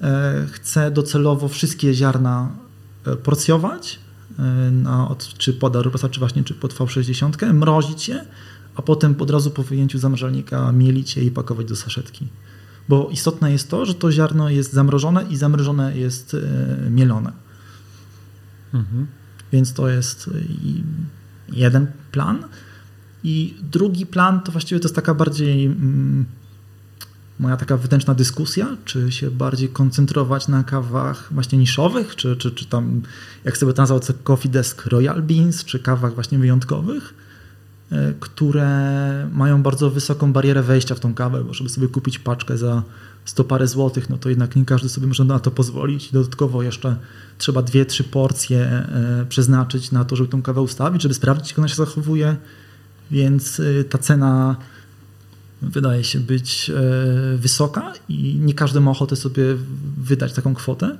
e, 0.00 0.46
chcę 0.52 0.90
docelowo 0.90 1.48
wszystkie 1.48 1.94
ziarna 1.94 2.50
e, 3.06 3.16
porcjować 3.16 3.98
e, 3.98 4.03
na, 4.72 5.08
od, 5.08 5.28
czy 5.38 5.52
pod 5.52 5.76
Aeropressa, 5.76 6.08
czy 6.08 6.20
właśnie 6.20 6.44
czy 6.44 6.54
pod 6.54 6.74
V60, 6.74 7.52
mrozić 7.52 8.08
je 8.08 8.24
a 8.74 8.82
potem 8.82 9.14
od 9.18 9.30
razu 9.30 9.50
po 9.50 9.62
wyjęciu 9.62 9.98
zamrażalnika 9.98 10.72
mielić 10.72 11.16
je 11.16 11.24
i 11.24 11.30
pakować 11.30 11.66
do 11.66 11.76
saszetki. 11.76 12.28
Bo 12.88 13.08
istotne 13.12 13.52
jest 13.52 13.70
to, 13.70 13.86
że 13.86 13.94
to 13.94 14.12
ziarno 14.12 14.50
jest 14.50 14.72
zamrożone 14.72 15.24
i 15.30 15.36
zamrożone 15.36 15.98
jest 15.98 16.34
e, 16.34 16.90
mielone. 16.90 17.32
Mhm. 18.74 19.06
Więc 19.52 19.72
to 19.72 19.88
jest 19.88 20.28
e, 20.28 20.30
jeden 21.52 21.86
plan. 22.12 22.44
I 23.24 23.54
drugi 23.62 24.06
plan 24.06 24.40
to 24.40 24.52
właściwie 24.52 24.80
to 24.80 24.84
jest 24.84 24.94
taka 24.94 25.14
bardziej 25.14 25.66
mm, 25.66 26.26
moja 27.38 27.56
taka 27.56 27.76
wewnętrzna 27.76 28.14
dyskusja, 28.14 28.76
czy 28.84 29.12
się 29.12 29.30
bardziej 29.30 29.68
koncentrować 29.68 30.48
na 30.48 30.64
kawach 30.64 31.28
właśnie 31.30 31.58
niszowych, 31.58 32.16
czy, 32.16 32.36
czy, 32.36 32.50
czy 32.50 32.66
tam, 32.66 33.02
jak 33.44 33.58
sobie 33.58 33.72
to 33.72 33.82
nazwał, 33.82 34.00
Coffee 34.22 34.48
Desk 34.48 34.86
Royal 34.86 35.22
Beans, 35.22 35.64
czy 35.64 35.78
kawach 35.78 36.14
właśnie 36.14 36.38
wyjątkowych, 36.38 37.14
E, 37.92 38.14
które 38.20 39.28
mają 39.32 39.62
bardzo 39.62 39.90
wysoką 39.90 40.32
barierę 40.32 40.62
wejścia 40.62 40.94
w 40.94 41.00
tą 41.00 41.14
kawę, 41.14 41.44
bo 41.44 41.54
żeby 41.54 41.70
sobie 41.70 41.88
kupić 41.88 42.18
paczkę 42.18 42.58
za 42.58 42.82
100 43.24 43.44
parę 43.44 43.68
złotych, 43.68 44.10
no 44.10 44.18
to 44.18 44.28
jednak 44.28 44.56
nie 44.56 44.64
każdy 44.64 44.88
sobie 44.88 45.06
może 45.06 45.24
na 45.24 45.38
to 45.38 45.50
pozwolić. 45.50 46.12
Dodatkowo 46.12 46.62
jeszcze 46.62 46.96
trzeba 47.38 47.62
dwie, 47.62 47.86
trzy 47.86 48.04
porcje 48.04 48.60
e, 48.60 49.26
przeznaczyć 49.28 49.92
na 49.92 50.04
to, 50.04 50.16
żeby 50.16 50.28
tą 50.28 50.42
kawę 50.42 50.60
ustawić, 50.60 51.02
żeby 51.02 51.14
sprawdzić, 51.14 51.50
jak 51.50 51.58
ona 51.58 51.68
się 51.68 51.74
zachowuje, 51.74 52.36
więc 53.10 53.60
e, 53.60 53.84
ta 53.84 53.98
cena 53.98 54.56
wydaje 55.62 56.04
się 56.04 56.20
być 56.20 56.70
wysoka 57.36 57.92
i 58.08 58.34
nie 58.34 58.54
każdy 58.54 58.80
ma 58.80 58.90
ochotę 58.90 59.16
sobie 59.16 59.42
wydać 59.98 60.32
taką 60.32 60.54
kwotę, 60.54 60.98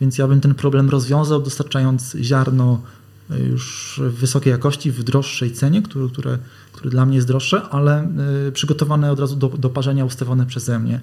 więc 0.00 0.18
ja 0.18 0.28
bym 0.28 0.40
ten 0.40 0.54
problem 0.54 0.90
rozwiązał, 0.90 1.42
dostarczając 1.42 2.16
ziarno 2.20 2.82
już 3.30 4.00
wysokiej 4.10 4.50
jakości, 4.50 4.92
w 4.92 5.02
droższej 5.02 5.52
cenie, 5.52 5.82
które, 5.82 6.08
które, 6.08 6.38
które 6.72 6.90
dla 6.90 7.06
mnie 7.06 7.16
jest 7.16 7.28
droższe, 7.28 7.62
ale 7.62 8.08
y, 8.48 8.52
przygotowane 8.52 9.12
od 9.12 9.20
razu 9.20 9.36
do, 9.36 9.48
do 9.48 9.70
parzenia, 9.70 10.04
ustawione 10.04 10.46
przeze 10.46 10.78
mnie. 10.78 11.00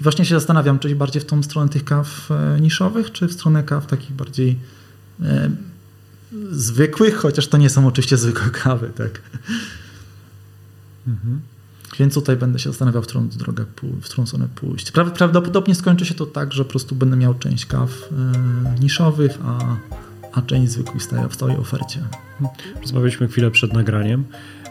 I 0.00 0.02
właśnie 0.02 0.24
się 0.24 0.34
zastanawiam, 0.34 0.78
czy 0.78 0.96
bardziej 0.96 1.22
w 1.22 1.24
tą 1.24 1.42
stronę 1.42 1.68
tych 1.68 1.84
kaw 1.84 2.30
e, 2.30 2.60
niszowych, 2.60 3.12
czy 3.12 3.28
w 3.28 3.32
stronę 3.32 3.62
kaw 3.62 3.86
takich 3.86 4.12
bardziej 4.12 4.58
e, 5.22 5.50
zwykłych, 6.50 7.16
chociaż 7.16 7.48
to 7.48 7.58
nie 7.58 7.70
są 7.70 7.86
oczywiście 7.86 8.16
zwykłe 8.16 8.50
kawy, 8.50 8.90
tak. 8.96 9.22
Mhm. 11.08 11.40
Więc 11.98 12.14
tutaj 12.14 12.36
będę 12.36 12.58
się 12.58 12.70
zastanawiał, 12.70 13.02
w 13.02 13.06
którą 13.06 13.28
drogę, 13.28 13.64
w 13.82 14.04
którą 14.04 14.26
stronę 14.26 14.48
pójść. 14.54 14.92
Prawdopodobnie 14.92 15.74
skończy 15.74 16.06
się 16.06 16.14
to 16.14 16.26
tak, 16.26 16.52
że 16.52 16.64
po 16.64 16.70
prostu 16.70 16.94
będę 16.94 17.16
miał 17.16 17.34
część 17.34 17.66
kaw 17.66 17.90
e, 17.90 18.80
niszowych, 18.80 19.38
a 19.44 19.76
a 20.32 20.42
część 20.42 20.72
zwykłych 20.72 21.02
staje 21.02 21.28
w 21.28 21.34
stałej 21.34 21.56
ofercie. 21.56 22.00
Rozmawialiśmy 22.80 23.28
chwilę 23.28 23.50
przed 23.50 23.72
nagraniem. 23.72 24.24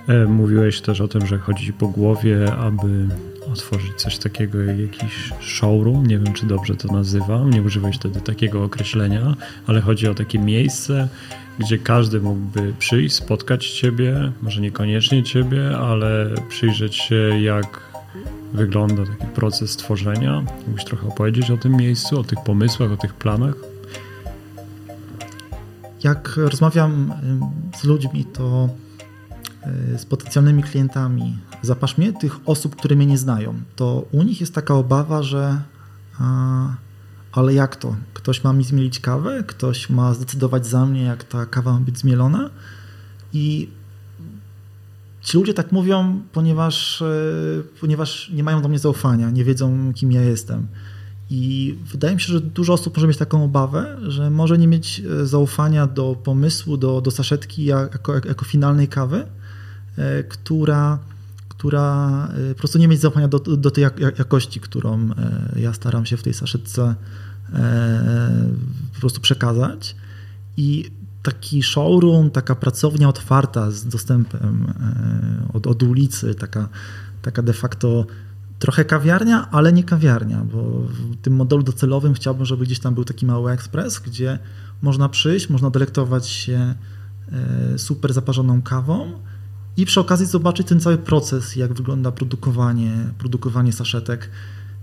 E, 0.07 0.25
mówiłeś 0.25 0.81
też 0.81 1.01
o 1.01 1.07
tym, 1.07 1.27
że 1.27 1.37
chodzi 1.37 1.73
po 1.73 1.87
głowie, 1.87 2.53
aby 2.55 3.07
otworzyć 3.53 3.95
coś 3.97 4.17
takiego 4.17 4.59
jak 4.59 4.79
jakiś 4.79 5.33
showroom. 5.39 6.07
Nie 6.07 6.19
wiem, 6.19 6.33
czy 6.33 6.45
dobrze 6.45 6.75
to 6.75 6.93
nazywam. 6.93 7.49
Nie 7.49 7.61
używałeś 7.61 7.95
wtedy 7.95 8.21
takiego 8.21 8.63
określenia, 8.63 9.35
ale 9.67 9.81
chodzi 9.81 10.07
o 10.07 10.13
takie 10.13 10.39
miejsce, 10.39 11.07
gdzie 11.59 11.77
każdy 11.77 12.21
mógłby 12.21 12.73
przyjść, 12.79 13.15
spotkać 13.15 13.69
Ciebie, 13.69 14.31
może 14.41 14.61
niekoniecznie 14.61 15.23
Ciebie, 15.23 15.77
ale 15.77 16.35
przyjrzeć 16.49 16.95
się, 16.95 17.39
jak 17.41 17.79
wygląda 18.53 19.05
taki 19.05 19.25
proces 19.35 19.77
tworzenia. 19.77 20.43
Mógłbyś 20.57 20.85
trochę 20.85 21.07
opowiedzieć 21.07 21.51
o 21.51 21.57
tym 21.57 21.77
miejscu, 21.77 22.19
o 22.19 22.23
tych 22.23 22.39
pomysłach, 22.43 22.91
o 22.91 22.97
tych 22.97 23.13
planach? 23.13 23.55
jak 26.03 26.37
rozmawiam 26.37 27.13
z 27.77 27.83
ludźmi, 27.83 28.25
to 28.25 28.69
y, 29.93 29.99
z 29.99 30.05
potencjalnymi 30.05 30.63
klientami, 30.63 31.37
zapasz 31.61 31.97
mnie, 31.97 32.13
tych 32.13 32.39
osób, 32.45 32.75
które 32.75 32.95
mnie 32.95 33.05
nie 33.05 33.17
znają, 33.17 33.53
to 33.75 34.05
u 34.11 34.23
nich 34.23 34.41
jest 34.41 34.53
taka 34.53 34.73
obawa, 34.73 35.23
że 35.23 35.61
a, 36.19 36.67
ale 37.37 37.53
jak 37.53 37.75
to? 37.75 37.95
Ktoś 38.13 38.43
ma 38.43 38.53
mi 38.53 38.63
zmielić 38.63 38.99
kawę, 38.99 39.43
ktoś 39.47 39.89
ma 39.89 40.13
zdecydować 40.13 40.67
za 40.67 40.85
mnie, 40.85 41.03
jak 41.03 41.23
ta 41.23 41.45
kawa 41.45 41.73
ma 41.73 41.79
być 41.79 41.97
zmielona 41.97 42.49
i 43.33 43.69
ci 45.21 45.37
ludzie 45.37 45.53
tak 45.53 45.71
mówią, 45.71 46.21
ponieważ, 46.33 47.01
y, 47.01 47.63
ponieważ 47.81 48.29
nie 48.29 48.43
mają 48.43 48.61
do 48.61 48.69
mnie 48.69 48.79
zaufania, 48.79 49.29
nie 49.29 49.43
wiedzą, 49.43 49.93
kim 49.93 50.11
ja 50.11 50.21
jestem. 50.21 50.67
I 51.29 51.75
wydaje 51.91 52.15
mi 52.15 52.21
się, 52.21 52.33
że 52.33 52.41
dużo 52.41 52.73
osób 52.73 52.97
może 52.97 53.07
mieć 53.07 53.17
taką 53.17 53.43
obawę, 53.43 53.97
że 54.01 54.29
może 54.29 54.57
nie 54.57 54.67
mieć 54.67 54.99
e, 55.21 55.25
zaufania 55.25 55.87
do 55.87 56.15
pomysłu, 56.23 56.77
do, 56.77 57.01
do 57.01 57.11
saszetki 57.11 57.65
jako, 57.65 58.13
jako 58.13 58.45
finalnej 58.45 58.87
kawy, 58.87 59.25
e, 59.97 60.23
która, 60.23 60.99
która 61.49 62.27
po 62.53 62.59
prostu 62.59 62.77
nie 62.77 62.87
mieć 62.87 63.01
zaufania 63.01 63.27
do, 63.27 63.39
do 63.39 63.71
tej 63.71 63.83
jakości, 64.17 64.59
którą 64.59 65.09
ja 65.55 65.73
staram 65.73 66.05
się 66.05 66.17
w 66.17 66.23
tej 66.23 66.33
saszetce 66.33 66.95
po 68.93 68.99
prostu 68.99 69.21
przekazać. 69.21 69.95
I 70.57 70.91
taki 71.23 71.63
showroom, 71.63 72.31
taka 72.31 72.55
pracownia 72.55 73.09
otwarta 73.09 73.71
z 73.71 73.85
dostępem 73.85 74.73
od, 75.53 75.67
od 75.67 75.83
ulicy, 75.83 76.35
taka, 76.35 76.69
taka 77.21 77.41
de 77.41 77.53
facto 77.53 78.05
trochę 78.59 78.85
kawiarnia, 78.85 79.47
ale 79.51 79.73
nie 79.73 79.83
kawiarnia, 79.83 80.45
bo 80.53 80.63
w 80.81 81.15
tym 81.21 81.35
modelu 81.35 81.63
docelowym 81.63 82.13
chciałbym, 82.13 82.45
żeby 82.45 82.65
gdzieś 82.65 82.79
tam 82.79 82.93
był 82.93 83.05
taki 83.05 83.25
mały 83.25 83.51
ekspres, 83.51 83.99
gdzie 83.99 84.39
można 84.81 85.09
przyjść, 85.09 85.49
można 85.49 85.69
delektować 85.69 86.27
się 86.27 86.75
e, 87.31 87.77
super 87.77 88.13
zaparzoną 88.13 88.61
kawą 88.61 89.11
i 89.77 89.85
przy 89.85 89.99
okazji 89.99 90.25
zobaczyć 90.25 90.67
ten 90.67 90.79
cały 90.79 90.97
proces, 90.97 91.55
jak 91.55 91.73
wygląda 91.73 92.11
produkowanie, 92.11 92.91
produkowanie 93.17 93.73
saszetek, 93.73 94.29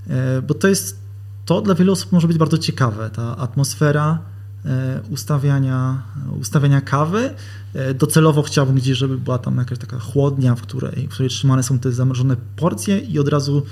e, 0.08 0.42
bo 0.42 0.54
to 0.54 0.68
jest, 0.68 1.03
to 1.44 1.60
dla 1.60 1.74
wielu 1.74 1.92
osób 1.92 2.12
może 2.12 2.28
być 2.28 2.38
bardzo 2.38 2.58
ciekawe, 2.58 3.10
ta 3.10 3.36
atmosfera, 3.36 4.18
E, 4.66 5.00
ustawiania, 5.10 6.02
ustawiania 6.40 6.80
kawy. 6.80 7.30
E, 7.74 7.94
docelowo 7.94 8.42
chciałbym 8.42 8.74
gdzieś, 8.74 8.98
żeby 8.98 9.18
była 9.18 9.38
tam 9.38 9.56
jakaś 9.56 9.78
taka 9.78 9.98
chłodnia, 9.98 10.54
w 10.54 10.62
której, 10.62 11.06
w 11.08 11.10
której 11.10 11.30
trzymane 11.30 11.62
są 11.62 11.78
te 11.78 11.92
zamrożone 11.92 12.36
porcje 12.56 12.98
i 12.98 13.18
od 13.18 13.28
razu 13.28 13.62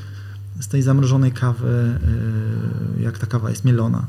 z 0.61 0.69
tej 0.69 0.83
zamrożonej 0.83 1.33
kawy, 1.33 1.99
e, 2.99 3.03
jak 3.03 3.19
ta 3.19 3.27
kawa 3.27 3.51
jest 3.51 3.65
mielona. 3.65 4.07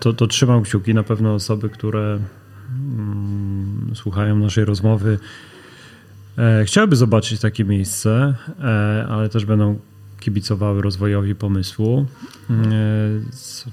To, 0.00 0.12
to 0.12 0.26
trzymam 0.26 0.62
kciuki. 0.62 0.94
Na 0.94 1.02
pewno 1.02 1.34
osoby, 1.34 1.70
które 1.70 2.18
mm, 2.70 3.90
słuchają 3.94 4.38
naszej 4.38 4.64
rozmowy, 4.64 5.18
e, 6.38 6.64
chciałyby 6.64 6.96
zobaczyć 6.96 7.40
takie 7.40 7.64
miejsce, 7.64 8.34
e, 8.60 9.06
ale 9.08 9.28
też 9.28 9.44
będą 9.44 9.78
kibicowały 10.24 10.82
rozwojowi 10.82 11.34
pomysłu. 11.34 12.06
E, 12.50 12.54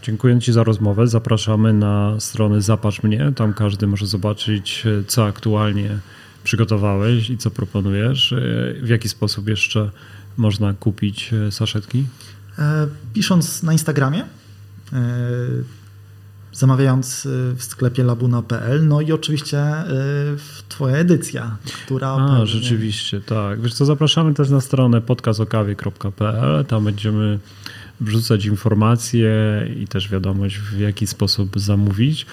dziękuję 0.04 0.40
Ci 0.40 0.54
za 0.54 0.64
rozmowę. 0.64 1.08
Zapraszamy 1.08 1.74
na 1.74 2.20
stronę 2.20 2.62
Zapatrz 2.62 3.04
mnie. 3.04 3.32
Tam 3.36 3.54
każdy 3.54 3.88
może 3.88 4.06
zobaczyć, 4.06 4.84
co 5.08 5.26
aktualnie 5.26 6.00
przygotowałeś 6.44 7.30
i 7.30 7.38
co 7.38 7.52
proponujesz. 7.52 8.34
E, 8.34 8.38
w 8.82 8.90
jaki 8.90 9.10
sposób 9.10 9.48
jeszcze 9.48 9.92
można 10.38 10.74
kupić 10.74 11.34
e, 11.34 11.52
saszetki? 11.52 12.06
Pisząc 13.14 13.64
na 13.64 13.74
Instagramie 13.74 14.24
zamawiając 16.54 17.26
y, 17.26 17.56
w 17.56 17.64
sklepie 17.64 18.04
labuna.pl, 18.04 18.88
no 18.88 19.02
i 19.02 19.12
oczywiście 19.12 19.60
y, 19.60 20.66
Twoja 20.70 20.98
edycja, 20.98 21.58
która... 21.86 22.08
A, 22.08 22.28
pewnie... 22.28 22.46
rzeczywiście, 22.46 23.22
tak. 23.22 23.62
Wiesz 23.62 23.74
co, 23.74 23.86
zapraszamy 23.86 24.34
też 24.34 24.50
na 24.50 24.62
stronę 24.62 25.02
podcastokawie.pl, 25.02 26.66
tam 26.66 26.84
będziemy 26.84 27.40
wrzucać 28.02 28.46
informacje 28.46 29.32
i 29.80 29.88
też 29.88 30.10
wiadomość, 30.10 30.58
w 30.58 30.80
jaki 30.80 31.08
sposób 31.08 31.60
zamówić. 31.60 32.26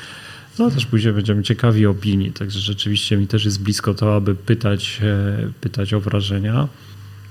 No 0.59 0.71
też 0.71 0.87
później 0.87 1.13
będziemy 1.13 1.43
ciekawi 1.43 1.87
opinii, 1.87 2.33
także 2.33 2.61
rzeczywiście 2.61 3.17
mi 3.17 3.27
też 3.27 3.45
jest 3.45 3.63
blisko 3.63 3.95
to, 3.95 4.17
aby 4.17 4.35
pytać, 4.35 5.01
e, 5.03 5.53
pytać 5.61 5.95
o 5.95 6.01
wrażenia. 6.01 6.69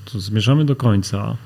To 0.06 0.20
zmierzamy 0.20 0.66
do 0.66 0.76
końca. 0.76 1.38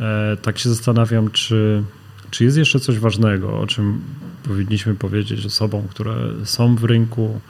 E, 0.00 0.36
tak 0.42 0.58
się 0.58 0.68
zastanawiam, 0.68 1.30
czy 1.30 1.82
czy 2.30 2.44
jest 2.44 2.56
jeszcze 2.56 2.80
coś 2.80 2.98
ważnego, 2.98 3.60
o 3.60 3.66
czym 3.66 4.00
powinniśmy 4.48 4.94
powiedzieć 4.94 5.46
osobom, 5.46 5.88
które 5.88 6.16
są 6.44 6.76
w 6.76 6.84
rynku 6.84 7.40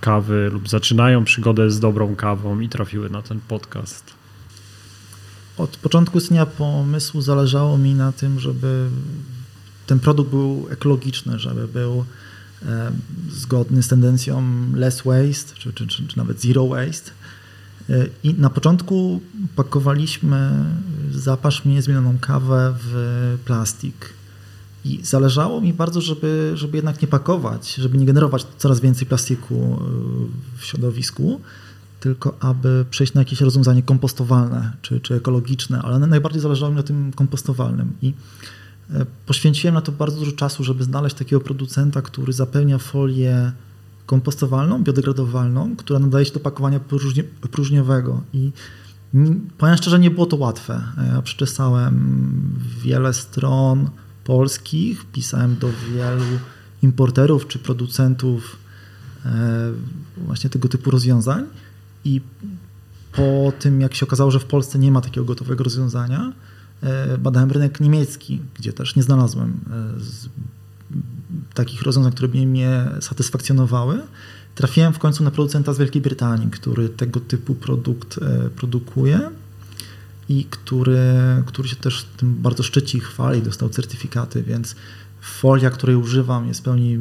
kawy 0.00 0.50
lub 0.52 0.68
zaczynają 0.68 1.24
przygodę 1.24 1.70
z 1.70 1.80
dobrą 1.80 2.16
kawą 2.16 2.60
i 2.60 2.68
trafiły 2.68 3.10
na 3.10 3.22
ten 3.22 3.40
podcast? 3.40 4.04
Od 5.56 5.76
początku 5.76 6.18
istnienia 6.18 6.46
pomysłu 6.46 7.20
zależało 7.20 7.78
mi 7.78 7.94
na 7.94 8.12
tym, 8.12 8.40
żeby 8.40 8.88
ten 9.86 10.00
produkt 10.00 10.30
był 10.30 10.68
ekologiczny, 10.70 11.38
żeby 11.38 11.68
był 11.68 12.04
zgodny 13.30 13.82
z 13.82 13.88
tendencją 13.88 14.42
less 14.74 15.02
waste, 15.04 15.54
czy, 15.54 15.72
czy, 15.72 15.86
czy, 15.86 16.06
czy 16.06 16.18
nawet 16.18 16.40
zero 16.40 16.66
waste. 16.66 17.10
I 18.24 18.34
na 18.34 18.50
początku 18.50 19.20
pakowaliśmy 19.56 20.50
zapasz 21.10 21.64
mnie 21.64 21.82
zmienioną 21.82 22.18
kawę 22.20 22.74
w 22.78 22.94
plastik. 23.44 24.21
I 24.84 25.00
zależało 25.02 25.60
mi 25.60 25.72
bardzo, 25.72 26.00
żeby, 26.00 26.52
żeby 26.54 26.78
jednak 26.78 27.02
nie 27.02 27.08
pakować, 27.08 27.74
żeby 27.74 27.98
nie 27.98 28.06
generować 28.06 28.46
coraz 28.58 28.80
więcej 28.80 29.06
plastiku 29.06 29.54
e, 29.54 29.78
w 30.58 30.64
środowisku, 30.64 31.40
tylko 32.00 32.36
aby 32.40 32.84
przejść 32.90 33.14
na 33.14 33.20
jakieś 33.20 33.40
rozwiązanie 33.40 33.82
kompostowalne 33.82 34.72
czy, 34.82 35.00
czy 35.00 35.14
ekologiczne, 35.14 35.82
ale 35.82 35.98
najbardziej 35.98 36.40
zależało 36.40 36.70
mi 36.70 36.76
na 36.76 36.82
tym 36.82 37.12
kompostowalnym. 37.12 37.92
I 38.02 38.12
e, 38.90 39.06
poświęciłem 39.26 39.74
na 39.74 39.80
to 39.80 39.92
bardzo 39.92 40.18
dużo 40.18 40.32
czasu, 40.32 40.64
żeby 40.64 40.84
znaleźć 40.84 41.16
takiego 41.16 41.40
producenta, 41.40 42.02
który 42.02 42.32
zapełnia 42.32 42.78
folię 42.78 43.52
kompostowalną, 44.06 44.82
biodegradowalną, 44.82 45.76
która 45.76 45.98
nadaje 45.98 46.26
się 46.26 46.32
do 46.32 46.40
pakowania 46.40 46.80
próżni 46.80 47.22
próżniowego. 47.22 48.22
I 48.32 48.52
powiem 49.58 49.76
szczerze, 49.76 49.98
nie 49.98 50.10
było 50.10 50.26
to 50.26 50.36
łatwe. 50.36 50.82
Ja 51.14 51.22
przeczytałem 51.22 51.94
wiele 52.82 53.12
stron, 53.12 53.90
polskich, 54.24 55.04
pisałem 55.12 55.56
do 55.56 55.68
wielu 55.92 56.38
importerów 56.82 57.46
czy 57.46 57.58
producentów 57.58 58.56
e, 59.24 59.72
właśnie 60.16 60.50
tego 60.50 60.68
typu 60.68 60.90
rozwiązań. 60.90 61.44
I 62.04 62.20
po 63.12 63.52
tym, 63.58 63.80
jak 63.80 63.94
się 63.94 64.06
okazało, 64.06 64.30
że 64.30 64.40
w 64.40 64.44
Polsce 64.44 64.78
nie 64.78 64.92
ma 64.92 65.00
takiego 65.00 65.24
gotowego 65.24 65.64
rozwiązania, 65.64 66.32
e, 66.82 67.18
badałem 67.18 67.50
rynek 67.50 67.80
niemiecki, 67.80 68.40
gdzie 68.58 68.72
też 68.72 68.96
nie 68.96 69.02
znalazłem 69.02 69.60
e, 69.70 70.94
takich 71.54 71.82
rozwiązań, 71.82 72.12
które 72.12 72.28
by 72.28 72.46
mnie 72.46 72.88
satysfakcjonowały. 73.00 74.00
Trafiłem 74.54 74.92
w 74.92 74.98
końcu 74.98 75.24
na 75.24 75.30
producenta 75.30 75.72
z 75.72 75.78
Wielkiej 75.78 76.02
Brytanii, 76.02 76.50
który 76.50 76.88
tego 76.88 77.20
typu 77.20 77.54
produkt 77.54 78.20
produkuje 78.56 79.30
i 80.38 80.44
który, 80.44 81.02
który 81.46 81.68
się 81.68 81.76
też 81.76 82.06
tym 82.16 82.34
bardzo 82.34 82.62
szczyci 82.62 82.98
i 82.98 83.00
chwali, 83.00 83.42
dostał 83.42 83.68
certyfikaty, 83.68 84.42
więc 84.42 84.76
folia, 85.20 85.70
której 85.70 85.96
używam 85.96 86.48
jest 86.48 86.60
w 86.60 86.62
pełni 86.62 86.98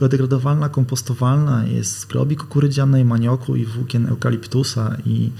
biodegradowalna, 0.00 0.68
kompostowalna, 0.68 1.66
jest 1.66 1.98
z 1.98 2.04
grobi 2.04 2.36
kukurydzianej, 2.36 3.04
manioku 3.04 3.56
i 3.56 3.64
włókien 3.64 4.06
eukaliptusa 4.06 4.96
i 5.06 5.30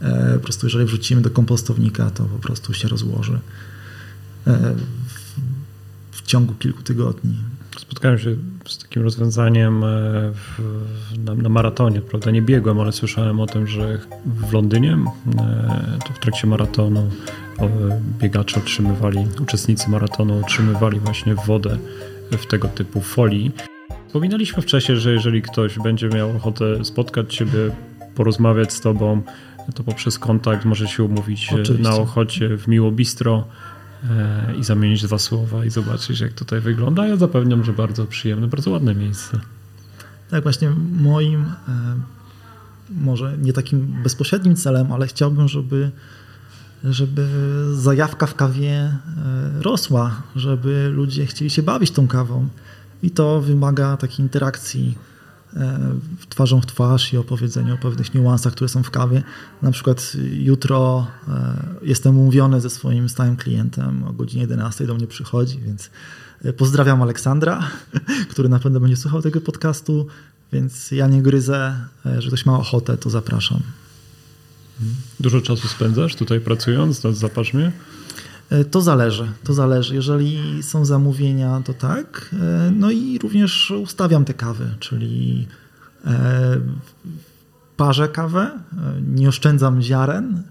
e, 0.00 0.34
po 0.34 0.40
prostu 0.40 0.66
jeżeli 0.66 0.84
wrzucimy 0.84 1.22
do 1.22 1.30
kompostownika, 1.30 2.10
to 2.10 2.24
po 2.24 2.38
prostu 2.38 2.74
się 2.74 2.88
rozłoży 2.88 3.40
e, 4.46 4.74
w, 5.06 6.16
w 6.16 6.22
ciągu 6.22 6.54
kilku 6.54 6.82
tygodni. 6.82 7.36
Spotkałem 7.82 8.18
się 8.18 8.36
z 8.66 8.78
takim 8.78 9.02
rozwiązaniem 9.02 9.84
e, 9.84 9.88
w, 10.32 10.58
na, 11.24 11.34
na, 11.34 11.48
maratonie, 11.48 12.00
prawda? 12.00 12.30
Nie 12.30 12.42
biegłem, 12.42 12.80
ale 12.80 12.92
słyszałem 12.92 13.40
o 13.40 13.46
tym, 13.46 13.66
że 13.66 13.98
w 14.26 14.52
Londynie 14.52 14.92
e, 14.92 15.98
to 16.06 16.14
w 16.14 16.18
trakcie 16.18 16.46
maratonu 16.46 17.10
biegacze 18.20 18.60
otrzymywali, 18.60 19.26
uczestnicy 19.40 19.90
maratonu 19.90 20.40
otrzymywali 20.40 21.00
właśnie 21.00 21.34
wodę 21.34 21.78
w 22.30 22.46
tego 22.46 22.68
typu 22.68 23.00
folii. 23.00 23.50
Wspominaliśmy 24.06 24.62
wcześniej, 24.62 24.98
że 24.98 25.12
jeżeli 25.12 25.42
ktoś 25.42 25.78
będzie 25.78 26.08
miał 26.08 26.36
ochotę 26.36 26.84
spotkać 26.84 27.34
Ciebie, 27.34 27.70
porozmawiać 28.14 28.72
z 28.72 28.80
Tobą, 28.80 29.22
to 29.74 29.84
poprzez 29.84 30.18
kontakt 30.18 30.64
może 30.64 30.88
się 30.88 31.04
umówić 31.04 31.52
Oczywiście. 31.52 31.82
na 31.82 31.96
Ochocie 31.96 32.56
w 32.58 32.68
Miło 32.68 32.90
Bistro. 32.90 33.44
E, 34.10 34.54
i 34.56 34.64
zamienić 34.64 35.02
dwa 35.02 35.18
słowa 35.18 35.64
i 35.64 35.70
zobaczyć, 35.70 36.20
jak 36.20 36.32
tutaj 36.32 36.60
wygląda. 36.60 37.06
Ja 37.06 37.16
zapewniam, 37.16 37.64
że 37.64 37.72
bardzo 37.72 38.06
przyjemne, 38.06 38.46
bardzo 38.46 38.70
ładne 38.70 38.94
miejsce. 38.94 39.40
Tak, 40.30 40.42
właśnie 40.42 40.70
moim, 41.00 41.40
e, 41.42 41.46
może 42.90 43.38
nie 43.38 43.52
takim 43.52 44.02
bezpośrednim 44.02 44.56
celem, 44.56 44.92
ale 44.92 45.06
chciałbym, 45.06 45.48
żeby, 45.48 45.90
żeby 46.84 47.26
zajawka 47.74 48.26
w 48.26 48.34
kawie 48.34 48.70
e, 48.70 48.98
rosła, 49.60 50.22
żeby 50.36 50.90
ludzie 50.94 51.26
chcieli 51.26 51.50
się 51.50 51.62
bawić 51.62 51.90
tą 51.90 52.08
kawą. 52.08 52.48
I 53.02 53.10
to 53.10 53.40
wymaga 53.40 53.96
takiej 53.96 54.20
interakcji 54.20 54.98
twarzą 56.28 56.60
w 56.60 56.66
twarz 56.66 57.12
i 57.12 57.16
opowiedzeniu 57.16 57.74
o 57.74 57.78
pewnych 57.78 58.14
niuansach, 58.14 58.52
które 58.52 58.68
są 58.68 58.82
w 58.82 58.90
kawie. 58.90 59.22
Na 59.62 59.70
przykład 59.70 60.12
jutro 60.32 61.06
e, 61.28 61.54
jestem 61.82 62.18
umówiony 62.18 62.60
ze 62.60 62.70
swoim 62.70 63.08
stałym 63.08 63.36
klientem 63.36 64.04
o 64.04 64.12
godzinie 64.12 64.42
11 64.42 64.86
do 64.86 64.94
mnie 64.94 65.06
przychodzi, 65.06 65.60
więc 65.60 65.90
e, 66.44 66.52
pozdrawiam 66.52 67.02
Aleksandra, 67.02 67.70
który 68.30 68.48
na 68.48 68.58
pewno 68.58 68.80
będzie 68.80 68.96
słuchał 68.96 69.22
tego 69.22 69.40
podcastu, 69.40 70.06
więc 70.52 70.90
ja 70.90 71.06
nie 71.06 71.22
gryzę. 71.22 71.76
Jeżeli 72.04 72.28
ktoś 72.28 72.46
ma 72.46 72.58
ochotę, 72.58 72.96
to 72.96 73.10
zapraszam. 73.10 73.60
Dużo 75.20 75.40
czasu 75.40 75.68
spędzasz 75.68 76.16
tutaj 76.16 76.40
pracując 76.40 77.04
nad 77.04 77.16
Zapatrz 77.16 77.54
mnie? 77.54 77.66
E, 77.66 77.72
to 78.70 78.80
zależy, 78.80 79.28
to 79.44 79.54
zależy. 79.54 79.94
Jeżeli 79.94 80.62
są 80.62 80.84
zamówienia, 80.84 81.62
to 81.64 81.74
tak. 81.74 82.34
E, 82.40 82.70
no 82.76 82.90
i 82.90 83.18
również 83.18 83.70
ustawiam 83.70 84.24
te 84.24 84.34
kawy, 84.34 84.66
czyli 84.78 85.46
e, 86.06 86.60
parzę 87.76 88.08
kawę, 88.08 88.50
nie 89.06 89.28
oszczędzam 89.28 89.82
ziaren. 89.82 90.42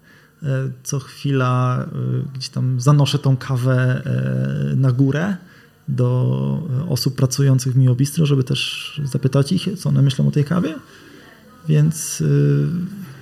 Co 0.84 0.99
chwila 0.99 1.86
gdzieś 2.34 2.49
tam 2.49 2.80
zanoszę 2.80 3.20
tą 3.20 3.38
kawę 3.38 4.02
na 4.76 4.91
górę 4.91 5.36
do 5.88 6.68
osób 6.89 7.16
pracujących 7.16 7.74
w 7.74 7.78
Miobistro, 7.78 8.26
żeby 8.26 8.43
też 8.43 9.02
zapytać 9.04 9.52
ich, 9.52 9.68
co 9.78 9.89
one 9.89 10.02
myślą 10.02 10.28
o 10.28 10.32
tej 10.32 10.45
kawie. 10.45 10.76
Więc 11.68 12.24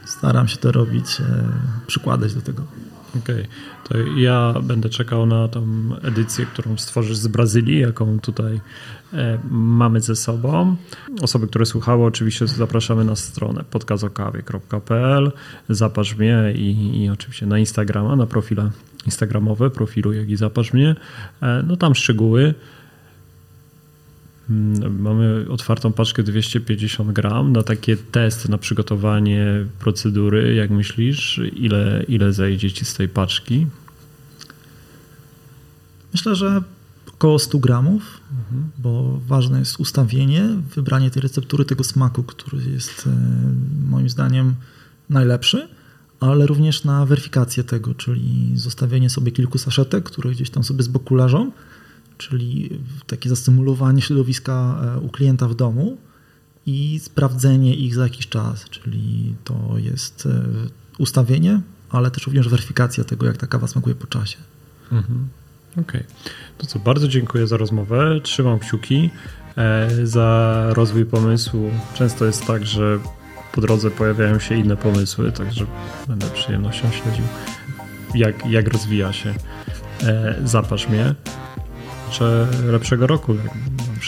staram 0.06 0.48
się 0.48 0.58
to 0.58 0.72
robić, 0.72 1.18
przykładać 1.88 2.34
do 2.34 2.42
tego. 2.42 2.64
Okej, 3.18 3.36
okay. 3.36 3.48
to 3.84 3.98
ja 4.18 4.54
będę 4.64 4.90
czekał 4.90 5.26
na 5.26 5.48
tą 5.48 5.66
edycję, 6.02 6.46
którą 6.46 6.78
stworzysz 6.78 7.18
z 7.18 7.28
Brazylii, 7.28 7.80
jaką 7.80 8.20
tutaj 8.20 8.60
e, 9.14 9.40
mamy 9.50 10.02
ze 10.02 10.16
sobą. 10.16 10.76
Osoby, 11.22 11.48
które 11.48 11.66
słuchały, 11.66 12.06
oczywiście 12.06 12.48
zapraszamy 12.48 13.06
na 13.06 13.16
stronę 13.16 13.64
podcastokawie.pl, 13.72 15.32
zapasz 15.70 16.16
mnie 16.16 16.54
i, 16.56 17.02
i 17.04 17.10
oczywiście 17.10 17.46
na 17.46 17.60
Instagrama, 17.60 18.16
na 18.16 18.26
profile 18.26 18.72
instagramowe, 19.06 19.70
profilu 19.70 20.14
jak 20.14 20.30
i 20.30 20.36
zapasz 20.36 20.74
mnie. 20.74 20.96
E, 21.42 21.64
no 21.68 21.78
tam 21.78 21.96
szczegóły. 21.96 22.54
Mm, 24.50 25.02
mamy 25.02 25.46
otwartą 25.50 25.94
paczkę 25.94 26.24
250 26.24 27.12
gram 27.12 27.52
na 27.52 27.64
takie 27.64 27.98
test, 27.98 28.50
na 28.50 28.58
przygotowanie 28.58 29.66
procedury. 29.80 30.56
Jak 30.56 30.70
myślisz, 30.70 31.42
ile, 31.54 32.04
ile 32.08 32.34
zajdzie 32.34 32.72
ci 32.72 32.86
z 32.86 32.94
tej 32.94 33.10
paczki? 33.10 33.68
Myślę, 36.14 36.36
że 36.36 36.62
około 37.08 37.40
100 37.40 37.60
gramów, 37.60 38.22
mhm. 38.32 38.70
bo 38.78 39.20
ważne 39.28 39.60
jest 39.60 39.80
ustawienie, 39.80 40.50
wybranie 40.76 41.12
tej 41.12 41.22
receptury, 41.22 41.66
tego 41.66 41.84
smaku, 41.84 42.24
który 42.24 42.72
jest 42.72 43.08
e, 43.08 43.12
moim 43.90 44.10
zdaniem 44.10 44.56
najlepszy, 45.10 45.68
ale 46.20 46.46
również 46.48 46.84
na 46.84 47.06
weryfikację 47.06 47.64
tego, 47.64 47.94
czyli 47.94 48.52
zostawienie 48.56 49.10
sobie 49.10 49.32
kilku 49.32 49.58
saszetek, 49.58 50.04
które 50.04 50.32
gdzieś 50.32 50.50
tam 50.50 50.64
sobie 50.64 50.84
z 50.84 50.88
boku 50.88 51.16
leżą 51.16 51.52
czyli 52.20 52.70
takie 53.08 53.30
zastymulowanie 53.30 54.02
środowiska 54.02 54.82
e, 54.84 55.00
u 55.00 55.10
klienta 55.10 55.48
w 55.48 55.56
domu 55.56 55.98
i 56.66 57.00
sprawdzenie 57.04 57.76
ich 57.76 57.96
za 57.96 58.04
jakiś 58.04 58.28
czas, 58.28 58.70
czyli 58.70 59.36
to 59.44 59.74
jest 59.78 60.26
e, 60.26 60.44
ustawienie, 60.98 61.62
ale 61.90 62.12
też 62.12 62.26
również 62.26 62.50
weryfikacja 62.50 63.04
tego, 63.04 63.26
jak 63.26 63.38
ta 63.38 63.48
kawa 63.48 63.68
smakuje 63.68 63.96
po 63.96 64.08
czasie. 64.08 64.38
Mhm. 64.92 65.28
Okej. 65.72 65.84
Okay. 65.84 66.04
To 66.58 66.68
co, 66.68 66.80
bardzo 66.80 67.08
dziękuję 67.08 67.48
za 67.48 67.58
rozmowę. 67.58 68.20
Trzymam 68.24 68.60
kciuki 68.60 69.10
e, 69.58 69.90
za 70.04 70.66
rozwój 70.70 71.06
pomysłu. 71.06 71.72
Często 71.94 72.26
jest 72.26 72.46
tak, 72.46 72.66
że 72.66 73.00
po 73.54 73.62
drodze 73.62 73.92
pojawiają 73.92 74.40
się 74.40 74.56
inne 74.56 74.78
pomysły, 74.78 75.32
także 75.32 75.66
będę 76.08 76.30
przyjemnością 76.30 76.92
śledził, 76.92 77.26
jak, 78.16 78.46
jak 78.46 78.68
rozwija 78.68 79.14
się 79.14 79.34
Zapasz 80.46 80.90
mnie 80.90 81.16
życzę 82.10 82.48
lepszego 82.66 83.08
roku. 83.08 83.36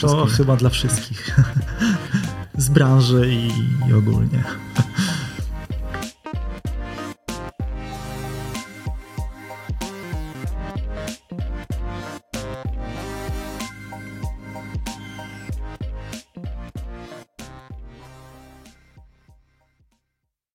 To 0.01 0.25
chyba 0.25 0.55
dla 0.55 0.69
wszystkich 0.69 1.37
z 2.57 2.69
branży 2.69 3.29
i, 3.33 3.49
i 3.89 3.93
ogólnie. 3.93 4.43